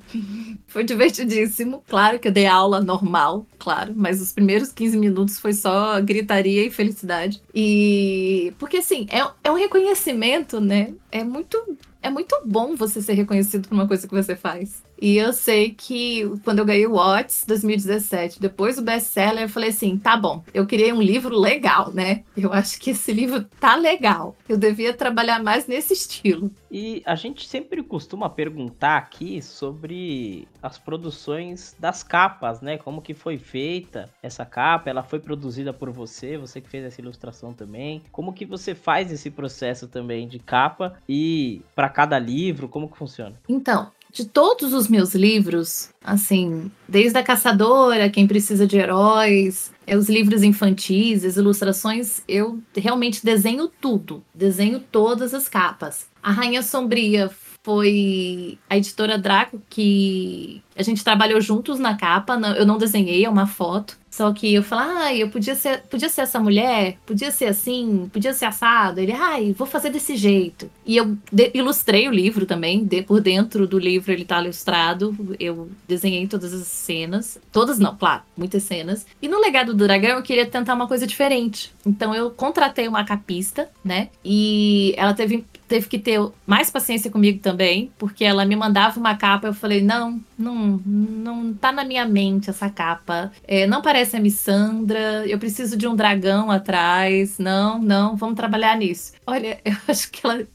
Foi 0.67 0.85
divertidíssimo. 0.85 1.83
Claro 1.89 2.19
que 2.19 2.29
eu 2.29 2.33
dei 2.33 2.47
aula 2.47 2.81
normal, 2.81 3.47
claro, 3.59 3.93
mas 3.97 4.21
os 4.21 4.33
primeiros 4.33 4.73
15 4.73 4.97
minutos 4.97 5.39
foi 5.39 5.53
só 5.53 6.01
gritaria 6.01 6.65
e 6.65 6.71
felicidade. 6.71 7.43
E. 7.55 8.53
Porque, 8.59 8.79
assim, 8.79 9.07
é, 9.11 9.27
é 9.43 9.51
um 9.51 9.57
reconhecimento, 9.57 10.61
né? 10.61 10.95
É 11.15 11.23
muito 11.23 11.79
é 12.05 12.11
muito 12.11 12.39
bom 12.45 12.77
você 12.77 13.01
ser 13.01 13.15
reconhecido 13.15 13.67
por 13.67 13.75
uma 13.75 13.89
coisa 13.89 14.07
que 14.07 14.15
você 14.15 14.37
faz. 14.37 14.85
E 15.01 15.17
eu 15.17 15.33
sei 15.33 15.71
que 15.71 16.31
quando 16.45 16.59
eu 16.59 16.65
ganhei 16.65 16.87
o 16.87 16.95
Watts 16.95 17.45
2017, 17.47 18.41
depois 18.41 18.77
do 18.77 18.83
best-seller, 18.83 19.45
eu 19.45 19.49
falei 19.49 19.71
assim: 19.71 19.97
tá 19.97 20.17
bom, 20.17 20.45
eu 20.53 20.67
criei 20.67 20.93
um 20.93 21.01
livro 21.01 21.37
legal, 21.37 21.91
né? 21.93 22.23
Eu 22.37 22.53
acho 22.53 22.79
que 22.79 22.91
esse 22.91 23.13
livro 23.13 23.45
tá 23.59 23.75
legal. 23.75 24.37
Eu 24.49 24.57
devia 24.57 24.93
trabalhar 24.93 25.43
mais 25.43 25.67
nesse 25.67 25.95
estilo. 25.95 26.51
E 26.71 27.03
a 27.07 27.15
gente 27.15 27.47
sempre 27.47 27.83
costuma 27.83 28.29
perguntar 28.29 28.97
aqui 28.97 29.41
sobre 29.41 30.49
as 30.63 30.77
produções 30.77 31.77
das 31.79 32.03
capas, 32.03 32.61
né? 32.61 32.77
Como 32.79 33.01
que 33.01 33.15
foi 33.15 33.39
feita 33.39 34.11
essa 34.23 34.45
capa? 34.45 34.91
Ela 34.91 35.03
foi 35.03 35.21
produzida 35.21 35.73
por 35.73 35.91
você, 35.91 36.37
você 36.37 36.61
que 36.61 36.69
fez 36.69 36.85
essa 36.85 37.01
ilustração 37.01 37.53
também. 37.53 38.03
Como 38.11 38.33
que 38.33 38.45
você 38.45 38.75
faz 38.75 39.13
esse 39.13 39.31
processo 39.31 39.87
também 39.87 40.27
de 40.27 40.39
capa 40.39 40.95
e 41.09 41.63
para 41.75 41.89
cada 41.89 42.19
livro, 42.19 42.69
como 42.69 42.89
que 42.89 42.97
funciona? 42.97 43.35
Então, 43.49 43.91
de 44.15 44.25
todos 44.25 44.73
os 44.73 44.87
meus 44.87 45.15
livros, 45.15 45.91
assim, 46.03 46.71
desde 46.89 47.19
a 47.19 47.23
Caçadora, 47.23 48.09
Quem 48.09 48.29
Precisa 48.29 48.65
de 48.65 48.79
Heróis, 48.79 49.73
é, 49.87 49.97
os 49.97 50.09
livros 50.09 50.45
infantis, 50.45 51.25
as 51.25 51.37
ilustrações, 51.37 52.23
eu 52.29 52.63
realmente 52.77 53.25
desenho 53.25 53.69
tudo, 53.81 54.23
desenho 54.33 54.79
todas 54.79 55.35
as 55.35 55.49
capas. 55.49 56.07
A 56.23 56.31
Rainha 56.31 56.63
Sombria 56.63 57.29
foi 57.65 58.59
a 58.69 58.77
editora 58.77 59.19
Draco 59.19 59.61
que 59.69 60.63
a 60.77 60.83
gente 60.83 61.03
trabalhou 61.03 61.41
juntos 61.41 61.79
na 61.79 61.97
capa. 61.97 62.35
Eu 62.57 62.67
não 62.67 62.79
desenhei, 62.79 63.25
é 63.25 63.29
uma 63.29 63.47
foto. 63.47 63.99
Só 64.15 64.33
que 64.33 64.55
eu 64.55 64.63
falei, 64.63 64.87
ah, 64.97 65.17
eu 65.17 65.29
podia 65.29 65.57
ser, 65.57 65.83
podia 65.91 66.09
ser 66.09 66.21
essa 66.21 66.39
mulher, 66.39 66.99
podia 67.05 67.33
ser 67.33 67.47
assim, 67.47 68.09
podia 68.13 68.33
ser 68.33 68.45
assado. 68.45 69.01
Ele, 69.01 69.11
ai, 69.11 69.53
vou 69.59 69.67
fazer 69.67 69.91
desse 69.91 70.17
jeito. 70.17 70.71
E 70.87 70.97
eu 70.97 71.19
ilustrei 71.53 72.07
o 72.07 72.13
livro 72.13 72.47
também, 72.47 72.85
de, 72.85 73.03
por 73.03 73.21
dentro 73.21 73.67
do 73.67 73.77
livro 73.77 74.13
ele 74.13 74.25
tá 74.25 74.41
ilustrado. 74.41 75.17
Eu 75.41 75.69
desenhei 75.89 76.29
todas 76.29 76.55
as 76.55 76.69
cenas. 76.69 77.41
Todas 77.51 77.81
não, 77.81 77.97
claro, 77.97 78.23
muitas 78.37 78.63
cenas. 78.63 79.05
E 79.21 79.27
no 79.27 79.41
Legado 79.41 79.75
do 79.75 79.85
Dragão 79.85 80.11
eu 80.11 80.23
queria 80.23 80.47
tentar 80.47 80.75
uma 80.75 80.87
coisa 80.87 81.09
diferente. 81.09 81.73
Então 81.85 82.15
eu 82.15 82.31
contratei 82.31 82.87
uma 82.87 83.03
capista, 83.03 83.69
né? 83.85 84.11
E 84.25 84.95
ela 84.97 85.13
teve 85.13 85.45
teve 85.69 85.89
que 85.89 85.99
ter 85.99 86.21
mais 86.47 86.71
paciência 86.71 87.11
comigo 87.11 87.41
também, 87.41 87.93
porque 87.99 88.25
ela 88.25 88.45
me 88.45 88.57
mandava 88.57 88.99
uma 88.99 89.17
capa, 89.17 89.49
eu 89.49 89.55
falei, 89.55 89.83
não, 89.83 90.21
não, 90.39 90.81
não 90.85 91.55
tá 91.55 91.73
na 91.73 91.85
minha 91.85 92.05
mente 92.07 92.51
essa 92.51 92.69
capa. 92.69 93.33
É, 93.47 93.67
não 93.67 93.83
parece 93.83 94.17
a 94.17 94.21
Missandra, 94.21 95.27
eu 95.27 95.39
preciso 95.39 95.77
de 95.77 95.87
um 95.87 95.97
dragão 95.97 96.51
atrás. 96.51 97.39
Não, 97.39 97.79
não, 97.79 98.17
vamos 98.17 98.37
trabalhar 98.37 98.77
nisso. 98.77 99.13
Olha, 99.27 99.59
eu 99.65 99.77
acho 99.89 100.11
que 100.11 100.27
ela, 100.27 100.47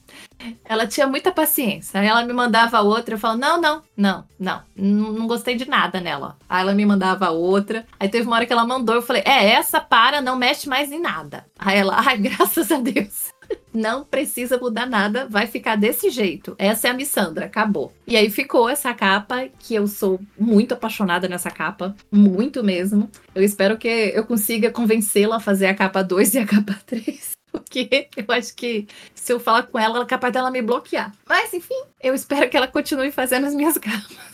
ela 0.66 0.88
tinha 0.88 1.08
muita 1.08 1.32
paciência. 1.32 2.00
Aí 2.00 2.08
ela 2.08 2.24
me 2.24 2.34
mandava 2.34 2.82
outra, 2.82 3.16
eu 3.16 3.20
falava, 3.20 3.40
não, 3.40 3.60
não, 3.60 3.82
não, 3.98 4.26
não, 4.40 4.64
não 4.76 5.28
gostei 5.28 5.56
de 5.56 5.68
nada 5.68 6.00
nela. 6.00 6.38
Aí 6.48 6.62
ela 6.62 6.74
me 6.74 6.86
mandava 6.86 7.30
outra. 7.30 7.86
Aí 8.00 8.10
teve 8.10 8.28
uma 8.28 8.36
hora 8.36 8.46
que 8.46 8.54
ela 8.54 8.66
mandou, 8.66 8.96
eu 8.96 9.02
falei, 9.02 9.24
é, 9.26 9.52
essa 9.52 9.82
para, 9.82 10.22
não 10.22 10.36
mexe 10.36 10.70
mais 10.70 10.92
em 10.92 11.02
nada. 11.02 11.46
Aí 11.58 11.78
ela, 11.78 11.96
ai, 12.06 12.18
graças 12.20 12.72
a 12.72 12.80
Deus 12.80 13.39
não 13.74 14.04
precisa 14.04 14.58
mudar 14.58 14.86
nada, 14.86 15.28
vai 15.30 15.48
ficar 15.48 15.76
desse 15.76 16.10
jeito. 16.10 16.56
Essa 16.58 16.88
é 16.88 16.92
a 16.92 16.94
Missandra, 16.94 17.46
acabou. 17.46 17.94
E 18.08 18.16
aí 18.16 18.30
ficou 18.30 18.70
essa 18.70 18.94
capa, 18.94 19.48
que 19.60 19.76
eu 19.76 19.88
sou 19.88 20.20
muito 20.38 20.74
apaixonada 20.74 21.28
nessa 21.28 21.52
capa, 21.52 21.96
muito 22.12 22.64
mesmo. 22.64 23.10
Eu 23.34 23.44
espero 23.44 23.78
que 23.78 23.88
eu 23.88 24.26
consiga 24.26 24.72
convencê-la 24.72 25.38
a 25.38 25.40
fazer 25.40 25.68
a 25.68 25.76
capa 25.76 26.04
2 26.04 26.34
e 26.36 26.40
a 26.40 26.46
capa 26.46 26.78
3. 26.86 27.32
Porque 27.52 28.08
eu 28.16 28.26
acho 28.30 28.56
que 28.56 28.88
se 29.16 29.34
eu 29.34 29.40
falar 29.40 29.64
com 29.64 29.80
ela, 29.80 29.96
ela 29.96 30.06
é 30.06 30.08
capaz 30.08 30.32
dela 30.34 30.52
me 30.52 30.62
bloquear. 30.62 31.12
Mas, 31.28 31.54
enfim, 31.54 31.82
eu 32.02 32.14
espero 32.14 32.50
que 32.50 32.56
ela 32.56 32.68
continue 32.68 33.12
fazendo 33.12 33.48
as 33.48 33.56
minhas 33.56 33.78
capas. 33.80 34.29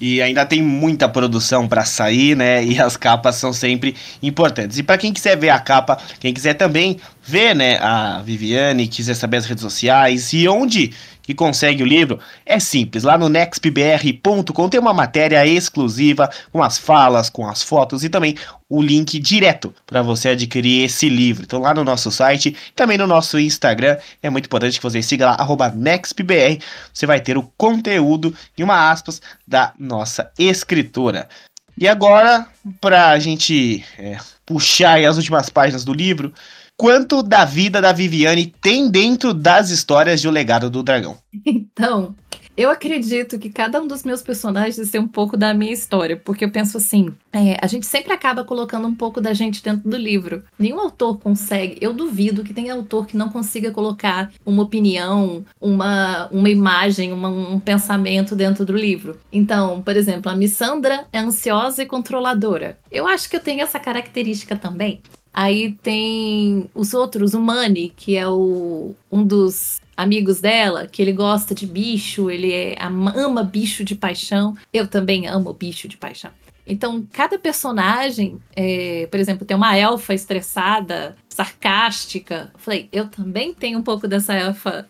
E 0.00 0.22
ainda 0.22 0.46
tem 0.46 0.62
muita 0.62 1.08
produção 1.08 1.66
para 1.66 1.84
sair, 1.84 2.36
né? 2.36 2.64
E 2.64 2.80
as 2.80 2.96
capas 2.96 3.36
são 3.36 3.52
sempre 3.52 3.96
importantes. 4.22 4.78
E 4.78 4.82
para 4.82 4.98
quem 4.98 5.12
quiser 5.12 5.36
ver 5.36 5.50
a 5.50 5.58
capa, 5.58 5.98
quem 6.20 6.32
quiser 6.32 6.54
também 6.54 6.98
ver, 7.22 7.54
né, 7.54 7.78
a 7.78 8.22
Viviane, 8.24 8.88
quiser 8.88 9.14
saber 9.14 9.38
as 9.38 9.46
redes 9.46 9.62
sociais 9.62 10.32
e 10.32 10.48
onde 10.48 10.92
que 11.28 11.34
consegue 11.34 11.82
o 11.82 11.86
livro, 11.86 12.18
é 12.46 12.58
simples. 12.58 13.04
Lá 13.04 13.18
no 13.18 13.28
nextbr.com 13.28 14.68
tem 14.70 14.80
uma 14.80 14.94
matéria 14.94 15.46
exclusiva 15.46 16.30
com 16.50 16.62
as 16.62 16.78
falas, 16.78 17.28
com 17.28 17.46
as 17.46 17.62
fotos 17.62 18.02
e 18.02 18.08
também 18.08 18.34
o 18.66 18.80
link 18.80 19.18
direto 19.18 19.74
para 19.84 20.00
você 20.00 20.30
adquirir 20.30 20.84
esse 20.84 21.06
livro. 21.06 21.44
Então 21.44 21.60
lá 21.60 21.74
no 21.74 21.84
nosso 21.84 22.10
site, 22.10 22.56
também 22.74 22.96
no 22.96 23.06
nosso 23.06 23.38
Instagram, 23.38 23.98
é 24.22 24.30
muito 24.30 24.46
importante 24.46 24.78
que 24.78 24.82
você 24.82 25.02
siga 25.02 25.26
lá 25.26 25.70
@nextbr. 25.74 26.64
Você 26.94 27.04
vai 27.04 27.20
ter 27.20 27.36
o 27.36 27.52
conteúdo 27.58 28.34
e 28.56 28.64
uma 28.64 28.90
aspas 28.90 29.20
da 29.46 29.74
nossa 29.78 30.32
escritora. 30.38 31.28
E 31.76 31.86
agora, 31.86 32.46
para 32.80 33.10
a 33.10 33.18
gente 33.18 33.84
é, 33.98 34.16
puxar 34.46 34.98
as 35.04 35.18
últimas 35.18 35.50
páginas 35.50 35.84
do 35.84 35.92
livro, 35.92 36.32
quanto 36.78 37.24
da 37.24 37.44
vida 37.44 37.82
da 37.82 37.92
Viviane 37.92 38.54
tem 38.62 38.88
dentro 38.88 39.34
das 39.34 39.68
histórias 39.68 40.20
de 40.20 40.28
O 40.28 40.30
Legado 40.30 40.70
do 40.70 40.82
Dragão? 40.82 41.18
Então, 41.44 42.14
eu 42.56 42.70
acredito 42.70 43.38
que 43.38 43.50
cada 43.50 43.80
um 43.80 43.86
dos 43.86 44.02
meus 44.02 44.20
personagens 44.20 44.90
tem 44.90 45.00
um 45.00 45.06
pouco 45.06 45.36
da 45.36 45.54
minha 45.54 45.72
história, 45.72 46.16
porque 46.16 46.44
eu 46.44 46.50
penso 46.50 46.76
assim: 46.76 47.12
é, 47.32 47.56
a 47.62 47.66
gente 47.68 47.86
sempre 47.86 48.12
acaba 48.12 48.42
colocando 48.42 48.86
um 48.86 48.94
pouco 48.94 49.20
da 49.20 49.32
gente 49.32 49.62
dentro 49.62 49.88
do 49.88 49.96
livro. 49.96 50.42
Nenhum 50.58 50.80
autor 50.80 51.18
consegue, 51.18 51.78
eu 51.80 51.92
duvido 51.92 52.42
que 52.42 52.52
tenha 52.52 52.74
autor 52.74 53.06
que 53.06 53.16
não 53.16 53.28
consiga 53.28 53.70
colocar 53.70 54.32
uma 54.44 54.62
opinião, 54.62 55.44
uma, 55.60 56.28
uma 56.32 56.50
imagem, 56.50 57.12
uma, 57.12 57.28
um 57.28 57.60
pensamento 57.60 58.34
dentro 58.34 58.64
do 58.64 58.76
livro. 58.76 59.18
Então, 59.32 59.80
por 59.80 59.96
exemplo, 59.96 60.30
a 60.30 60.34
Missandra 60.34 61.06
é 61.12 61.18
ansiosa 61.18 61.82
e 61.82 61.86
controladora. 61.86 62.78
Eu 62.90 63.06
acho 63.06 63.28
que 63.30 63.36
eu 63.36 63.40
tenho 63.40 63.62
essa 63.62 63.78
característica 63.78 64.56
também. 64.56 65.00
Aí 65.40 65.70
tem 65.70 66.68
os 66.74 66.92
outros, 66.92 67.32
o 67.32 67.40
Manny, 67.40 67.92
que 67.96 68.16
é 68.16 68.26
o, 68.26 68.92
um 69.08 69.24
dos 69.24 69.80
amigos 69.96 70.40
dela, 70.40 70.88
que 70.88 71.00
ele 71.00 71.12
gosta 71.12 71.54
de 71.54 71.64
bicho, 71.64 72.28
ele 72.28 72.52
é, 72.52 72.76
ama 72.80 73.44
bicho 73.44 73.84
de 73.84 73.94
paixão. 73.94 74.56
Eu 74.72 74.88
também 74.88 75.28
amo 75.28 75.52
bicho 75.52 75.86
de 75.86 75.96
paixão. 75.96 76.32
Então, 76.66 77.06
cada 77.12 77.38
personagem, 77.38 78.40
é, 78.56 79.06
por 79.08 79.20
exemplo, 79.20 79.46
tem 79.46 79.56
uma 79.56 79.76
elfa 79.76 80.12
estressada, 80.12 81.14
sarcástica. 81.28 82.50
Eu 82.52 82.58
falei, 82.58 82.88
eu 82.90 83.06
também 83.06 83.54
tenho 83.54 83.78
um 83.78 83.82
pouco 83.82 84.08
dessa 84.08 84.34
elfa 84.34 84.88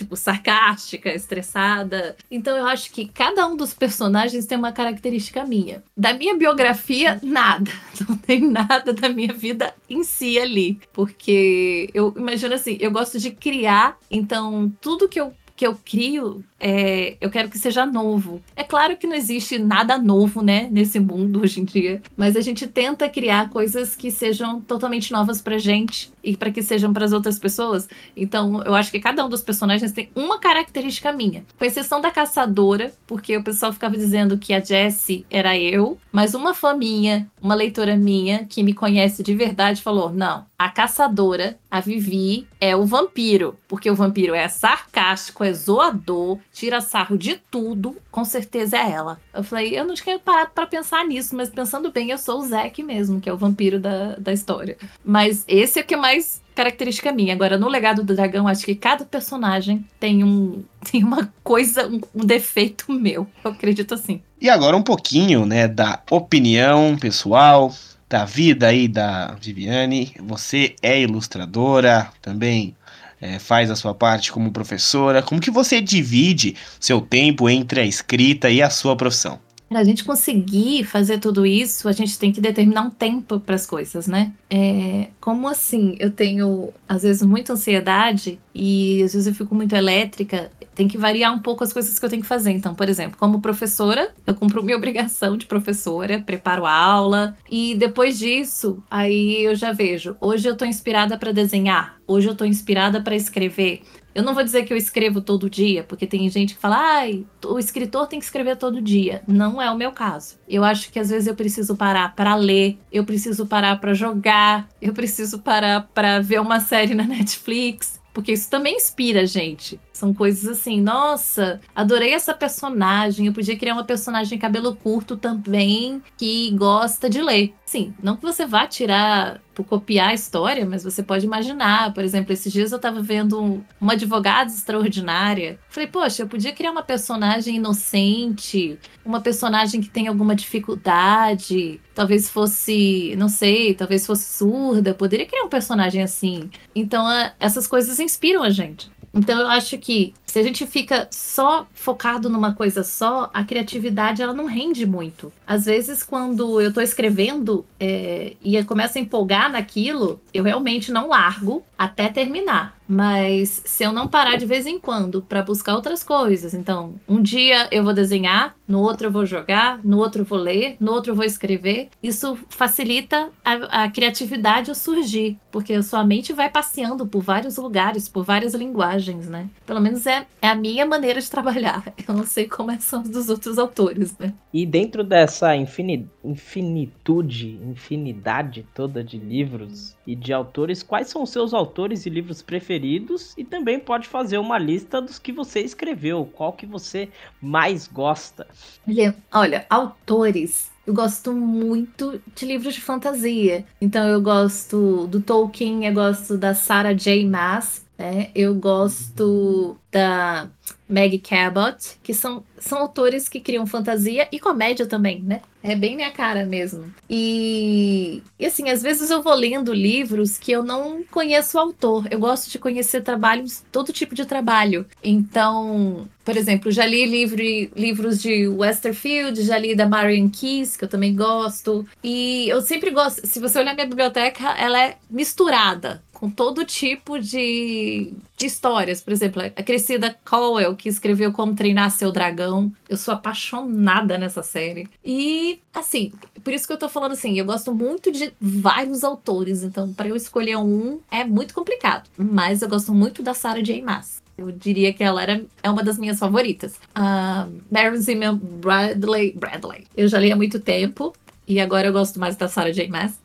tipo, 0.00 0.16
sarcástica, 0.16 1.14
estressada. 1.14 2.16
Então 2.30 2.56
eu 2.56 2.66
acho 2.66 2.90
que 2.90 3.06
cada 3.06 3.46
um 3.46 3.56
dos 3.56 3.74
personagens 3.74 4.46
tem 4.46 4.56
uma 4.56 4.72
característica 4.72 5.44
minha. 5.44 5.82
Da 5.96 6.14
minha 6.14 6.36
biografia, 6.36 7.20
nada. 7.22 7.70
Não 8.08 8.16
tem 8.16 8.40
nada 8.40 8.92
da 8.92 9.08
minha 9.08 9.32
vida 9.32 9.74
em 9.88 10.02
si 10.02 10.38
ali. 10.38 10.80
Porque 10.92 11.90
eu 11.92 12.14
imagino 12.16 12.54
assim, 12.54 12.78
eu 12.80 12.90
gosto 12.90 13.18
de 13.18 13.30
criar, 13.30 13.98
então 14.10 14.72
tudo 14.80 15.08
que 15.08 15.20
eu 15.20 15.32
que 15.60 15.66
eu 15.66 15.78
crio 15.84 16.42
é, 16.60 17.16
eu 17.20 17.30
quero 17.30 17.48
que 17.48 17.58
seja 17.58 17.86
novo. 17.86 18.42
É 18.54 18.62
claro 18.62 18.96
que 18.96 19.06
não 19.06 19.16
existe 19.16 19.58
nada 19.58 19.96
novo, 19.98 20.42
né, 20.42 20.68
nesse 20.70 21.00
mundo 21.00 21.40
hoje 21.40 21.60
em 21.60 21.64
dia, 21.64 22.02
mas 22.16 22.36
a 22.36 22.40
gente 22.40 22.66
tenta 22.66 23.08
criar 23.08 23.48
coisas 23.48 23.96
que 23.96 24.10
sejam 24.10 24.60
totalmente 24.60 25.10
novas 25.10 25.40
pra 25.40 25.58
gente 25.58 26.12
e 26.22 26.36
para 26.36 26.50
que 26.50 26.62
sejam 26.62 26.92
para 26.92 27.04
as 27.04 27.12
outras 27.12 27.38
pessoas. 27.38 27.88
Então, 28.14 28.62
eu 28.62 28.74
acho 28.74 28.90
que 28.90 29.00
cada 29.00 29.24
um 29.24 29.28
dos 29.28 29.42
personagens 29.42 29.92
tem 29.92 30.10
uma 30.14 30.38
característica 30.38 31.10
minha, 31.12 31.44
com 31.58 31.64
exceção 31.64 32.00
da 32.00 32.10
caçadora, 32.10 32.92
porque 33.06 33.36
o 33.36 33.42
pessoal 33.42 33.72
ficava 33.72 33.96
dizendo 33.96 34.36
que 34.36 34.52
a 34.52 34.60
Jessie 34.60 35.24
era 35.30 35.58
eu, 35.58 35.98
mas 36.12 36.34
uma 36.34 36.52
fã 36.52 36.74
minha, 36.74 37.26
uma 37.40 37.54
leitora 37.54 37.96
minha 37.96 38.44
que 38.44 38.62
me 38.62 38.74
conhece 38.74 39.22
de 39.22 39.34
verdade 39.34 39.80
falou: 39.80 40.12
"Não, 40.12 40.44
a 40.58 40.68
caçadora, 40.68 41.58
a 41.70 41.80
Vivi, 41.80 42.46
é 42.60 42.76
o 42.76 42.84
vampiro, 42.84 43.56
porque 43.66 43.90
o 43.90 43.94
vampiro 43.94 44.34
é 44.34 44.46
sarcástico, 44.46 45.42
é 45.42 45.52
zoador, 45.52 46.38
tira 46.60 46.82
sarro 46.82 47.16
de 47.16 47.40
tudo, 47.50 47.96
com 48.10 48.22
certeza 48.22 48.76
é 48.76 48.90
ela. 48.90 49.18
Eu 49.32 49.42
falei, 49.42 49.78
eu 49.78 49.86
não 49.86 49.94
tinha 49.94 50.18
parado 50.18 50.50
para 50.54 50.66
pensar 50.66 51.06
nisso, 51.06 51.34
mas 51.34 51.48
pensando 51.48 51.90
bem, 51.90 52.10
eu 52.10 52.18
sou 52.18 52.40
o 52.40 52.46
Zack 52.46 52.82
mesmo, 52.82 53.18
que 53.18 53.30
é 53.30 53.32
o 53.32 53.36
vampiro 53.36 53.80
da, 53.80 54.16
da 54.16 54.30
história. 54.30 54.76
Mas 55.02 55.42
esse 55.48 55.78
é 55.78 55.82
o 55.82 55.86
que 55.86 55.94
é 55.94 55.96
mais 55.96 56.42
característica 56.54 57.12
minha. 57.12 57.32
Agora, 57.32 57.56
no 57.56 57.66
Legado 57.66 58.04
do 58.04 58.14
Dragão, 58.14 58.46
acho 58.46 58.66
que 58.66 58.74
cada 58.74 59.06
personagem 59.06 59.86
tem 59.98 60.22
um 60.22 60.62
tem 60.92 61.02
uma 61.02 61.32
coisa, 61.42 61.88
um, 61.88 62.00
um, 62.14 62.26
defeito 62.26 62.92
meu. 62.92 63.26
Eu 63.42 63.52
acredito 63.52 63.94
assim. 63.94 64.20
E 64.38 64.50
agora 64.50 64.76
um 64.76 64.82
pouquinho, 64.82 65.46
né, 65.46 65.66
da 65.66 66.02
opinião 66.10 66.96
pessoal, 66.98 67.72
da 68.06 68.26
vida 68.26 68.66
aí 68.66 68.86
da 68.86 69.34
Viviane. 69.40 70.12
Você 70.24 70.74
é 70.82 71.00
ilustradora, 71.00 72.10
também 72.20 72.76
é, 73.20 73.38
faz 73.38 73.70
a 73.70 73.76
sua 73.76 73.94
parte 73.94 74.32
como 74.32 74.50
professora. 74.50 75.22
Como 75.22 75.40
que 75.40 75.50
você 75.50 75.80
divide 75.80 76.56
seu 76.78 77.00
tempo 77.00 77.48
entre 77.48 77.80
a 77.80 77.86
escrita 77.86 78.48
e 78.50 78.62
a 78.62 78.70
sua 78.70 78.96
profissão? 78.96 79.38
Para 79.70 79.78
a 79.78 79.84
gente 79.84 80.02
conseguir 80.02 80.82
fazer 80.82 81.18
tudo 81.18 81.46
isso, 81.46 81.88
a 81.88 81.92
gente 81.92 82.18
tem 82.18 82.32
que 82.32 82.40
determinar 82.40 82.82
um 82.82 82.90
tempo 82.90 83.38
para 83.38 83.54
as 83.54 83.64
coisas, 83.64 84.08
né? 84.08 84.32
É, 84.50 85.10
como 85.20 85.46
assim? 85.46 85.94
Eu 86.00 86.10
tenho, 86.10 86.70
às 86.88 87.04
vezes, 87.04 87.22
muita 87.22 87.52
ansiedade 87.52 88.40
e 88.52 89.00
às 89.04 89.12
vezes 89.12 89.28
eu 89.28 89.34
fico 89.34 89.54
muito 89.54 89.72
elétrica. 89.72 90.50
Tem 90.74 90.88
que 90.88 90.98
variar 90.98 91.32
um 91.32 91.38
pouco 91.38 91.62
as 91.62 91.72
coisas 91.72 91.96
que 91.96 92.04
eu 92.04 92.10
tenho 92.10 92.22
que 92.22 92.26
fazer. 92.26 92.50
Então, 92.50 92.74
por 92.74 92.88
exemplo, 92.88 93.16
como 93.16 93.40
professora, 93.40 94.12
eu 94.26 94.34
cumpro 94.34 94.60
minha 94.60 94.74
obrigação 94.76 95.36
de 95.36 95.46
professora, 95.46 96.20
preparo 96.20 96.66
a 96.66 96.72
aula 96.72 97.36
e 97.48 97.76
depois 97.76 98.18
disso, 98.18 98.82
aí 98.90 99.44
eu 99.44 99.54
já 99.54 99.70
vejo. 99.70 100.16
Hoje 100.20 100.48
eu 100.48 100.54
estou 100.54 100.66
inspirada 100.66 101.16
para 101.16 101.30
desenhar, 101.30 101.99
hoje 102.10 102.26
eu 102.26 102.32
estou 102.32 102.46
inspirada 102.46 103.00
para 103.00 103.14
escrever. 103.14 103.82
Eu 104.12 104.24
não 104.24 104.34
vou 104.34 104.42
dizer 104.42 104.64
que 104.64 104.72
eu 104.72 104.76
escrevo 104.76 105.20
todo 105.20 105.48
dia, 105.48 105.84
porque 105.84 106.04
tem 106.04 106.28
gente 106.28 106.54
que 106.54 106.60
fala, 106.60 106.76
ai, 106.76 107.24
o 107.46 107.58
escritor 107.60 108.08
tem 108.08 108.18
que 108.18 108.24
escrever 108.24 108.56
todo 108.56 108.82
dia. 108.82 109.22
Não 109.28 109.62
é 109.62 109.70
o 109.70 109.76
meu 109.76 109.92
caso. 109.92 110.36
Eu 110.48 110.64
acho 110.64 110.90
que 110.90 110.98
às 110.98 111.10
vezes 111.10 111.28
eu 111.28 111.36
preciso 111.36 111.76
parar 111.76 112.16
para 112.16 112.34
ler, 112.34 112.76
eu 112.90 113.04
preciso 113.04 113.46
parar 113.46 113.78
para 113.80 113.94
jogar, 113.94 114.68
eu 114.82 114.92
preciso 114.92 115.38
parar 115.38 115.88
para 115.94 116.18
ver 116.20 116.40
uma 116.40 116.58
série 116.58 116.94
na 116.94 117.04
Netflix, 117.06 118.00
porque 118.12 118.32
isso 118.32 118.50
também 118.50 118.76
inspira 118.76 119.20
a 119.20 119.26
gente. 119.26 119.78
São 120.00 120.14
coisas 120.14 120.58
assim, 120.58 120.80
nossa, 120.80 121.60
adorei 121.74 122.14
essa 122.14 122.32
personagem. 122.32 123.26
Eu 123.26 123.34
podia 123.34 123.54
criar 123.54 123.74
uma 123.74 123.84
personagem 123.84 124.38
cabelo 124.38 124.74
curto 124.74 125.14
também 125.14 126.02
que 126.16 126.50
gosta 126.52 127.10
de 127.10 127.20
ler. 127.20 127.52
Sim, 127.66 127.92
não 128.02 128.16
que 128.16 128.22
você 128.22 128.46
vá 128.46 128.66
tirar, 128.66 129.42
por 129.54 129.64
copiar 129.64 130.08
a 130.08 130.14
história, 130.14 130.64
mas 130.64 130.82
você 130.82 131.02
pode 131.02 131.26
imaginar. 131.26 131.92
Por 131.92 132.02
exemplo, 132.02 132.32
esses 132.32 132.50
dias 132.50 132.72
eu 132.72 132.78
tava 132.78 133.02
vendo 133.02 133.62
uma 133.78 133.92
advogada 133.92 134.50
extraordinária. 134.50 135.58
Falei, 135.68 135.86
poxa, 135.86 136.22
eu 136.22 136.28
podia 136.28 136.52
criar 136.52 136.70
uma 136.70 136.82
personagem 136.82 137.56
inocente, 137.56 138.78
uma 139.04 139.20
personagem 139.20 139.82
que 139.82 139.90
tem 139.90 140.08
alguma 140.08 140.34
dificuldade, 140.34 141.78
talvez 141.94 142.30
fosse, 142.30 143.14
não 143.18 143.28
sei, 143.28 143.74
talvez 143.74 144.06
fosse 144.06 144.38
surda. 144.38 144.94
Poderia 144.94 145.26
criar 145.26 145.44
um 145.44 145.48
personagem 145.48 146.02
assim. 146.02 146.48
Então, 146.74 147.06
essas 147.38 147.66
coisas 147.66 148.00
inspiram 148.00 148.42
a 148.42 148.50
gente. 148.50 148.90
Então 149.12 149.40
eu 149.40 149.48
acho 149.48 149.76
que 149.78 150.14
se 150.24 150.38
a 150.38 150.42
gente 150.42 150.64
fica 150.66 151.08
só 151.10 151.66
focado 151.74 152.30
numa 152.30 152.54
coisa 152.54 152.84
só, 152.84 153.28
a 153.34 153.42
criatividade 153.42 154.22
ela 154.22 154.32
não 154.32 154.46
rende 154.46 154.86
muito. 154.86 155.32
Às 155.44 155.64
vezes, 155.64 156.04
quando 156.04 156.60
eu 156.60 156.72
tô 156.72 156.80
escrevendo 156.80 157.66
é, 157.78 158.34
e 158.40 158.54
eu 158.54 158.64
começo 158.64 158.96
a 158.96 159.00
empolgar 159.00 159.50
naquilo, 159.50 160.20
eu 160.32 160.44
realmente 160.44 160.92
não 160.92 161.08
largo 161.08 161.64
até 161.80 162.10
terminar. 162.10 162.78
Mas 162.86 163.62
se 163.64 163.84
eu 163.84 163.92
não 163.92 164.06
parar 164.06 164.36
de 164.36 164.44
vez 164.44 164.66
em 164.66 164.78
quando 164.78 165.22
para 165.22 165.42
buscar 165.42 165.76
outras 165.76 166.02
coisas, 166.02 166.52
então 166.52 166.96
um 167.08 167.22
dia 167.22 167.68
eu 167.70 167.84
vou 167.84 167.94
desenhar, 167.94 168.54
no 168.66 168.80
outro 168.80 169.06
eu 169.06 169.12
vou 169.12 169.24
jogar, 169.24 169.80
no 169.82 169.98
outro 169.98 170.22
eu 170.22 170.26
vou 170.26 170.38
ler, 170.38 170.76
no 170.80 170.92
outro 170.92 171.12
eu 171.12 171.16
vou 171.16 171.24
escrever, 171.24 171.88
isso 172.02 172.36
facilita 172.48 173.30
a, 173.44 173.84
a 173.84 173.90
criatividade 173.90 174.74
surgir, 174.74 175.38
porque 175.52 175.72
a 175.72 175.82
sua 175.84 176.04
mente 176.04 176.32
vai 176.32 176.50
passeando 176.50 177.06
por 177.06 177.22
vários 177.22 177.56
lugares, 177.56 178.08
por 178.08 178.24
várias 178.24 178.54
linguagens, 178.54 179.28
né? 179.28 179.48
Pelo 179.64 179.80
menos 179.80 180.04
é 180.04 180.26
é, 180.42 180.48
a 180.48 180.54
minha 180.54 180.84
maneira 180.84 181.20
de 181.20 181.30
trabalhar. 181.30 181.84
Eu 182.06 182.12
não 182.12 182.24
sei 182.24 182.48
como 182.48 182.72
é 182.72 182.78
são 182.78 183.02
dos 183.02 183.28
outros 183.28 183.58
autores, 183.58 184.18
né? 184.18 184.34
E 184.52 184.66
dentro 184.66 185.04
dessa 185.04 185.54
infini, 185.54 186.08
infinitude, 186.24 187.58
infinidade 187.62 188.66
toda 188.74 189.04
de 189.04 189.16
livros 189.16 189.96
e 190.04 190.16
de 190.16 190.32
autores, 190.32 190.82
quais 190.82 191.08
são 191.08 191.22
os 191.22 191.30
seus 191.30 191.54
autores 191.54 191.69
e 192.06 192.10
livros 192.10 192.42
preferidos? 192.42 193.34
E 193.36 193.44
também 193.44 193.78
pode 193.78 194.08
fazer 194.08 194.38
uma 194.38 194.58
lista 194.58 195.00
dos 195.00 195.18
que 195.18 195.32
você 195.32 195.60
escreveu, 195.60 196.28
qual 196.32 196.52
que 196.52 196.66
você 196.66 197.08
mais 197.40 197.86
gosta. 197.86 198.46
Olha, 198.86 199.16
olha 199.32 199.66
autores 199.68 200.70
eu 200.90 200.94
gosto 200.94 201.32
muito 201.32 202.20
de 202.34 202.44
livros 202.44 202.74
de 202.74 202.80
fantasia. 202.80 203.64
Então 203.80 204.08
eu 204.08 204.20
gosto 204.20 205.06
do 205.06 205.20
Tolkien, 205.20 205.86
eu 205.86 205.94
gosto 205.94 206.36
da 206.36 206.52
Sarah 206.52 206.92
J. 206.92 207.24
Maas, 207.28 207.86
né? 207.96 208.30
Eu 208.34 208.56
gosto 208.56 209.76
da 209.90 210.48
Meg 210.88 211.18
Cabot, 211.18 211.76
que 212.02 212.12
são, 212.12 212.44
são 212.58 212.78
autores 212.78 213.28
que 213.28 213.40
criam 213.40 213.66
fantasia 213.66 214.28
e 214.30 214.38
comédia 214.38 214.86
também, 214.86 215.20
né? 215.22 215.40
É 215.62 215.76
bem 215.76 215.94
minha 215.94 216.10
cara 216.10 216.44
mesmo. 216.46 216.92
E, 217.08 218.22
e 218.38 218.46
assim, 218.46 218.70
às 218.70 218.82
vezes 218.82 219.10
eu 219.10 219.22
vou 219.22 219.34
lendo 219.34 219.74
livros 219.74 220.38
que 220.38 220.50
eu 220.50 220.62
não 220.62 221.04
conheço 221.10 221.56
o 221.56 221.60
autor. 221.60 222.06
Eu 222.10 222.18
gosto 222.18 222.50
de 222.50 222.58
conhecer 222.58 223.02
trabalhos, 223.02 223.62
todo 223.70 223.92
tipo 223.92 224.14
de 224.14 224.24
trabalho. 224.24 224.86
Então, 225.04 226.08
por 226.24 226.36
exemplo, 226.36 226.70
já 226.72 226.86
li 226.86 227.04
livro, 227.04 227.42
livros 227.76 228.22
de 228.22 228.48
Westerfield, 228.48 229.42
já 229.42 229.58
li 229.58 229.74
da 229.74 229.86
Marion 229.86 230.30
Keys, 230.30 230.76
que 230.76 230.84
eu 230.84 230.88
também 230.88 231.14
gosto. 231.14 231.86
E 232.02 232.48
eu 232.48 232.62
sempre 232.62 232.90
gosto, 232.90 233.26
se 233.26 233.38
você 233.38 233.58
olhar 233.58 233.74
minha 233.74 233.86
biblioteca, 233.86 234.52
ela 234.58 234.82
é 234.82 234.96
misturada 235.10 236.02
com 236.20 236.28
todo 236.28 236.66
tipo 236.66 237.18
de, 237.18 238.12
de 238.36 238.46
histórias. 238.46 239.00
Por 239.00 239.10
exemplo, 239.10 239.40
a 239.42 239.62
Crescida 239.80 240.14
Cowell, 240.28 240.76
que 240.76 240.90
escreveu 240.90 241.32
Como 241.32 241.54
Treinar 241.54 241.90
Seu 241.90 242.12
Dragão. 242.12 242.70
Eu 242.86 242.98
sou 242.98 243.14
apaixonada 243.14 244.18
nessa 244.18 244.42
série. 244.42 244.86
E, 245.02 245.58
assim, 245.72 246.12
por 246.44 246.52
isso 246.52 246.66
que 246.66 246.72
eu 246.74 246.78
tô 246.78 246.86
falando 246.86 247.12
assim, 247.12 247.38
eu 247.38 247.46
gosto 247.46 247.74
muito 247.74 248.12
de 248.12 248.30
vários 248.38 249.02
autores. 249.02 249.62
Então, 249.62 249.90
para 249.94 250.06
eu 250.06 250.14
escolher 250.14 250.56
um, 250.56 251.00
é 251.10 251.24
muito 251.24 251.54
complicado. 251.54 252.10
Mas 252.14 252.60
eu 252.60 252.68
gosto 252.68 252.92
muito 252.92 253.22
da 253.22 253.32
Sarah 253.32 253.62
J. 253.62 253.80
Maas. 253.80 254.22
Eu 254.36 254.52
diria 254.52 254.92
que 254.92 255.02
ela 255.02 255.22
era, 255.22 255.42
é 255.62 255.70
uma 255.70 255.82
das 255.82 255.96
minhas 255.96 256.18
favoritas. 256.18 256.74
Uh, 256.94 257.50
Mary 257.70 257.96
Zimmer 257.96 258.34
Bradley, 258.34 259.32
Bradley. 259.32 259.86
Eu 259.96 260.08
já 260.08 260.18
li 260.18 260.30
há 260.30 260.36
muito 260.36 260.60
tempo. 260.60 261.14
E 261.48 261.58
agora 261.58 261.86
eu 261.86 261.92
gosto 261.92 262.20
mais 262.20 262.36
da 262.36 262.48
Sarah 262.48 262.70
J. 262.70 262.86
Maas. 262.88 263.18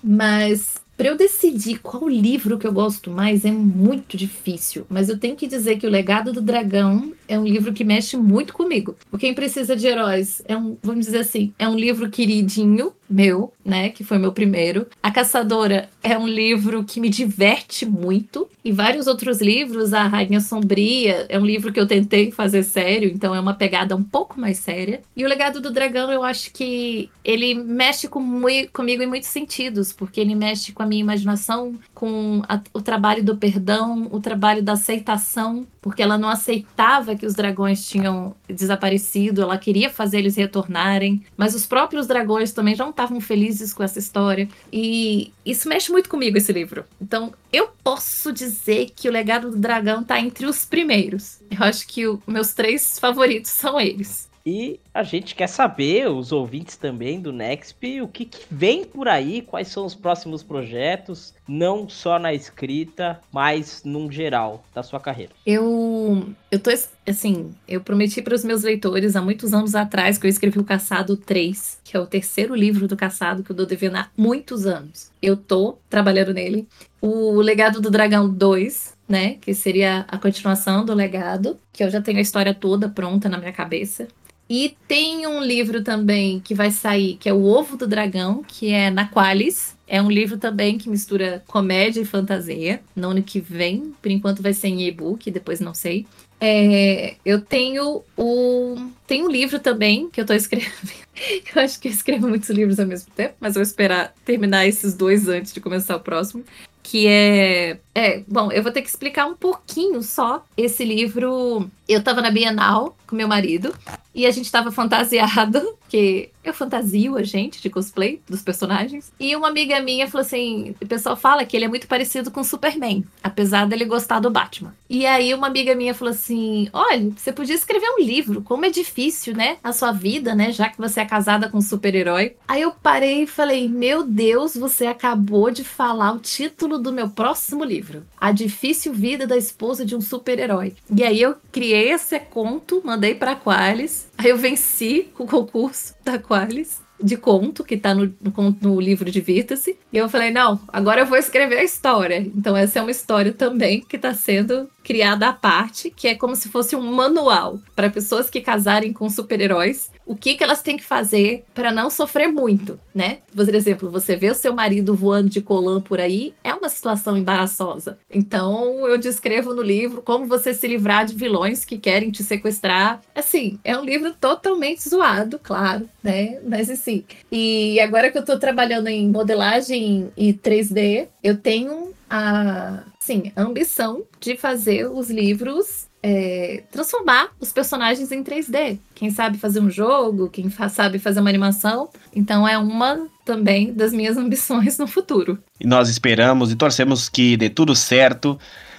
Mas 0.00 0.76
para 0.98 1.06
eu 1.06 1.16
decidir 1.16 1.78
qual 1.78 2.08
livro 2.08 2.58
que 2.58 2.66
eu 2.66 2.72
gosto 2.72 3.08
mais 3.08 3.44
é 3.44 3.52
muito 3.52 4.16
difícil, 4.16 4.84
mas 4.90 5.08
eu 5.08 5.16
tenho 5.16 5.36
que 5.36 5.46
dizer 5.46 5.78
que 5.78 5.86
O 5.86 5.90
Legado 5.90 6.32
do 6.32 6.42
Dragão 6.42 7.12
é 7.28 7.38
um 7.38 7.44
livro 7.44 7.72
que 7.72 7.84
mexe 7.84 8.16
muito 8.16 8.52
comigo. 8.52 8.96
O 9.12 9.18
Quem 9.18 9.34
Precisa 9.34 9.76
de 9.76 9.86
Heróis 9.86 10.42
é 10.46 10.56
um, 10.56 10.76
vamos 10.82 11.06
dizer 11.06 11.18
assim, 11.18 11.52
é 11.58 11.68
um 11.68 11.76
livro 11.76 12.08
queridinho 12.08 12.92
meu, 13.08 13.52
né, 13.64 13.88
que 13.88 14.04
foi 14.04 14.18
meu 14.18 14.32
primeiro. 14.32 14.86
A 15.02 15.10
Caçadora 15.10 15.88
é 16.02 16.18
um 16.18 16.26
livro 16.26 16.84
que 16.84 17.00
me 17.00 17.08
diverte 17.08 17.86
muito 17.86 18.48
e 18.64 18.70
vários 18.70 19.06
outros 19.06 19.40
livros, 19.40 19.94
A 19.94 20.06
Rainha 20.06 20.40
Sombria 20.40 21.26
é 21.28 21.38
um 21.38 21.46
livro 21.46 21.72
que 21.72 21.80
eu 21.80 21.86
tentei 21.86 22.30
fazer 22.30 22.62
sério, 22.62 23.08
então 23.08 23.34
é 23.34 23.40
uma 23.40 23.54
pegada 23.54 23.96
um 23.96 24.02
pouco 24.02 24.38
mais 24.38 24.58
séria. 24.58 25.00
E 25.16 25.24
O 25.24 25.28
Legado 25.28 25.60
do 25.60 25.70
Dragão, 25.70 26.12
eu 26.12 26.22
acho 26.22 26.52
que 26.52 27.08
ele 27.24 27.54
mexe 27.54 28.08
com, 28.08 28.42
comigo 28.72 29.02
em 29.02 29.06
muitos 29.06 29.30
sentidos, 29.30 29.92
porque 29.92 30.20
ele 30.20 30.34
mexe 30.34 30.72
com 30.72 30.82
a 30.82 30.86
minha 30.86 31.00
imaginação, 31.00 31.78
com 31.94 32.42
a, 32.46 32.60
o 32.74 32.82
trabalho 32.82 33.24
do 33.24 33.36
perdão, 33.36 34.08
o 34.10 34.20
trabalho 34.20 34.62
da 34.62 34.72
aceitação, 34.72 35.66
porque 35.80 36.02
ela 36.02 36.18
não 36.18 36.28
aceitava 36.28 37.16
que 37.18 37.26
os 37.26 37.34
dragões 37.34 37.86
tinham 37.86 38.34
desaparecido, 38.48 39.42
ela 39.42 39.58
queria 39.58 39.90
fazer 39.90 40.18
eles 40.18 40.36
retornarem, 40.36 41.22
mas 41.36 41.54
os 41.54 41.66
próprios 41.66 42.06
dragões 42.06 42.52
também 42.52 42.76
não 42.76 42.90
estavam 42.90 43.20
felizes 43.20 43.74
com 43.74 43.82
essa 43.82 43.98
história. 43.98 44.48
E 44.72 45.32
isso 45.44 45.68
mexe 45.68 45.90
muito 45.90 46.08
comigo, 46.08 46.38
esse 46.38 46.52
livro. 46.52 46.84
Então, 47.00 47.34
eu 47.52 47.68
posso 47.82 48.32
dizer 48.32 48.90
que 48.94 49.08
o 49.08 49.12
Legado 49.12 49.50
do 49.50 49.58
Dragão 49.58 50.02
tá 50.04 50.20
entre 50.20 50.46
os 50.46 50.64
primeiros. 50.64 51.40
Eu 51.50 51.64
acho 51.64 51.86
que 51.86 52.02
meus 52.26 52.54
três 52.54 52.98
favoritos 52.98 53.50
são 53.50 53.80
eles. 53.80 54.27
E 54.50 54.80
a 54.94 55.02
gente 55.02 55.34
quer 55.34 55.46
saber, 55.46 56.08
os 56.08 56.32
ouvintes 56.32 56.74
também 56.74 57.20
do 57.20 57.30
Nexp, 57.34 58.00
o 58.00 58.08
que, 58.08 58.24
que, 58.24 58.46
vem 58.50 58.82
por 58.82 59.06
aí, 59.06 59.42
quais 59.42 59.68
são 59.68 59.84
os 59.84 59.94
próximos 59.94 60.42
projetos, 60.42 61.34
não 61.46 61.86
só 61.86 62.18
na 62.18 62.32
escrita, 62.32 63.20
mas 63.30 63.82
num 63.84 64.10
geral 64.10 64.64
da 64.74 64.82
sua 64.82 64.98
carreira. 64.98 65.32
Eu, 65.44 66.30
eu 66.50 66.58
tô, 66.58 66.70
assim, 67.06 67.54
eu 67.68 67.82
prometi 67.82 68.22
para 68.22 68.34
os 68.34 68.42
meus 68.42 68.62
leitores 68.62 69.16
há 69.16 69.20
muitos 69.20 69.52
anos 69.52 69.74
atrás 69.74 70.16
que 70.16 70.26
eu 70.26 70.30
escrevi 70.30 70.58
o 70.58 70.64
Caçado 70.64 71.14
3, 71.14 71.80
que 71.84 71.94
é 71.94 72.00
o 72.00 72.06
terceiro 72.06 72.54
livro 72.54 72.88
do 72.88 72.96
Caçado 72.96 73.42
que 73.42 73.52
eu 73.52 73.56
dou 73.56 73.66
devendo 73.66 73.96
há 73.96 74.08
muitos 74.16 74.64
anos. 74.64 75.10
Eu 75.20 75.36
tô 75.36 75.76
trabalhando 75.90 76.32
nele. 76.32 76.66
O 77.02 77.42
Legado 77.42 77.82
do 77.82 77.90
Dragão 77.90 78.26
2, 78.32 78.96
né, 79.06 79.34
que 79.42 79.52
seria 79.52 80.06
a 80.08 80.16
continuação 80.16 80.86
do 80.86 80.94
legado, 80.94 81.58
que 81.70 81.84
eu 81.84 81.90
já 81.90 82.00
tenho 82.00 82.16
a 82.16 82.22
história 82.22 82.54
toda 82.54 82.88
pronta 82.88 83.28
na 83.28 83.36
minha 83.36 83.52
cabeça. 83.52 84.08
E 84.48 84.74
tem 84.86 85.26
um 85.26 85.42
livro 85.42 85.82
também 85.82 86.40
que 86.40 86.54
vai 86.54 86.70
sair, 86.70 87.16
que 87.16 87.28
é 87.28 87.32
O 87.32 87.44
Ovo 87.44 87.76
do 87.76 87.86
Dragão, 87.86 88.42
que 88.46 88.72
é 88.72 88.90
na 88.90 89.06
Qualis. 89.06 89.76
É 89.86 90.00
um 90.00 90.10
livro 90.10 90.38
também 90.38 90.78
que 90.78 90.88
mistura 90.88 91.42
comédia 91.46 92.00
e 92.00 92.04
fantasia. 92.04 92.80
No 92.96 93.10
ano 93.10 93.22
que 93.22 93.40
vem, 93.40 93.94
por 94.00 94.10
enquanto 94.10 94.42
vai 94.42 94.54
ser 94.54 94.68
em 94.68 94.86
e-book, 94.86 95.30
depois 95.30 95.60
não 95.60 95.74
sei. 95.74 96.06
É, 96.40 97.16
eu 97.24 97.40
tenho 97.40 98.02
o. 98.16 98.76
Tem 99.06 99.22
um 99.22 99.30
livro 99.30 99.58
também 99.58 100.08
que 100.08 100.20
eu 100.20 100.26
tô 100.26 100.32
escrevendo. 100.32 100.92
eu 101.54 101.62
acho 101.62 101.80
que 101.80 101.88
eu 101.88 101.92
escrevo 101.92 102.28
muitos 102.28 102.48
livros 102.48 102.78
ao 102.78 102.86
mesmo 102.86 103.10
tempo, 103.14 103.34
mas 103.40 103.54
vou 103.54 103.62
esperar 103.62 104.14
terminar 104.24 104.66
esses 104.66 104.94
dois 104.94 105.28
antes 105.28 105.52
de 105.52 105.60
começar 105.60 105.96
o 105.96 106.00
próximo 106.00 106.44
que 106.88 107.06
é. 107.06 107.78
É, 107.98 108.22
bom, 108.28 108.52
eu 108.52 108.62
vou 108.62 108.70
ter 108.70 108.80
que 108.80 108.88
explicar 108.88 109.26
um 109.26 109.34
pouquinho 109.34 110.00
só 110.04 110.44
esse 110.56 110.84
livro. 110.84 111.68
Eu 111.88 112.00
tava 112.00 112.22
na 112.22 112.30
Bienal 112.30 112.96
com 113.08 113.16
meu 113.16 113.26
marido 113.26 113.74
e 114.14 114.26
a 114.26 114.30
gente 114.30 114.52
tava 114.52 114.70
fantasiado, 114.70 115.74
que 115.88 116.30
eu 116.44 116.52
fantasio 116.52 117.16
a 117.16 117.22
gente 117.22 117.62
de 117.62 117.70
cosplay 117.70 118.20
dos 118.28 118.42
personagens. 118.42 119.12
E 119.18 119.34
uma 119.34 119.48
amiga 119.48 119.80
minha 119.80 120.08
falou 120.08 120.26
assim: 120.26 120.74
o 120.80 120.86
pessoal 120.86 121.16
fala 121.16 121.44
que 121.44 121.56
ele 121.56 121.64
é 121.64 121.68
muito 121.68 121.86
parecido 121.86 122.30
com 122.30 122.42
Superman, 122.44 123.04
apesar 123.22 123.66
dele 123.66 123.84
gostar 123.84 124.20
do 124.20 124.30
Batman. 124.30 124.74
E 124.90 125.06
aí 125.06 125.32
uma 125.32 125.46
amiga 125.46 125.74
minha 125.74 125.94
falou 125.94 126.12
assim: 126.12 126.68
olha, 126.72 127.10
você 127.16 127.32
podia 127.32 127.54
escrever 127.54 127.88
um 127.90 128.02
livro, 128.02 128.42
como 128.42 128.64
é 128.64 128.70
difícil, 128.70 129.34
né? 129.34 129.56
A 129.62 129.72
sua 129.72 129.92
vida, 129.92 130.34
né? 130.34 130.52
Já 130.52 130.68
que 130.68 130.78
você 130.78 131.00
é 131.00 131.04
casada 131.04 131.48
com 131.48 131.58
um 131.58 131.62
super-herói. 131.62 132.34
Aí 132.46 132.62
eu 132.62 132.72
parei 132.72 133.22
e 133.22 133.26
falei: 133.26 133.68
meu 133.68 134.04
Deus, 134.04 134.54
você 134.54 134.86
acabou 134.86 135.50
de 135.50 135.64
falar 135.64 136.12
o 136.12 136.18
título 136.18 136.78
do 136.78 136.92
meu 136.92 137.08
próximo 137.08 137.64
livro: 137.64 137.87
A 138.20 138.32
Difícil 138.32 138.92
Vida 138.92 139.26
da 139.26 139.36
Esposa 139.36 139.84
de 139.84 139.96
um 139.96 140.00
Super-Herói. 140.00 140.74
E 140.94 141.02
aí 141.02 141.20
eu 141.20 141.36
criei 141.52 141.90
esse 141.90 142.18
conto, 142.18 142.82
mandei 142.84 143.14
para 143.14 143.36
Qualis. 143.36 144.08
Aí 144.16 144.30
eu 144.30 144.36
venci 144.36 145.08
o 145.18 145.26
concurso 145.26 145.94
da 146.04 146.18
Qualis 146.18 146.80
de 147.02 147.16
conto 147.16 147.64
que 147.64 147.76
tá 147.76 147.94
no, 147.94 148.12
no, 148.20 148.56
no 148.60 148.80
livro 148.80 149.10
Divirta-se. 149.10 149.78
E 149.92 149.96
eu 149.96 150.08
falei, 150.08 150.30
não, 150.30 150.60
agora 150.68 151.02
eu 151.02 151.06
vou 151.06 151.16
escrever 151.16 151.58
a 151.58 151.64
história. 151.64 152.18
Então 152.18 152.56
essa 152.56 152.78
é 152.78 152.82
uma 152.82 152.90
história 152.90 153.32
também 153.32 153.80
que 153.80 153.96
está 153.96 154.12
sendo 154.12 154.68
criada 154.82 155.28
à 155.28 155.32
parte, 155.32 155.90
que 155.90 156.08
é 156.08 156.14
como 156.14 156.34
se 156.34 156.48
fosse 156.48 156.74
um 156.74 156.92
manual 156.92 157.60
para 157.76 157.90
pessoas 157.90 158.30
que 158.30 158.40
casarem 158.40 158.92
com 158.92 159.08
super-heróis, 159.08 159.90
o 160.08 160.16
que, 160.16 160.34
que 160.34 160.42
elas 160.42 160.62
têm 160.62 160.78
que 160.78 160.84
fazer 160.84 161.44
para 161.54 161.70
não 161.70 161.90
sofrer 161.90 162.28
muito, 162.28 162.80
né? 162.94 163.18
Por 163.34 163.54
exemplo, 163.54 163.90
você 163.90 164.16
vê 164.16 164.30
o 164.30 164.34
seu 164.34 164.54
marido 164.54 164.94
voando 164.94 165.28
de 165.28 165.42
colã 165.42 165.80
por 165.80 166.00
aí, 166.00 166.34
é 166.42 166.54
uma 166.54 166.70
situação 166.70 167.16
embaraçosa. 167.16 167.98
Então 168.10 168.88
eu 168.88 168.96
descrevo 168.96 169.54
no 169.54 169.60
livro 169.60 170.00
como 170.00 170.26
você 170.26 170.54
se 170.54 170.66
livrar 170.66 171.04
de 171.04 171.14
vilões 171.14 171.64
que 171.64 171.76
querem 171.76 172.10
te 172.10 172.24
sequestrar. 172.24 173.02
Assim, 173.14 173.58
é 173.62 173.76
um 173.76 173.84
livro 173.84 174.14
totalmente 174.18 174.88
zoado, 174.88 175.38
claro, 175.38 175.86
né? 176.02 176.40
Mas 176.42 176.70
assim, 176.70 177.04
e 177.30 177.78
agora 177.78 178.10
que 178.10 178.16
eu 178.16 178.22
estou 178.22 178.38
trabalhando 178.38 178.88
em 178.88 179.10
modelagem 179.10 180.10
e 180.16 180.32
3D, 180.32 181.08
eu 181.22 181.36
tenho 181.36 181.92
a, 182.08 182.82
sim, 182.98 183.30
a 183.36 183.42
ambição 183.42 184.04
de 184.18 184.36
fazer 184.36 184.90
os 184.90 185.10
livros 185.10 185.87
é, 186.02 186.62
transformar 186.70 187.30
os 187.40 187.52
personagens 187.52 188.12
em 188.12 188.22
3D. 188.22 188.78
Quem 188.94 189.10
sabe 189.10 189.38
fazer 189.38 189.60
um 189.60 189.70
jogo, 189.70 190.28
quem 190.28 190.48
fa 190.50 190.68
sabe 190.68 190.98
fazer 190.98 191.20
uma 191.20 191.28
animação. 191.28 191.88
Então 192.14 192.46
é 192.46 192.56
uma 192.56 193.08
também 193.24 193.72
das 193.72 193.92
minhas 193.92 194.16
ambições 194.18 194.78
no 194.78 194.86
futuro. 194.86 195.38
E 195.60 195.66
nós 195.66 195.88
esperamos 195.88 196.52
e 196.52 196.56
torcemos 196.56 197.08
que 197.08 197.36
dê 197.36 197.50
tudo 197.50 197.74
certo. 197.74 198.38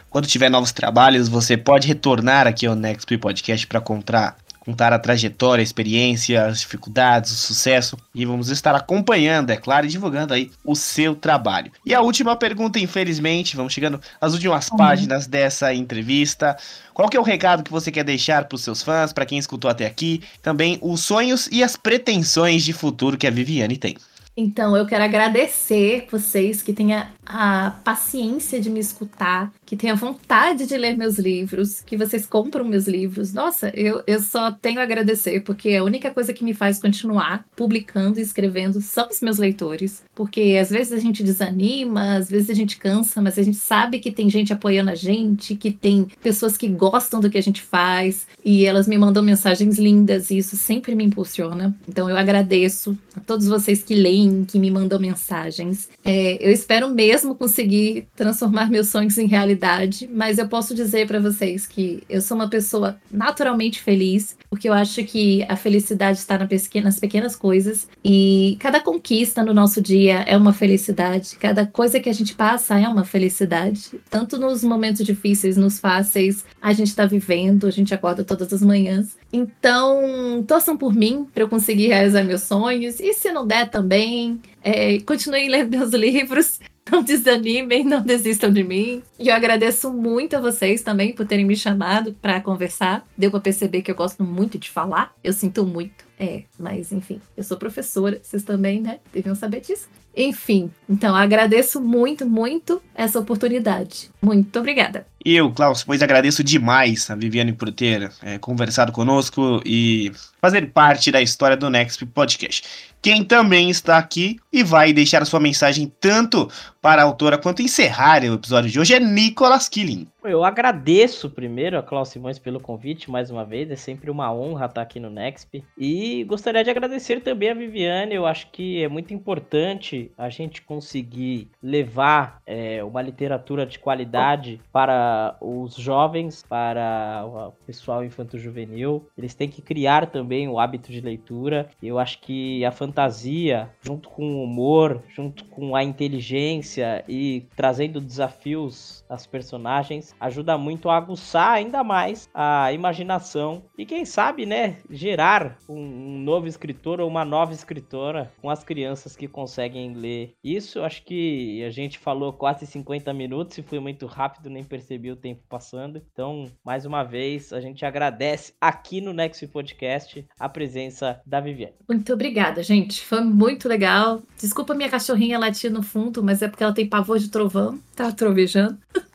Quando 0.10 0.28
tiver 0.28 0.50
novos 0.50 0.72
trabalhos, 0.72 1.28
você 1.28 1.56
pode 1.56 1.88
retornar 1.88 2.48
aqui 2.48 2.66
ao 2.66 2.76
Next 2.76 3.16
Podcast 3.18 3.68
para 3.68 3.80
contar 3.80 4.36
contar 4.70 4.94
a 4.94 5.00
trajetória, 5.00 5.62
a 5.62 5.64
experiência, 5.64 6.46
as 6.46 6.60
dificuldades, 6.60 7.32
o 7.32 7.36
sucesso 7.36 7.98
e 8.14 8.24
vamos 8.24 8.50
estar 8.50 8.76
acompanhando, 8.76 9.50
é 9.50 9.58
claro, 9.58 9.88
e 9.88 9.90
divulgando 9.90 10.32
aí 10.32 10.52
o 10.64 10.76
seu 10.76 11.16
trabalho. 11.16 11.72
E 11.84 11.94
a 11.94 12.02
última 12.02 12.36
pergunta, 12.36 12.80
infelizmente, 12.80 13.56
vamos 13.56 13.74
chegando 13.74 14.00
às 14.22 14.34
últimas 14.34 14.70
uhum. 14.70 14.78
páginas 14.78 15.26
dessa 15.26 15.74
entrevista. 15.74 16.56
Qual 16.94 17.10
que 17.10 17.18
é 17.18 17.20
o 17.20 17.24
recado 17.24 17.64
que 17.64 17.72
você 17.72 17.92
quer 17.92 18.04
deixar 18.04 18.46
para 18.46 18.56
os 18.56 18.64
seus 18.64 18.84
fãs, 18.84 19.12
para 19.12 19.26
quem 19.26 19.40
escutou 19.40 19.72
até 19.72 19.88
aqui? 19.88 20.22
Também 20.42 20.78
os 20.82 21.02
sonhos 21.02 21.50
e 21.52 21.64
as 21.64 21.76
pretensões 21.76 22.64
de 22.64 22.72
futuro 22.72 23.18
que 23.18 23.26
a 23.26 23.32
Viviane 23.32 23.76
tem. 23.76 23.96
Então, 24.38 24.78
eu 24.78 24.86
quero 24.86 25.04
agradecer 25.04 26.08
vocês 26.10 26.62
que 26.62 26.72
tenham 26.72 27.06
a 27.30 27.70
paciência 27.84 28.60
de 28.60 28.72
me 28.72 28.80
escutar, 28.80 29.54
que 29.64 29.78
tenham 29.78 29.96
vontade 29.96 30.66
de 30.66 30.76
ler 30.76 30.98
meus 30.98 31.20
livros, 31.20 31.80
que 31.82 31.96
vocês 31.96 32.26
compram 32.26 32.66
meus 32.66 32.88
livros. 32.88 33.32
Nossa, 33.32 33.70
eu, 33.76 34.02
eu 34.08 34.20
só 34.20 34.52
tenho 34.52 34.80
a 34.80 34.84
agradecer, 34.84 35.42
porque 35.42 35.76
a 35.76 35.84
única 35.84 36.10
coisa 36.10 36.34
que 36.34 36.44
me 36.44 36.56
faz 36.56 36.80
continuar 36.80 37.46
publicando 37.56 38.20
e 38.20 38.24
escrevendo 38.24 38.82
são 38.82 39.08
os 39.10 39.22
meus 39.22 39.38
leitores. 39.38 40.02
Porque 40.16 40.58
às 40.60 40.72
vezes 40.72 40.92
a 40.92 40.98
gente 40.98 41.22
desanima, 41.22 42.16
às 42.16 42.32
vezes 42.32 42.50
a 42.50 42.56
gente 42.56 42.78
cansa, 42.78 43.22
mas 43.22 43.38
a 43.38 43.44
gente 43.44 43.58
sabe 43.58 44.00
que 44.00 44.12
tem 44.12 44.28
gente 44.28 44.52
apoiando 44.52 44.90
a 44.90 44.96
gente, 44.96 45.56
que 45.56 45.72
tem 45.72 46.08
pessoas 46.24 46.58
que 46.58 46.68
gostam 46.68 47.20
do 47.20 47.30
que 47.30 47.38
a 47.38 47.44
gente 47.44 47.62
faz, 47.62 48.26
e 48.44 48.66
elas 48.66 48.88
me 48.88 48.98
mandam 48.98 49.22
mensagens 49.22 49.78
lindas, 49.78 50.32
e 50.32 50.40
isso 50.40 50.58
sempre 50.58 50.96
me 50.96 51.04
impulsiona. 51.04 51.78
Então, 51.88 52.10
eu 52.10 52.18
agradeço 52.18 52.98
a 53.16 53.20
todos 53.20 53.46
vocês 53.46 53.84
que 53.84 53.94
leem 53.94 54.46
que 54.46 54.58
me 54.58 54.72
mandou 54.72 55.00
mensagens. 55.00 55.88
É, 56.04 56.44
eu 56.44 56.52
espero 56.52 56.90
mesmo 56.90 57.19
conseguir 57.36 58.08
transformar 58.16 58.70
meus 58.70 58.88
sonhos 58.88 59.18
em 59.18 59.28
realidade, 59.28 60.10
mas 60.12 60.38
eu 60.38 60.48
posso 60.48 60.74
dizer 60.74 61.08
para 61.08 61.20
vocês 61.20 61.66
que 61.66 62.04
eu 62.10 62.22
sou 62.22 62.36
uma 62.36 62.50
pessoa 62.50 63.00
naturalmente 63.12 63.82
feliz, 63.82 64.38
porque 64.50 64.68
eu 64.68 64.74
acho 64.74 65.04
que 65.04 65.46
a 65.48 65.56
felicidade 65.56 66.18
está 66.18 66.38
nas 66.38 67.00
pequenas 67.00 67.36
coisas 67.36 67.88
e 68.04 68.58
cada 68.60 68.80
conquista 68.80 69.44
no 69.44 69.54
nosso 69.54 69.82
dia 69.82 70.22
é 70.22 70.36
uma 70.36 70.54
felicidade, 70.54 71.36
cada 71.38 71.66
coisa 71.66 72.00
que 72.00 72.10
a 72.10 72.14
gente 72.14 72.36
passa 72.36 72.80
é 72.80 72.88
uma 72.88 73.06
felicidade, 73.06 73.92
tanto 74.10 74.38
nos 74.38 74.64
momentos 74.64 75.06
difíceis, 75.06 75.58
nos 75.58 75.80
fáceis, 75.80 76.46
a 76.62 76.74
gente 76.74 76.88
está 76.88 77.06
vivendo, 77.06 77.68
a 77.68 77.72
gente 77.72 77.94
acorda 77.94 78.24
todas 78.24 78.52
as 78.52 78.62
manhãs. 78.62 79.18
Então, 79.32 80.44
torçam 80.48 80.76
por 80.76 80.94
mim 80.94 81.28
para 81.34 81.44
eu 81.44 81.50
conseguir 81.50 81.88
realizar 81.88 82.24
meus 82.24 82.42
sonhos 82.44 83.00
e 83.00 83.14
se 83.14 83.32
não 83.32 83.46
der 83.46 83.70
também 83.70 84.42
é, 84.64 85.00
continuem 85.02 85.50
lendo 85.50 85.78
meus 85.78 85.94
livros. 85.94 86.60
Não 86.92 87.04
desanimem, 87.04 87.84
não 87.84 88.02
desistam 88.02 88.52
de 88.52 88.64
mim. 88.64 89.04
E 89.20 89.28
eu 89.28 89.36
agradeço 89.36 89.92
muito 89.94 90.36
a 90.36 90.42
vocês 90.42 90.82
também 90.82 91.14
por 91.14 91.26
terem 91.26 91.46
me 91.46 91.56
chamado 91.56 92.14
para 92.22 92.42
conversar. 92.42 93.08
Deu 93.18 93.30
para 93.30 93.40
perceber 93.40 93.82
que 93.82 93.92
eu 93.92 93.96
gosto 93.96 94.24
muito 94.24 94.58
de 94.58 94.70
falar. 94.70 95.14
Eu 95.24 95.32
sinto 95.34 95.66
muito. 95.66 96.09
É, 96.20 96.44
mas 96.60 96.92
enfim, 96.92 97.22
eu 97.38 97.44
sou 97.46 97.58
professora, 97.58 98.20
vocês 98.22 98.44
também, 98.44 98.82
né? 98.82 99.00
Deviam 99.14 99.34
saber 99.34 99.62
disso. 99.62 99.88
Enfim, 100.16 100.70
então 100.90 101.16
agradeço 101.16 101.80
muito, 101.80 102.26
muito 102.28 102.82
essa 102.94 103.18
oportunidade. 103.18 104.10
Muito 104.22 104.60
obrigada. 104.60 105.08
Eu, 105.24 105.52
Klaus, 105.52 105.84
pois 105.84 106.02
agradeço 106.02 106.44
demais 106.44 107.10
a 107.10 107.16
Viviane 107.16 107.54
por 107.54 107.72
ter 107.72 108.12
é, 108.22 108.38
conversado 108.38 108.92
conosco 108.92 109.62
e 109.66 110.12
fazer 110.42 110.72
parte 110.72 111.10
da 111.10 111.22
história 111.22 111.56
do 111.56 111.70
Next 111.70 112.06
Podcast. 112.08 112.64
Quem 113.02 113.24
também 113.24 113.70
está 113.70 113.98
aqui 113.98 114.38
e 114.52 114.62
vai 114.62 114.92
deixar 114.92 115.26
sua 115.26 115.40
mensagem 115.40 115.92
tanto 116.02 116.50
para 116.82 117.02
a 117.02 117.06
autora 117.06 117.38
quanto 117.38 117.62
encerrar 117.62 118.24
o 118.24 118.34
episódio 118.34 118.70
de 118.70 118.78
hoje 118.78 118.94
é 118.94 119.00
Nicolas 119.00 119.70
Killing. 119.70 120.06
Eu 120.22 120.44
agradeço 120.44 121.30
primeiro 121.30 121.78
a 121.78 121.84
Klaus 121.84 122.10
Simões 122.10 122.38
pelo 122.38 122.60
convite 122.60 123.10
mais 123.10 123.32
uma 123.32 123.46
vez, 123.46 123.72
é 123.72 123.76
sempre 123.78 124.12
uma 124.12 124.34
honra 124.34 124.66
estar 124.66 124.82
aqui 124.82 125.00
no 125.00 125.10
Nexp. 125.10 125.64
E 125.78 126.26
gostaria 126.26 126.62
de 126.62 126.70
agradecer 126.70 127.22
também 127.22 127.50
a 127.50 127.54
Viviane, 127.54 128.16
eu 128.16 128.26
acho 128.26 128.52
que 128.52 128.84
é 128.84 128.90
muito 128.90 129.14
importante 129.14 130.12
a 130.18 130.30
gente 130.30 130.62
conseguir 130.62 131.50
levar 131.64 132.42
é, 132.46 132.84
uma 132.84 133.02
literatura 133.02 133.66
de 133.66 133.80
qualidade 133.80 134.60
para 134.74 135.38
os 135.40 135.76
jovens, 135.76 136.44
para 136.44 137.24
o 137.26 137.52
pessoal 137.66 138.04
infanto-juvenil. 138.04 139.08
Eles 139.18 139.34
têm 139.34 139.48
que 139.48 139.62
criar 139.62 140.08
também 140.08 140.50
o 140.50 140.60
hábito 140.60 140.92
de 140.92 141.00
leitura. 141.00 141.70
Eu 141.82 141.98
acho 141.98 142.20
que 142.20 142.66
a 142.66 142.72
fantasia, 142.72 143.70
junto 143.82 144.10
com 144.10 144.34
o 144.34 144.44
humor, 144.44 145.02
junto 145.16 145.46
com 145.46 145.78
a 145.78 145.84
inteligência 145.84 147.06
e 147.08 147.46
trazendo 147.56 148.02
desafios 148.02 149.06
às 149.10 149.26
personagens, 149.26 150.09
ajuda 150.20 150.58
muito 150.58 150.90
a 150.90 150.98
aguçar 150.98 151.52
ainda 151.52 151.84
mais 151.84 152.30
a 152.34 152.72
imaginação 152.74 153.64
e 153.78 153.86
quem 153.86 154.06
sabe, 154.06 154.46
né, 154.46 154.78
gerar 154.90 155.58
um, 155.68 156.20
novo 156.20 156.48
escritor 156.48 157.00
ou 157.00 157.08
uma 157.08 157.26
nova 157.26 157.54
escritora 157.54 158.32
com 158.42 158.50
as 158.50 158.64
crianças 158.64 159.16
que 159.16 159.28
conseguem 159.28 159.94
ler 159.94 160.34
isso. 160.44 160.82
Acho 160.82 161.04
que 161.04 161.64
a 161.64 161.70
gente 161.70 161.98
falou 161.98 162.34
quase 162.34 162.66
50 162.66 163.14
minutos 163.14 163.58
e 163.58 163.64
foi 163.64 163.80
muito 163.80 164.06
rápido, 164.06 164.50
nem 164.50 164.64
percebi 164.64 165.12
o 165.12 165.16
tempo 165.16 165.42
passando. 165.50 166.02
Então, 166.12 166.52
mais 166.64 166.86
uma 166.86 167.04
vez, 167.04 167.54
a 167.54 167.62
gente 167.62 167.86
agradece 167.86 168.54
aqui 168.60 169.02
no 169.02 169.14
Next 169.14 169.46
Podcast 169.48 170.26
a 170.40 170.50
presença 170.50 171.22
da 171.26 171.40
Viviane. 171.40 171.74
Muito 171.88 172.14
obrigada, 172.14 172.62
gente. 172.62 173.06
Foi 173.06 173.22
muito 173.22 173.68
legal. 173.68 174.22
Desculpa 174.38 174.74
minha 174.74 174.90
cachorrinha 174.90 175.40
latir 175.40 175.72
no 175.72 175.84
fundo, 175.84 176.24
mas 176.24 176.42
é 176.42 176.48
porque 176.48 176.64
ela 176.64 176.74
tem 176.74 176.88
pavor 176.88 177.20
de 177.20 177.30
trovão. 177.30 177.80
Tá 177.96 178.12
trovejando. 178.12 178.78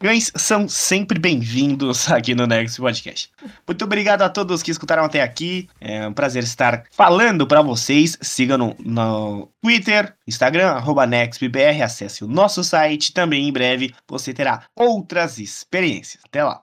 Cães 0.00 0.30
são 0.36 0.68
sempre 0.68 1.18
bem-vindos 1.18 2.08
aqui 2.12 2.32
no 2.32 2.46
Next 2.46 2.80
Podcast. 2.80 3.32
Muito 3.66 3.84
obrigado 3.84 4.22
a 4.22 4.28
todos 4.28 4.62
que 4.62 4.70
escutaram 4.70 5.02
até 5.02 5.20
aqui. 5.20 5.68
É 5.80 6.06
um 6.06 6.12
prazer 6.12 6.44
estar 6.44 6.84
falando 6.92 7.48
para 7.48 7.62
vocês. 7.62 8.16
Sigam 8.20 8.58
no, 8.58 8.76
no 8.78 9.48
Twitter, 9.60 10.14
Instagram, 10.24 10.68
arroba 10.68 11.04
NextBR. 11.04 11.82
Acesse 11.82 12.22
o 12.22 12.28
nosso 12.28 12.62
site. 12.62 13.12
Também 13.12 13.48
em 13.48 13.52
breve 13.52 13.92
você 14.06 14.32
terá 14.32 14.62
outras 14.76 15.40
experiências. 15.40 16.22
Até 16.24 16.44
lá. 16.44 16.62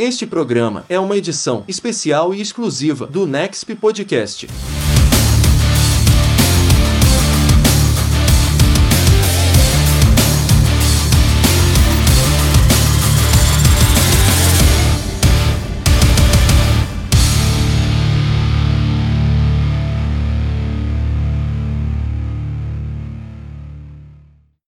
Este 0.00 0.26
programa 0.26 0.86
é 0.88 0.98
uma 0.98 1.14
edição 1.14 1.62
especial 1.68 2.34
e 2.34 2.40
exclusiva 2.40 3.06
do 3.06 3.26
Nexp 3.26 3.74
Podcast. 3.74 4.46